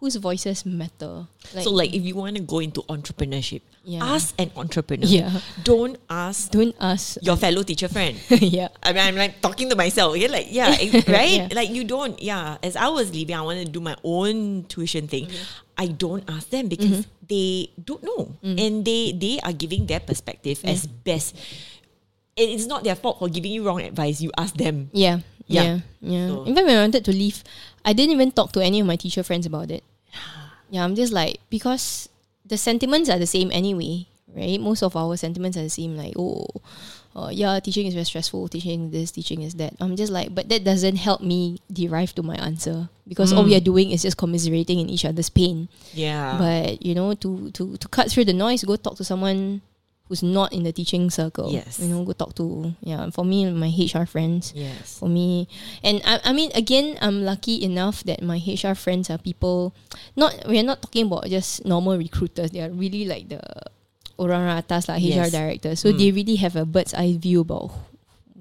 whose 0.00 0.16
voices 0.16 0.64
matter. 0.64 1.26
so 1.42 1.70
like 1.70 1.94
if 1.94 2.02
you 2.02 2.14
want 2.14 2.36
to 2.36 2.42
go 2.42 2.58
into 2.60 2.82
entrepreneurship, 2.86 3.62
Yeah. 3.82 4.04
ask 4.04 4.34
an 4.38 4.50
entrepreneur. 4.54 5.06
Yeah. 5.06 5.40
Don't 5.64 5.98
ask 6.08 6.50
don't 6.50 6.74
ask. 6.78 7.18
your 7.22 7.36
fellow 7.36 7.62
teacher 7.62 7.88
friend. 7.88 8.14
yeah. 8.30 8.68
I 8.82 8.92
mean, 8.92 9.02
I'm 9.02 9.16
like 9.16 9.40
talking 9.40 9.68
to 9.70 9.76
myself. 9.76 10.16
Yeah, 10.16 10.30
like 10.30 10.48
yeah, 10.50 10.70
right. 11.10 11.48
Yeah. 11.48 11.48
Like 11.50 11.70
you 11.70 11.82
don't. 11.82 12.20
Yeah, 12.22 12.58
as 12.62 12.76
I 12.76 12.88
was 12.88 13.10
leaving, 13.10 13.34
I 13.34 13.42
wanted 13.42 13.66
to 13.66 13.72
do 13.72 13.80
my 13.80 13.96
own 14.04 14.64
tuition 14.70 15.08
thing. 15.08 15.26
Mm-hmm. 15.26 15.80
I 15.82 15.86
don't 15.94 16.24
ask 16.30 16.50
them 16.50 16.68
because 16.68 17.06
mm-hmm. 17.06 17.26
they 17.26 17.70
don't 17.78 18.02
know, 18.02 18.34
mm. 18.42 18.58
and 18.58 18.82
they 18.84 19.14
they 19.14 19.38
are 19.42 19.54
giving 19.54 19.86
their 19.86 20.00
perspective 20.00 20.62
as 20.66 20.86
best. 20.86 21.34
And 22.38 22.46
it's 22.54 22.70
not 22.70 22.86
their 22.86 22.94
fault 22.94 23.18
for 23.18 23.26
giving 23.26 23.50
you 23.50 23.66
wrong 23.66 23.82
advice. 23.82 24.22
You 24.22 24.30
ask 24.38 24.54
them. 24.54 24.90
Yeah. 24.94 25.26
Yeah. 25.48 25.62
Yeah. 25.62 25.78
Yeah. 26.00 26.26
So- 26.28 26.44
In 26.44 26.54
fact, 26.54 26.66
when 26.66 26.76
I 26.76 26.82
wanted 26.86 27.04
to 27.04 27.10
leave, 27.10 27.42
I 27.84 27.92
didn't 27.92 28.12
even 28.12 28.30
talk 28.30 28.52
to 28.52 28.60
any 28.62 28.78
of 28.78 28.86
my 28.86 28.94
teacher 28.94 29.24
friends 29.24 29.46
about 29.46 29.70
it. 29.72 29.82
Yeah, 30.70 30.84
I'm 30.84 30.94
just 30.94 31.12
like 31.12 31.40
because 31.48 32.08
the 32.44 32.58
sentiments 32.58 33.08
are 33.08 33.18
the 33.18 33.26
same 33.26 33.50
anyway, 33.52 34.06
right? 34.34 34.60
Most 34.60 34.82
of 34.82 34.96
our 34.96 35.16
sentiments 35.16 35.56
are 35.56 35.62
the 35.62 35.70
same. 35.70 35.96
Like, 35.96 36.14
oh, 36.16 36.46
uh, 37.16 37.30
yeah, 37.32 37.58
teaching 37.60 37.86
is 37.86 37.94
very 37.94 38.04
stressful. 38.04 38.48
Teaching 38.48 38.90
this, 38.90 39.10
teaching 39.10 39.42
is 39.42 39.54
that. 39.54 39.74
I'm 39.80 39.96
just 39.96 40.12
like, 40.12 40.34
but 40.34 40.48
that 40.48 40.64
doesn't 40.64 40.96
help 40.96 41.20
me 41.20 41.58
derive 41.72 42.14
to 42.16 42.22
my 42.22 42.36
answer 42.36 42.88
because 43.06 43.32
all 43.32 43.44
we 43.44 43.56
are 43.56 43.60
doing 43.60 43.90
is 43.90 44.02
just 44.02 44.16
commiserating 44.16 44.78
in 44.78 44.88
each 44.88 45.04
other's 45.04 45.30
pain. 45.30 45.68
Yeah. 45.94 46.36
But 46.38 46.84
you 46.84 46.94
know, 46.94 47.14
to 47.14 47.50
to 47.52 47.76
to 47.76 47.88
cut 47.88 48.10
through 48.10 48.26
the 48.26 48.34
noise, 48.34 48.64
go 48.64 48.76
talk 48.76 48.96
to 48.96 49.04
someone 49.04 49.62
who's 50.08 50.22
not 50.22 50.52
in 50.52 50.64
the 50.64 50.72
teaching 50.72 51.10
circle. 51.10 51.52
Yes. 51.52 51.78
You 51.78 51.88
know, 51.88 52.04
go 52.04 52.12
talk 52.12 52.34
to 52.36 52.74
yeah. 52.80 53.08
For 53.10 53.24
me, 53.24 53.48
my 53.52 53.68
HR 53.68 54.04
friends. 54.04 54.52
yes. 54.56 54.98
For 54.98 55.08
me, 55.08 55.48
and 55.84 56.02
I, 56.04 56.20
I 56.24 56.32
mean, 56.32 56.50
again, 56.54 56.98
I'm 57.00 57.24
lucky 57.24 57.62
enough 57.62 58.02
that 58.04 58.22
my 58.22 58.40
HR 58.40 58.74
friends 58.74 59.10
are 59.10 59.18
people. 59.18 59.74
Not 60.16 60.34
we're 60.48 60.64
not 60.64 60.82
talking 60.82 61.06
about 61.06 61.26
just 61.28 61.64
normal 61.64 61.96
recruiters. 61.96 62.50
They 62.50 62.60
are 62.60 62.70
really 62.70 63.04
like 63.04 63.28
the 63.28 63.40
orang 64.18 64.48
atas 64.50 64.88
like 64.88 65.02
HR 65.02 65.28
Yes. 65.28 65.32
directors. 65.32 65.80
So 65.80 65.92
they 65.92 66.10
mm. 66.10 66.16
really 66.16 66.36
have 66.36 66.56
a 66.56 66.66
bird's 66.66 66.92
eye 66.92 67.14
view 67.16 67.40
about 67.46 67.70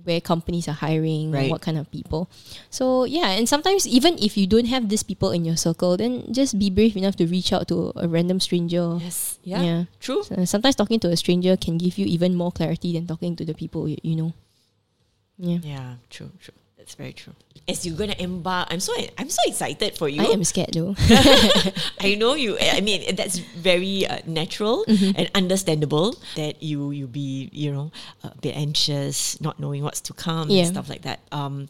where 0.07 0.23
companies 0.23 0.65
are 0.71 0.79
hiring 0.79 1.29
Right. 1.35 1.51
what 1.51 1.59
kind 1.61 1.77
of 1.77 1.91
people. 1.91 2.31
So 2.71 3.03
yeah, 3.03 3.35
and 3.35 3.43
sometimes 3.47 3.83
even 3.85 4.15
if 4.23 4.39
you 4.39 4.47
don't 4.47 4.71
have 4.71 4.87
these 4.87 5.03
people 5.03 5.35
in 5.35 5.43
your 5.43 5.59
circle, 5.59 5.97
then 5.99 6.31
just 6.31 6.55
be 6.57 6.71
brave 6.71 6.95
enough 6.95 7.19
to 7.19 7.27
reach 7.27 7.51
out 7.51 7.67
to 7.67 7.91
a 7.99 8.07
random 8.07 8.39
stranger. 8.39 8.97
Yes. 9.03 9.37
Yeah. 9.43 9.61
Yeah. 9.61 9.81
True. 9.99 10.23
So 10.23 10.39
sometimes 10.47 10.75
talking 10.79 10.99
to 11.03 11.11
a 11.11 11.17
stranger 11.19 11.57
can 11.59 11.77
give 11.77 11.99
you 11.99 12.07
even 12.07 12.33
more 12.33 12.51
clarity 12.55 12.93
than 12.95 13.05
talking 13.05 13.35
to 13.35 13.43
the 13.43 13.53
people 13.53 13.87
you, 13.91 13.97
you 14.01 14.15
know. 14.15 14.31
Yeah. 15.37 15.59
Yeah. 15.61 15.89
True. 16.09 16.31
True. 16.39 16.55
That's 16.77 16.95
very 16.95 17.11
true. 17.13 17.35
As 17.69 17.85
you're 17.85 17.97
gonna 17.97 18.15
embark, 18.17 18.69
I'm 18.71 18.79
so 18.79 18.93
I'm 19.17 19.29
so 19.29 19.41
excited 19.45 19.97
for 19.97 20.07
you. 20.07 20.21
I 20.21 20.31
am 20.31 20.43
scared 20.45 20.71
though. 20.71 20.95
I 21.99 22.15
know 22.15 22.33
you. 22.35 22.55
I 22.59 22.79
mean, 22.79 23.13
that's 23.15 23.39
very 23.39 24.07
uh, 24.07 24.19
natural 24.25 24.85
Mm-hmm. 24.87 25.11
and 25.19 25.29
understandable 25.35 26.15
that 26.39 26.63
you 26.63 26.91
you 26.91 27.07
be 27.07 27.49
you 27.51 27.71
know 27.73 27.91
a 28.23 28.31
bit 28.39 28.55
anxious, 28.55 29.35
not 29.41 29.59
knowing 29.59 29.83
what's 29.83 29.99
to 30.07 30.13
come 30.13 30.49
Yeah. 30.49 30.63
and 30.63 30.67
stuff 30.79 30.87
like 30.87 31.01
that. 31.01 31.19
Um, 31.33 31.67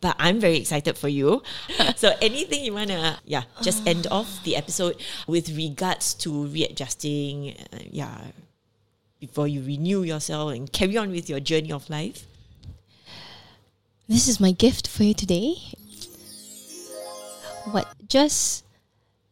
but 0.00 0.16
I'm 0.18 0.40
very 0.40 0.56
excited 0.56 0.96
for 0.96 1.08
you. 1.08 1.42
so 1.96 2.16
anything 2.22 2.64
you 2.64 2.72
wanna 2.72 3.20
yeah 3.26 3.44
just 3.60 3.86
end 3.86 4.06
off 4.10 4.42
the 4.44 4.56
episode 4.56 4.96
with 5.28 5.52
regards 5.54 6.14
to 6.24 6.46
readjusting. 6.46 7.56
Uh, 7.72 7.78
yeah. 7.90 8.32
Before 9.20 9.48
you 9.48 9.60
renew 9.62 10.02
yourself 10.02 10.52
and 10.52 10.70
carry 10.72 10.96
on 10.96 11.10
with 11.10 11.28
your 11.28 11.40
journey 11.40 11.72
of 11.72 11.88
life. 11.88 12.26
This 14.08 14.28
is 14.28 14.38
my 14.38 14.52
gift 14.52 14.86
for 14.86 15.02
you 15.02 15.14
today. 15.14 15.54
What? 17.74 17.90
Just 18.06 18.62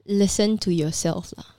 listen 0.03 0.59
to 0.67 0.75
yourself. 0.75 1.31
lah. 1.39 1.55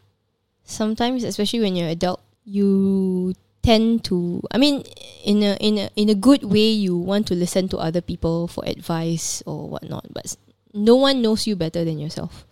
Sometimes, 0.68 1.24
especially 1.24 1.64
when 1.64 1.80
you're 1.80 1.88
adult, 1.88 2.20
you 2.44 3.34
tend 3.64 4.04
to 4.06 4.44
I 4.54 4.60
mean 4.62 4.86
in 5.26 5.42
a 5.42 5.58
in 5.58 5.82
a 5.82 5.90
in 5.98 6.12
a 6.12 6.14
good 6.14 6.46
way 6.46 6.70
you 6.70 6.94
want 6.94 7.26
to 7.26 7.34
listen 7.34 7.66
to 7.74 7.82
other 7.82 8.02
people 8.02 8.46
for 8.46 8.62
advice 8.68 9.42
or 9.50 9.70
whatnot, 9.70 10.06
but 10.14 10.36
no 10.76 10.94
one 10.94 11.24
knows 11.24 11.48
you 11.48 11.56
better 11.56 11.82
than 11.82 11.98
yourself. 11.98 12.46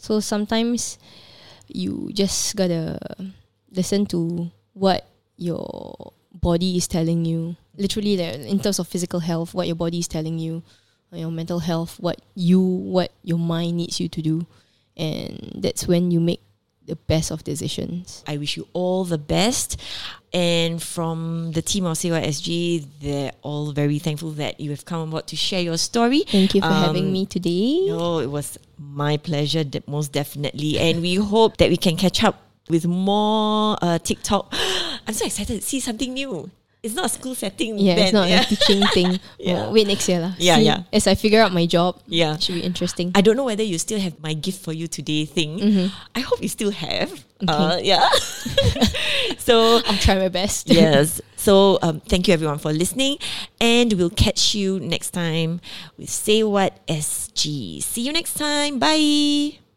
So 0.00 0.18
sometimes 0.18 0.98
you 1.68 2.10
just 2.16 2.56
gotta 2.56 2.98
listen 3.70 4.06
to 4.10 4.50
what 4.72 5.06
your 5.36 6.10
body 6.34 6.76
is 6.80 6.88
telling 6.88 7.24
you. 7.24 7.54
Literally, 7.80 8.16
like, 8.16 8.34
in 8.44 8.60
terms 8.60 8.78
of 8.78 8.86
physical 8.86 9.20
health, 9.20 9.54
what 9.56 9.66
your 9.66 9.76
body 9.76 9.98
is 9.98 10.08
telling 10.08 10.38
you, 10.38 10.62
your 11.12 11.30
mental 11.30 11.58
health, 11.58 11.98
what 11.98 12.20
you, 12.36 12.60
what 12.60 13.10
your 13.24 13.38
mind 13.38 13.78
needs 13.78 13.98
you 13.98 14.08
to 14.08 14.20
do, 14.22 14.46
and 14.96 15.52
that's 15.56 15.88
when 15.88 16.10
you 16.12 16.20
make 16.20 16.40
the 16.86 16.96
best 16.96 17.30
of 17.30 17.42
decisions. 17.44 18.22
I 18.26 18.36
wish 18.36 18.56
you 18.56 18.66
all 18.72 19.04
the 19.04 19.18
best. 19.18 19.80
And 20.32 20.82
from 20.82 21.52
the 21.52 21.62
team 21.62 21.86
of 21.86 21.96
CYSG, 21.96 22.86
they're 23.00 23.32
all 23.42 23.72
very 23.72 23.98
thankful 23.98 24.30
that 24.32 24.60
you 24.60 24.70
have 24.70 24.84
come 24.84 25.08
aboard 25.08 25.26
to 25.28 25.36
share 25.36 25.62
your 25.62 25.78
story. 25.78 26.24
Thank 26.28 26.54
you 26.54 26.60
for 26.60 26.68
having 26.68 27.06
Um, 27.06 27.12
me 27.12 27.26
today. 27.26 27.86
No, 27.86 28.18
it 28.18 28.30
was 28.30 28.58
my 28.78 29.16
pleasure, 29.16 29.64
most 29.86 30.12
definitely. 30.12 30.78
And 30.78 31.02
we 31.02 31.14
hope 31.16 31.56
that 31.58 31.70
we 31.70 31.76
can 31.76 31.96
catch 31.96 32.22
up 32.22 32.36
with 32.68 32.86
more 32.86 33.76
uh, 33.82 33.98
TikTok. 33.98 34.52
I'm 35.06 35.14
so 35.14 35.26
excited 35.26 35.60
to 35.60 35.66
see 35.66 35.80
something 35.80 36.14
new. 36.14 36.50
It's 36.82 36.94
not 36.94 37.06
a 37.06 37.08
school 37.12 37.34
setting. 37.34 37.76
Yeah, 37.78 37.94
then, 37.94 38.04
it's 38.04 38.12
not 38.12 38.28
yeah. 38.28 38.40
a 38.40 38.44
teaching 38.44 38.80
thing. 38.96 39.20
Yeah. 39.38 39.66
Oh, 39.68 39.72
wait 39.72 39.86
next 39.86 40.08
year 40.08 40.20
lah. 40.20 40.32
Yeah, 40.38 40.56
See, 40.56 40.64
yeah. 40.64 40.82
As 40.92 41.06
I 41.06 41.14
figure 41.14 41.40
out 41.44 41.52
my 41.52 41.66
job, 41.66 42.00
Yeah. 42.08 42.36
should 42.40 42.54
be 42.56 42.64
interesting. 42.64 43.12
I 43.14 43.20
don't 43.20 43.36
know 43.36 43.44
whether 43.44 43.62
you 43.62 43.76
still 43.76 44.00
have 44.00 44.16
my 44.20 44.32
gift 44.32 44.64
for 44.64 44.72
you 44.72 44.88
today 44.88 45.26
thing. 45.28 45.60
I 46.16 46.20
hope 46.20 46.40
you 46.40 46.48
still 46.48 46.72
have. 46.72 47.12
Uh, 47.46 47.76
Okay. 47.76 47.84
yeah. 47.88 48.08
so 49.38 49.80
I'll 49.84 50.00
try 50.00 50.16
my 50.16 50.28
best. 50.28 50.68
yes. 50.72 51.20
So 51.36 51.78
um, 51.82 52.00
thank 52.00 52.28
you 52.28 52.34
everyone 52.34 52.58
for 52.58 52.72
listening, 52.72 53.16
and 53.60 53.92
we'll 53.94 54.12
catch 54.12 54.54
you 54.54 54.80
next 54.80 55.10
time 55.12 55.60
with 55.96 56.08
Say 56.10 56.42
What 56.44 56.80
SG. 56.86 57.80
See 57.82 58.02
you 58.04 58.12
next 58.12 58.34
time. 58.40 58.78
Bye. 58.78 59.69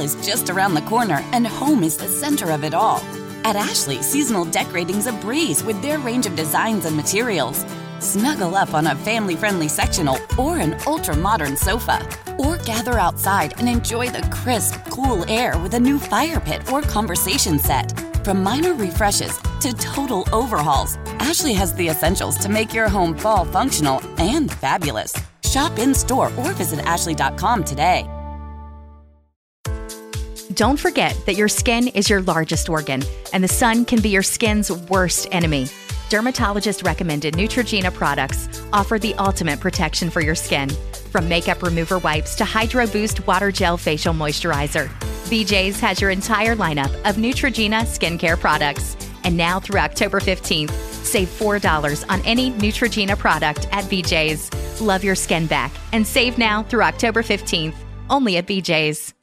Is 0.00 0.14
just 0.26 0.48
around 0.48 0.72
the 0.72 0.80
corner, 0.82 1.22
and 1.32 1.46
home 1.46 1.84
is 1.84 1.98
the 1.98 2.08
center 2.08 2.52
of 2.52 2.64
it 2.64 2.72
all. 2.72 3.02
At 3.44 3.54
Ashley, 3.54 4.00
seasonal 4.00 4.46
decorating's 4.46 5.06
a 5.06 5.12
breeze 5.12 5.62
with 5.62 5.82
their 5.82 5.98
range 5.98 6.24
of 6.24 6.34
designs 6.34 6.86
and 6.86 6.96
materials. 6.96 7.66
Snuggle 7.98 8.54
up 8.54 8.72
on 8.72 8.86
a 8.86 8.94
family 8.96 9.36
friendly 9.36 9.68
sectional 9.68 10.16
or 10.38 10.56
an 10.56 10.74
ultra 10.86 11.14
modern 11.14 11.54
sofa. 11.54 12.00
Or 12.38 12.56
gather 12.56 12.98
outside 12.98 13.52
and 13.58 13.68
enjoy 13.68 14.08
the 14.08 14.26
crisp, 14.32 14.74
cool 14.88 15.30
air 15.30 15.58
with 15.58 15.74
a 15.74 15.80
new 15.80 15.98
fire 15.98 16.40
pit 16.40 16.72
or 16.72 16.80
conversation 16.80 17.58
set. 17.58 17.92
From 18.24 18.42
minor 18.42 18.72
refreshes 18.72 19.36
to 19.60 19.74
total 19.74 20.26
overhauls, 20.32 20.96
Ashley 21.18 21.52
has 21.52 21.74
the 21.74 21.88
essentials 21.88 22.38
to 22.38 22.48
make 22.48 22.72
your 22.72 22.88
home 22.88 23.14
fall 23.14 23.44
functional 23.44 24.00
and 24.16 24.50
fabulous. 24.50 25.14
Shop 25.44 25.78
in 25.78 25.92
store 25.92 26.32
or 26.38 26.52
visit 26.52 26.78
ashley.com 26.86 27.64
today. 27.64 28.08
Don't 30.54 30.80
forget 30.80 31.16
that 31.26 31.36
your 31.36 31.46
skin 31.46 31.86
is 31.88 32.10
your 32.10 32.22
largest 32.22 32.68
organ, 32.68 33.04
and 33.32 33.44
the 33.44 33.48
sun 33.48 33.84
can 33.84 34.00
be 34.00 34.08
your 34.08 34.24
skin's 34.24 34.72
worst 34.72 35.28
enemy. 35.30 35.68
Dermatologist 36.08 36.82
recommended 36.82 37.34
Neutrogena 37.34 37.94
products 37.94 38.48
offer 38.72 38.98
the 38.98 39.14
ultimate 39.14 39.60
protection 39.60 40.10
for 40.10 40.20
your 40.20 40.34
skin. 40.34 40.68
From 41.12 41.28
makeup 41.28 41.62
remover 41.62 41.98
wipes 41.98 42.34
to 42.34 42.44
Hydro 42.44 42.88
Boost 42.88 43.24
Water 43.28 43.52
Gel 43.52 43.76
Facial 43.76 44.12
Moisturizer, 44.12 44.88
BJ's 45.30 45.78
has 45.78 46.00
your 46.00 46.10
entire 46.10 46.56
lineup 46.56 46.92
of 47.08 47.14
Neutrogena 47.14 47.82
skincare 47.82 48.38
products. 48.38 48.96
And 49.22 49.36
now 49.36 49.60
through 49.60 49.78
October 49.78 50.18
15th, 50.18 50.70
save 51.04 51.28
$4 51.28 52.04
on 52.10 52.20
any 52.22 52.50
Neutrogena 52.54 53.16
product 53.16 53.68
at 53.70 53.84
BJ's. 53.84 54.50
Love 54.80 55.04
your 55.04 55.14
skin 55.14 55.46
back 55.46 55.70
and 55.92 56.04
save 56.04 56.38
now 56.38 56.64
through 56.64 56.82
October 56.82 57.22
15th, 57.22 57.74
only 58.08 58.36
at 58.36 58.48
BJ's. 58.48 59.14